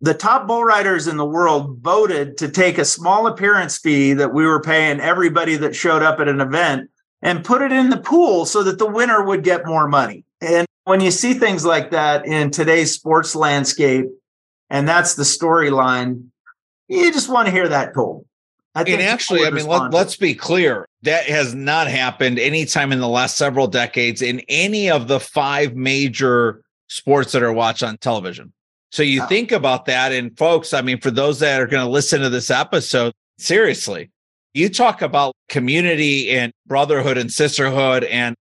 The 0.02 0.14
top 0.14 0.48
bull 0.48 0.64
riders 0.64 1.08
in 1.08 1.18
the 1.18 1.26
world 1.26 1.80
voted 1.82 2.38
to 2.38 2.50
take 2.50 2.78
a 2.78 2.86
small 2.86 3.26
appearance 3.26 3.80
fee 3.80 4.14
that 4.14 4.34
we 4.34 4.46
were 4.46 4.62
paying 4.62 5.00
everybody 5.00 5.56
that 5.58 5.76
showed 5.76 6.04
up 6.04 6.20
at 6.20 6.28
an 6.28 6.40
event 6.40 6.90
and 7.22 7.44
put 7.44 7.62
it 7.62 7.72
in 7.72 7.90
the 7.90 7.98
pool 7.98 8.46
so 8.46 8.64
that 8.64 8.78
the 8.78 8.86
winner 8.86 9.24
would 9.24 9.44
get 9.44 9.66
more 9.66 9.88
money. 9.88 10.24
And 10.42 10.66
when 10.86 11.02
you 11.02 11.12
see 11.12 11.34
things 11.34 11.66
like 11.66 11.92
that 11.92 12.26
in 12.26 12.52
today's 12.52 12.94
sports 12.94 13.36
landscape, 13.36 14.06
and 14.70 14.88
that's 14.88 15.16
the 15.16 15.24
storyline, 15.24 16.28
you 16.88 17.12
just 17.12 17.30
want 17.30 17.48
to 17.48 17.52
hear 17.52 17.68
that 17.68 17.94
told. 17.94 18.26
I 18.76 18.84
and 18.84 19.02
actually, 19.02 19.46
I 19.46 19.50
mean, 19.50 19.68
let, 19.68 19.94
us 19.94 20.16
be 20.16 20.36
clear. 20.36 20.88
That 21.02 21.26
has 21.26 21.56
not 21.56 21.88
happened 21.88 22.40
anytime 22.40 22.92
in 22.92 23.00
the 23.00 23.08
last 23.08 23.36
several 23.36 23.68
decades 23.68 24.22
in 24.22 24.42
any 24.48 24.90
of 24.90 25.08
the 25.08 25.20
five 25.20 25.76
major 25.76 26.62
sports 26.88 27.32
that 27.32 27.44
are 27.44 27.54
watched 27.54 27.84
on 27.84 27.98
television. 27.98 28.54
So 28.92 29.04
you 29.04 29.26
think 29.28 29.52
about 29.52 29.86
that. 29.86 30.12
And 30.12 30.38
folks, 30.38 30.74
I 30.74 30.82
mean, 30.82 31.00
for 31.00 31.12
those 31.12 31.40
that 31.40 31.62
are 31.62 31.68
going 31.68 31.86
to 31.86 31.92
listen 31.92 32.22
to 32.22 32.30
this 32.30 32.50
episode, 32.50 33.14
seriously, 33.38 34.12
you 34.60 34.70
talk 34.70 35.02
about 35.02 35.36
community 35.48 36.30
and 36.32 36.52
brotherhood 36.68 37.18
and 37.18 37.32
sisterhood 37.32 38.04
and 38.04 38.36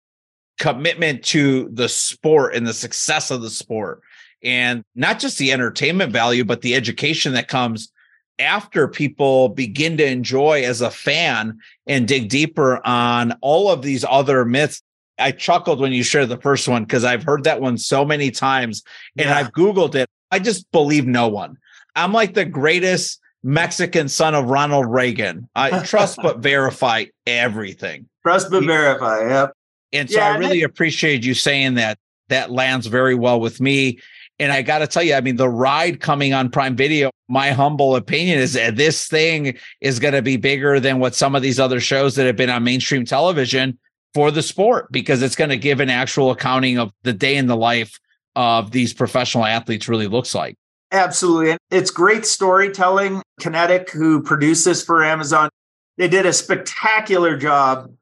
commitment 0.58 1.22
to 1.22 1.68
the 1.72 1.88
sport 1.88 2.54
and 2.54 2.66
the 2.66 2.72
success 2.72 3.30
of 3.30 3.42
the 3.42 3.50
sport. 3.50 4.00
And 4.42 4.82
not 4.94 5.18
just 5.18 5.38
the 5.38 5.52
entertainment 5.52 6.12
value 6.12 6.44
but 6.44 6.62
the 6.62 6.74
education 6.74 7.34
that 7.34 7.48
comes 7.48 7.92
after 8.38 8.88
people 8.88 9.50
begin 9.50 9.96
to 9.96 10.06
enjoy 10.06 10.62
as 10.62 10.80
a 10.80 10.90
fan 10.90 11.58
and 11.86 12.08
dig 12.08 12.28
deeper 12.28 12.84
on 12.86 13.32
all 13.40 13.70
of 13.70 13.82
these 13.82 14.04
other 14.08 14.44
myths. 14.44 14.82
I 15.18 15.32
chuckled 15.32 15.80
when 15.80 15.92
you 15.92 16.02
shared 16.02 16.28
the 16.28 16.36
first 16.36 16.68
one 16.68 16.84
because 16.84 17.02
i've 17.02 17.22
heard 17.22 17.44
that 17.44 17.62
one 17.62 17.78
so 17.78 18.04
many 18.04 18.30
times 18.30 18.82
and 19.16 19.28
yeah. 19.28 19.36
i've 19.36 19.52
googled 19.52 19.94
it. 19.94 20.08
I 20.30 20.38
just 20.38 20.70
believe 20.72 21.06
no 21.06 21.28
one. 21.28 21.56
I'm 21.94 22.12
like 22.12 22.34
the 22.34 22.44
greatest 22.44 23.20
Mexican 23.46 24.08
son 24.08 24.34
of 24.34 24.46
Ronald 24.46 24.92
Reagan. 24.92 25.48
I 25.54 25.78
trust 25.84 26.18
but 26.20 26.38
verify 26.38 27.04
everything. 27.28 28.08
Trust 28.24 28.50
but 28.50 28.64
verify. 28.64 29.20
Yep. 29.28 29.52
And 29.92 30.10
so 30.10 30.18
yeah, 30.18 30.32
I 30.32 30.36
really 30.36 30.62
appreciate 30.64 31.24
you 31.24 31.32
saying 31.32 31.74
that. 31.74 31.96
That 32.28 32.50
lands 32.50 32.88
very 32.88 33.14
well 33.14 33.38
with 33.38 33.60
me. 33.60 34.00
And 34.40 34.50
I 34.50 34.62
got 34.62 34.80
to 34.80 34.88
tell 34.88 35.04
you, 35.04 35.14
I 35.14 35.20
mean, 35.20 35.36
the 35.36 35.48
ride 35.48 36.00
coming 36.00 36.34
on 36.34 36.50
Prime 36.50 36.74
Video, 36.74 37.12
my 37.28 37.52
humble 37.52 37.94
opinion 37.94 38.40
is 38.40 38.54
that 38.54 38.74
this 38.74 39.06
thing 39.06 39.56
is 39.80 40.00
going 40.00 40.14
to 40.14 40.22
be 40.22 40.36
bigger 40.36 40.80
than 40.80 40.98
what 40.98 41.14
some 41.14 41.36
of 41.36 41.42
these 41.42 41.60
other 41.60 41.78
shows 41.78 42.16
that 42.16 42.26
have 42.26 42.34
been 42.34 42.50
on 42.50 42.64
mainstream 42.64 43.04
television 43.04 43.78
for 44.12 44.32
the 44.32 44.42
sport 44.42 44.90
because 44.90 45.22
it's 45.22 45.36
going 45.36 45.50
to 45.50 45.56
give 45.56 45.78
an 45.78 45.88
actual 45.88 46.32
accounting 46.32 46.78
of 46.78 46.92
the 47.04 47.12
day 47.12 47.36
in 47.36 47.46
the 47.46 47.56
life 47.56 47.96
of 48.34 48.72
these 48.72 48.92
professional 48.92 49.44
athletes 49.44 49.88
really 49.88 50.08
looks 50.08 50.34
like. 50.34 50.56
Absolutely. 50.90 51.52
And 51.52 51.60
it's 51.70 51.92
great 51.92 52.26
storytelling. 52.26 53.22
Kinetic, 53.40 53.90
who 53.90 54.22
produced 54.22 54.64
this 54.64 54.82
for 54.82 55.04
Amazon, 55.04 55.50
they 55.98 56.08
did 56.08 56.26
a 56.26 56.32
spectacular 56.32 57.36
job 57.36 57.92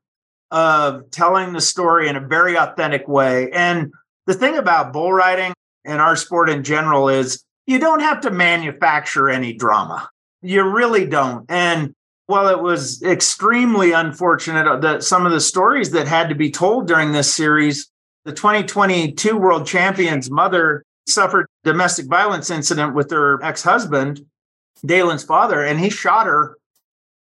of 0.50 1.10
telling 1.10 1.52
the 1.52 1.60
story 1.60 2.08
in 2.08 2.16
a 2.16 2.20
very 2.20 2.56
authentic 2.56 3.08
way. 3.08 3.50
And 3.50 3.92
the 4.26 4.34
thing 4.34 4.56
about 4.56 4.92
bull 4.92 5.12
riding 5.12 5.52
and 5.84 6.00
our 6.00 6.16
sport 6.16 6.48
in 6.48 6.62
general 6.62 7.08
is 7.08 7.44
you 7.66 7.78
don't 7.78 8.00
have 8.00 8.20
to 8.22 8.30
manufacture 8.30 9.28
any 9.28 9.52
drama. 9.52 10.08
You 10.42 10.62
really 10.62 11.06
don't. 11.06 11.46
And 11.48 11.94
while 12.26 12.48
it 12.48 12.62
was 12.62 13.02
extremely 13.02 13.92
unfortunate 13.92 14.80
that 14.82 15.02
some 15.02 15.26
of 15.26 15.32
the 15.32 15.40
stories 15.40 15.90
that 15.90 16.06
had 16.06 16.28
to 16.28 16.34
be 16.34 16.50
told 16.50 16.86
during 16.86 17.12
this 17.12 17.32
series, 17.32 17.90
the 18.24 18.32
2022 18.32 19.36
world 19.36 19.66
champion's 19.66 20.30
mother 20.30 20.84
suffered 21.06 21.46
domestic 21.64 22.06
violence 22.06 22.50
incident 22.50 22.94
with 22.94 23.10
her 23.10 23.42
ex-husband, 23.42 24.24
Daylon's 24.86 25.24
father, 25.24 25.62
and 25.62 25.78
he 25.80 25.90
shot 25.90 26.26
her 26.26 26.56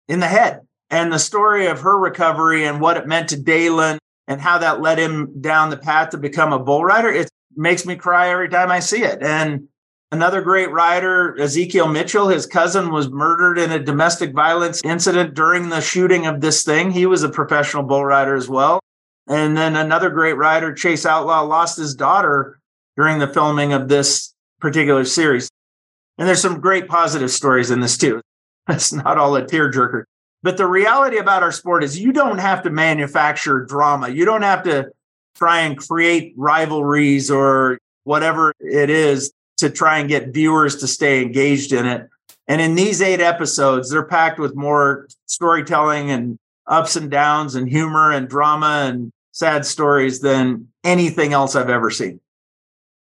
in 0.07 0.19
the 0.19 0.27
head. 0.27 0.61
And 0.89 1.11
the 1.11 1.19
story 1.19 1.67
of 1.67 1.81
her 1.81 1.97
recovery 1.97 2.65
and 2.65 2.79
what 2.79 2.97
it 2.97 3.07
meant 3.07 3.29
to 3.29 3.37
Daylon 3.37 3.97
and 4.27 4.39
how 4.39 4.59
that 4.59 4.81
led 4.81 4.99
him 4.99 5.41
down 5.41 5.69
the 5.69 5.77
path 5.77 6.11
to 6.11 6.17
become 6.17 6.53
a 6.53 6.59
bull 6.59 6.83
rider, 6.83 7.09
it 7.09 7.29
makes 7.55 7.85
me 7.85 7.95
cry 7.95 8.29
every 8.29 8.49
time 8.49 8.71
I 8.71 8.79
see 8.79 9.03
it. 9.03 9.21
And 9.21 9.67
another 10.11 10.41
great 10.41 10.71
rider, 10.71 11.35
Ezekiel 11.39 11.87
Mitchell, 11.87 12.27
his 12.27 12.45
cousin 12.45 12.91
was 12.91 13.09
murdered 13.09 13.57
in 13.57 13.71
a 13.71 13.79
domestic 13.79 14.33
violence 14.33 14.81
incident 14.83 15.33
during 15.33 15.69
the 15.69 15.81
shooting 15.81 16.25
of 16.25 16.41
this 16.41 16.63
thing. 16.63 16.91
He 16.91 17.05
was 17.05 17.23
a 17.23 17.29
professional 17.29 17.83
bull 17.83 18.05
rider 18.05 18.35
as 18.35 18.47
well. 18.47 18.79
And 19.27 19.57
then 19.57 19.75
another 19.75 20.09
great 20.09 20.37
rider, 20.37 20.73
Chase 20.73 21.05
Outlaw, 21.05 21.41
lost 21.41 21.77
his 21.77 21.95
daughter 21.95 22.59
during 22.95 23.19
the 23.19 23.27
filming 23.27 23.73
of 23.73 23.87
this 23.87 24.33
particular 24.59 25.05
series. 25.05 25.49
And 26.17 26.27
there's 26.27 26.41
some 26.41 26.59
great 26.59 26.87
positive 26.87 27.31
stories 27.31 27.71
in 27.71 27.79
this 27.79 27.97
too. 27.97 28.21
It's 28.69 28.93
not 28.93 29.17
all 29.17 29.35
a 29.35 29.43
tearjerker. 29.43 30.05
But 30.41 30.55
the 30.55 30.67
reality 30.67 31.17
about 31.17 31.43
our 31.43 31.51
sport 31.51 31.83
is 31.83 31.99
you 31.99 32.13
don't 32.13 32.37
have 32.37 32.63
to 32.63 32.69
manufacture 32.69 33.65
drama. 33.65 34.07
You 34.07 34.23
don't 34.23 34.41
have 34.41 34.63
to 34.63 34.89
try 35.35 35.61
and 35.61 35.77
create 35.77 36.33
rivalries 36.37 37.29
or 37.29 37.77
whatever 38.05 38.53
it 38.59 38.89
is 38.89 39.33
to 39.57 39.69
try 39.69 39.99
and 39.99 40.07
get 40.07 40.33
viewers 40.33 40.77
to 40.77 40.87
stay 40.87 41.21
engaged 41.21 41.73
in 41.73 41.85
it. 41.85 42.09
And 42.47 42.61
in 42.61 42.75
these 42.75 43.01
eight 43.01 43.21
episodes, 43.21 43.89
they're 43.89 44.05
packed 44.05 44.39
with 44.39 44.55
more 44.55 45.07
storytelling 45.25 46.11
and 46.11 46.37
ups 46.67 46.95
and 46.95 47.09
downs 47.09 47.55
and 47.55 47.67
humor 47.67 48.11
and 48.11 48.27
drama 48.27 48.85
and 48.87 49.11
sad 49.31 49.65
stories 49.65 50.19
than 50.19 50.67
anything 50.83 51.33
else 51.33 51.55
I've 51.55 51.69
ever 51.69 51.89
seen. 51.89 52.19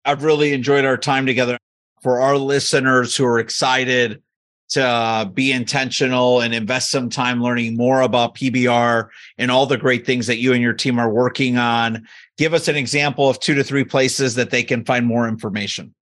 I've 0.03 0.23
really 0.23 0.53
enjoyed 0.53 0.85
our 0.85 0.97
time 0.97 1.25
together. 1.25 1.57
For 2.01 2.19
our 2.19 2.37
listeners 2.37 3.15
who 3.15 3.25
are 3.25 3.39
excited 3.39 4.21
to 4.69 4.83
uh, 4.83 5.25
be 5.25 5.51
intentional 5.51 6.39
and 6.41 6.53
invest 6.53 6.89
some 6.89 7.09
time 7.09 7.43
learning 7.43 7.75
more 7.75 8.01
about 8.01 8.35
PBR 8.35 9.09
and 9.37 9.51
all 9.51 9.65
the 9.65 9.77
great 9.77 10.05
things 10.05 10.27
that 10.27 10.37
you 10.37 10.53
and 10.53 10.61
your 10.61 10.73
team 10.73 10.97
are 10.97 11.09
working 11.09 11.57
on, 11.57 12.07
give 12.37 12.53
us 12.53 12.67
an 12.67 12.77
example 12.77 13.29
of 13.29 13.39
two 13.39 13.53
to 13.53 13.63
three 13.63 13.83
places 13.83 14.35
that 14.35 14.49
they 14.49 14.63
can 14.63 14.85
find 14.85 15.05
more 15.05 15.27
information. 15.27 15.93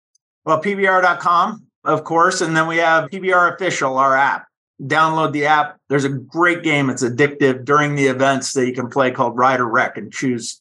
Well, 0.44 0.62
PBR.com, 0.62 1.66
of 1.84 2.05
course. 2.05 2.42
And 2.42 2.55
then 2.55 2.66
we 2.66 2.76
have 2.76 3.09
PBR 3.11 3.55
Official, 3.55 3.96
our 3.96 4.16
app. 4.16 4.46
Download 4.82 5.32
the 5.32 5.46
app. 5.46 5.78
There's 5.88 6.05
a 6.05 6.11
great 6.11 6.62
game. 6.62 6.90
It's 6.90 7.03
addictive 7.03 7.64
during 7.64 7.96
the 7.96 8.07
events 8.07 8.53
that 8.53 8.66
you 8.66 8.72
can 8.74 8.88
play 8.88 9.11
called 9.11 9.36
Ride 9.36 9.61
or 9.61 9.66
Wreck 9.66 9.96
and 9.96 10.12
choose 10.12 10.61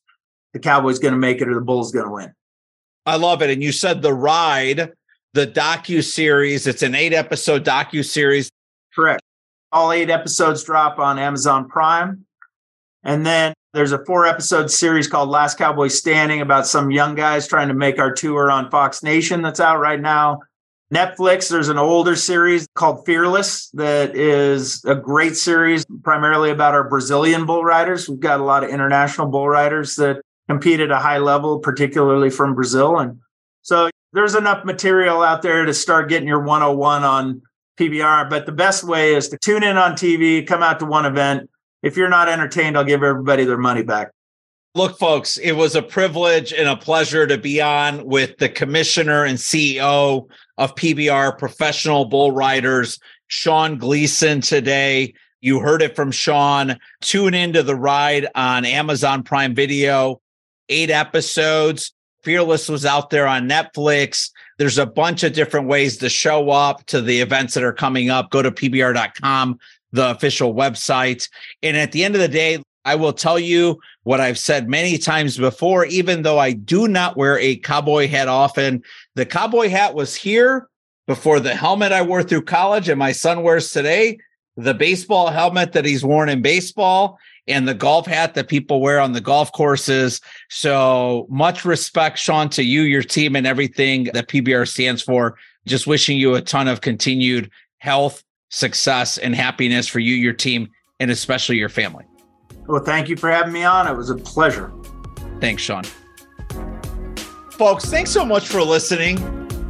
the 0.53 0.59
Cowboys 0.59 0.97
going 0.97 1.13
to 1.13 1.19
make 1.19 1.41
it 1.41 1.49
or 1.49 1.55
the 1.55 1.61
Bulls 1.61 1.91
going 1.91 2.05
to 2.05 2.11
win. 2.11 2.33
I 3.05 3.17
love 3.17 3.41
it. 3.41 3.49
And 3.49 3.61
you 3.61 3.71
said 3.71 4.01
the 4.01 4.13
ride, 4.13 4.91
the 5.37 5.45
docu 5.45 6.03
series. 6.03 6.65
It's 6.65 6.81
an 6.81 6.95
eight 6.95 7.13
episode 7.13 7.63
docu 7.63 8.03
series. 8.03 8.49
Correct. 8.95 9.21
All 9.71 9.91
eight 9.91 10.09
episodes 10.09 10.63
drop 10.63 10.97
on 10.97 11.19
Amazon 11.19 11.69
Prime, 11.69 12.25
and 13.03 13.23
then 13.23 13.53
there's 13.73 13.91
a 13.91 14.03
four 14.05 14.25
episode 14.25 14.71
series 14.71 15.07
called 15.07 15.29
Last 15.29 15.59
Cowboy 15.59 15.89
Standing 15.89 16.41
about 16.41 16.65
some 16.65 16.89
young 16.89 17.13
guys 17.13 17.47
trying 17.47 17.67
to 17.67 17.75
make 17.75 17.99
our 17.99 18.11
tour 18.11 18.49
on 18.49 18.71
Fox 18.71 19.03
Nation 19.03 19.43
that's 19.43 19.59
out 19.59 19.79
right 19.79 20.01
now. 20.01 20.39
Netflix, 20.91 21.49
there's 21.51 21.69
an 21.69 21.77
older 21.77 22.15
series 22.15 22.65
called 22.73 23.05
Fearless 23.05 23.69
that 23.71 24.15
is 24.15 24.83
a 24.85 24.95
great 24.95 25.35
series, 25.35 25.85
primarily 26.01 26.49
about 26.49 26.73
our 26.73 26.89
Brazilian 26.89 27.45
bull 27.45 27.63
riders. 27.63 28.09
We've 28.09 28.19
got 28.19 28.39
a 28.39 28.43
lot 28.43 28.63
of 28.63 28.71
international 28.71 29.27
bull 29.27 29.49
riders 29.49 29.97
that 29.97 30.21
compete 30.49 30.79
at 30.79 30.89
a 30.89 30.97
high 30.97 31.19
level, 31.19 31.59
particularly 31.59 32.31
from 32.31 32.55
Brazil. 32.55 32.97
And 32.97 33.19
so 33.61 33.91
there's 34.17 34.33
enough 34.33 34.65
material 34.65 35.21
out 35.21 35.43
there 35.43 35.63
to 35.63 35.73
start 35.75 36.09
getting 36.09 36.27
your 36.27 36.41
101 36.41 37.03
on 37.03 37.39
PBR. 37.79 38.27
But 38.27 38.47
the 38.47 38.51
best 38.51 38.83
way 38.83 39.13
is 39.13 39.29
to 39.29 39.37
tune 39.37 39.61
in 39.61 39.77
on 39.77 39.91
TV, 39.93 40.45
come 40.45 40.63
out 40.63 40.79
to 40.79 40.85
one 40.85 41.05
event. 41.05 41.47
If 41.83 41.95
you're 41.95 42.09
not 42.09 42.27
entertained, 42.27 42.75
I'll 42.75 42.83
give 42.83 43.03
everybody 43.03 43.45
their 43.45 43.59
money 43.59 43.83
back. 43.83 44.09
Look, 44.73 44.97
folks, 44.97 45.37
it 45.37 45.51
was 45.51 45.75
a 45.75 45.83
privilege 45.83 46.51
and 46.51 46.67
a 46.67 46.75
pleasure 46.75 47.27
to 47.27 47.37
be 47.37 47.61
on 47.61 48.05
with 48.05 48.39
the 48.39 48.49
commissioner 48.49 49.23
and 49.23 49.37
CEO 49.37 50.27
of 50.57 50.73
PBR 50.73 51.37
Professional 51.37 52.05
Bull 52.05 52.31
Riders, 52.31 52.99
Sean 53.27 53.77
Gleason, 53.77 54.41
today. 54.41 55.13
You 55.41 55.59
heard 55.59 55.83
it 55.83 55.95
from 55.95 56.09
Sean. 56.09 56.79
Tune 57.01 57.35
into 57.35 57.61
the 57.61 57.75
ride 57.75 58.25
on 58.33 58.65
Amazon 58.65 59.21
Prime 59.21 59.53
Video 59.53 60.21
eight 60.69 60.89
episodes. 60.89 61.93
Fearless 62.27 62.67
was 62.67 62.85
out 62.85 63.09
there 63.09 63.25
on 63.25 63.47
Netflix. 63.47 64.31
There's 64.57 64.77
a 64.77 64.85
bunch 64.85 65.23
of 65.23 65.31
different 65.31 65.69
ways 65.69 65.95
to 65.99 66.09
show 66.09 66.49
up 66.49 66.85
to 66.87 66.99
the 66.99 67.21
events 67.21 67.53
that 67.53 67.63
are 67.63 67.71
coming 67.71 68.09
up. 68.09 68.31
Go 68.31 68.41
to 68.41 68.51
pbr.com, 68.51 69.57
the 69.93 70.11
official 70.11 70.53
website. 70.53 71.29
And 71.63 71.77
at 71.77 71.93
the 71.93 72.03
end 72.03 72.15
of 72.15 72.21
the 72.21 72.27
day, 72.27 72.61
I 72.83 72.95
will 72.95 73.13
tell 73.13 73.39
you 73.39 73.79
what 74.03 74.19
I've 74.19 74.37
said 74.37 74.67
many 74.67 74.97
times 74.97 75.37
before, 75.37 75.85
even 75.85 76.23
though 76.23 76.37
I 76.37 76.51
do 76.51 76.89
not 76.89 77.15
wear 77.15 77.39
a 77.39 77.55
cowboy 77.55 78.09
hat 78.09 78.27
often. 78.27 78.83
The 79.15 79.25
cowboy 79.25 79.69
hat 79.69 79.95
was 79.95 80.13
here 80.13 80.67
before 81.07 81.39
the 81.39 81.55
helmet 81.55 81.93
I 81.93 82.01
wore 82.01 82.23
through 82.23 82.41
college 82.41 82.89
and 82.89 82.99
my 82.99 83.13
son 83.13 83.41
wears 83.41 83.71
today, 83.71 84.17
the 84.57 84.73
baseball 84.73 85.29
helmet 85.29 85.71
that 85.71 85.85
he's 85.85 86.03
worn 86.03 86.27
in 86.27 86.41
baseball, 86.41 87.19
and 87.47 87.67
the 87.67 87.73
golf 87.73 88.05
hat 88.05 88.33
that 88.33 88.47
people 88.47 88.81
wear 88.81 88.99
on 88.99 89.13
the 89.13 89.21
golf 89.21 89.51
courses. 89.51 90.21
So 90.49 91.27
much 91.29 91.65
respect, 91.65 92.17
Sean, 92.19 92.49
to 92.49 92.63
you, 92.63 92.81
your 92.81 93.03
team, 93.03 93.35
and 93.35 93.47
everything 93.47 94.05
that 94.13 94.27
PBR 94.27 94.67
stands 94.67 95.01
for. 95.01 95.37
Just 95.65 95.87
wishing 95.87 96.17
you 96.17 96.35
a 96.35 96.41
ton 96.41 96.67
of 96.67 96.81
continued 96.81 97.49
health, 97.79 98.23
success, 98.49 99.17
and 99.17 99.35
happiness 99.35 99.87
for 99.87 99.99
you, 99.99 100.15
your 100.15 100.33
team, 100.33 100.69
and 100.99 101.11
especially 101.11 101.57
your 101.57 101.69
family. 101.69 102.05
Well, 102.67 102.83
thank 102.83 103.07
you 103.07 103.15
for 103.15 103.31
having 103.31 103.53
me 103.53 103.63
on. 103.63 103.87
It 103.87 103.95
was 103.95 104.09
a 104.09 104.15
pleasure. 104.15 104.73
Thanks, 105.39 105.63
Sean. 105.63 105.83
Folks, 107.51 107.85
thanks 107.85 108.11
so 108.11 108.25
much 108.25 108.47
for 108.47 108.61
listening. 108.61 109.19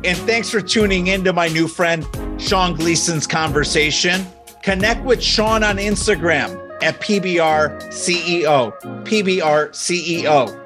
And 0.03 0.17
thanks 0.19 0.49
for 0.49 0.61
tuning 0.61 1.07
in 1.07 1.23
to 1.23 1.33
my 1.33 1.47
new 1.47 1.67
friend, 1.67 2.05
Sean 2.39 2.75
Gleason's 2.75 3.25
conversation. 3.25 4.25
Connect 4.63 5.03
with 5.03 5.21
Sean 5.21 5.63
on 5.63 5.77
Instagram 5.77 6.66
at 6.81 6.99
PBR 6.99 7.81
CEO. 7.87 8.79
PBR 9.03 9.69
CEO. 9.69 10.63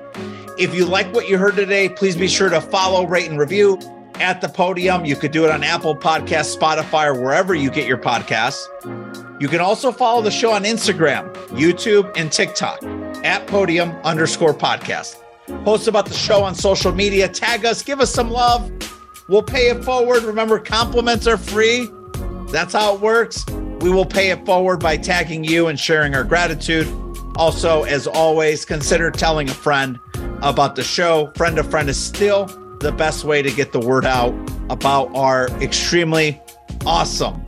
If 0.60 0.76
you 0.76 0.86
like 0.86 1.14
what 1.14 1.30
you 1.30 1.38
heard 1.38 1.56
today, 1.56 1.90
please 1.90 2.16
be 2.16 2.28
sure 2.28 2.50
to 2.50 2.62
follow, 2.62 3.08
rate, 3.08 3.30
and 3.30 3.40
review 3.40 3.80
at 4.16 4.42
the 4.42 4.50
podium. 4.50 5.06
You 5.06 5.16
could 5.16 5.32
do 5.32 5.46
it 5.46 5.52
on 5.52 5.64
Apple 5.64 5.96
Podcasts, 5.96 6.56
Spotify, 6.56 7.08
or 7.08 7.22
wherever 7.22 7.56
you 7.56 7.72
get 7.72 7.88
your 7.88 7.98
podcasts. 7.98 8.68
You 9.42 9.48
can 9.48 9.60
also 9.60 9.92
follow 9.92 10.22
the 10.22 10.32
show 10.32 10.52
on 10.52 10.64
Instagram, 10.64 11.34
YouTube, 11.48 12.12
and 12.16 12.32
TikTok 12.32 12.84
at 13.26 13.48
podium 13.48 13.92
underscore 14.04 14.54
podcast. 14.54 15.18
Post 15.66 15.88
about 15.88 16.06
the 16.06 16.14
show 16.14 16.44
on 16.44 16.54
social 16.54 16.92
media, 16.92 17.28
tag 17.28 17.66
us, 17.66 17.82
give 17.82 18.00
us 18.00 18.14
some 18.14 18.30
love. 18.30 18.72
We'll 19.28 19.44
pay 19.44 19.70
it 19.70 19.84
forward. 19.84 20.24
Remember, 20.24 20.60
compliments 20.60 21.26
are 21.26 21.38
free. 21.38 21.90
That's 22.52 22.74
how 22.74 22.96
it 22.96 23.02
works. 23.02 23.46
We 23.82 23.90
will 23.90 24.06
pay 24.06 24.30
it 24.30 24.46
forward 24.46 24.80
by 24.80 24.98
tagging 24.98 25.44
you 25.44 25.68
and 25.68 25.80
sharing 25.80 26.14
our 26.16 26.24
gratitude. 26.24 26.88
Also, 27.36 27.84
as 27.84 28.08
always, 28.08 28.66
consider 28.66 29.10
telling 29.10 29.50
a 29.50 29.54
friend 29.54 29.98
about 30.42 30.76
the 30.76 30.84
show. 30.84 31.32
Friend 31.36 31.56
to 31.56 31.64
friend 31.64 31.90
is 31.90 32.02
still 32.02 32.46
the 32.80 32.92
best 32.92 33.24
way 33.24 33.42
to 33.42 33.52
get 33.52 33.72
the 33.72 33.80
word 33.80 34.06
out 34.06 34.34
about 34.70 35.16
our 35.16 35.48
extremely 35.62 36.40
awesome 36.86 37.44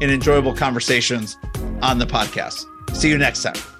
and 0.00 0.10
enjoyable 0.10 0.54
conversations 0.54 1.36
on 1.82 1.98
the 1.98 2.06
podcast. 2.06 2.64
See 2.94 3.08
you 3.08 3.18
next 3.18 3.42
time. 3.42 3.77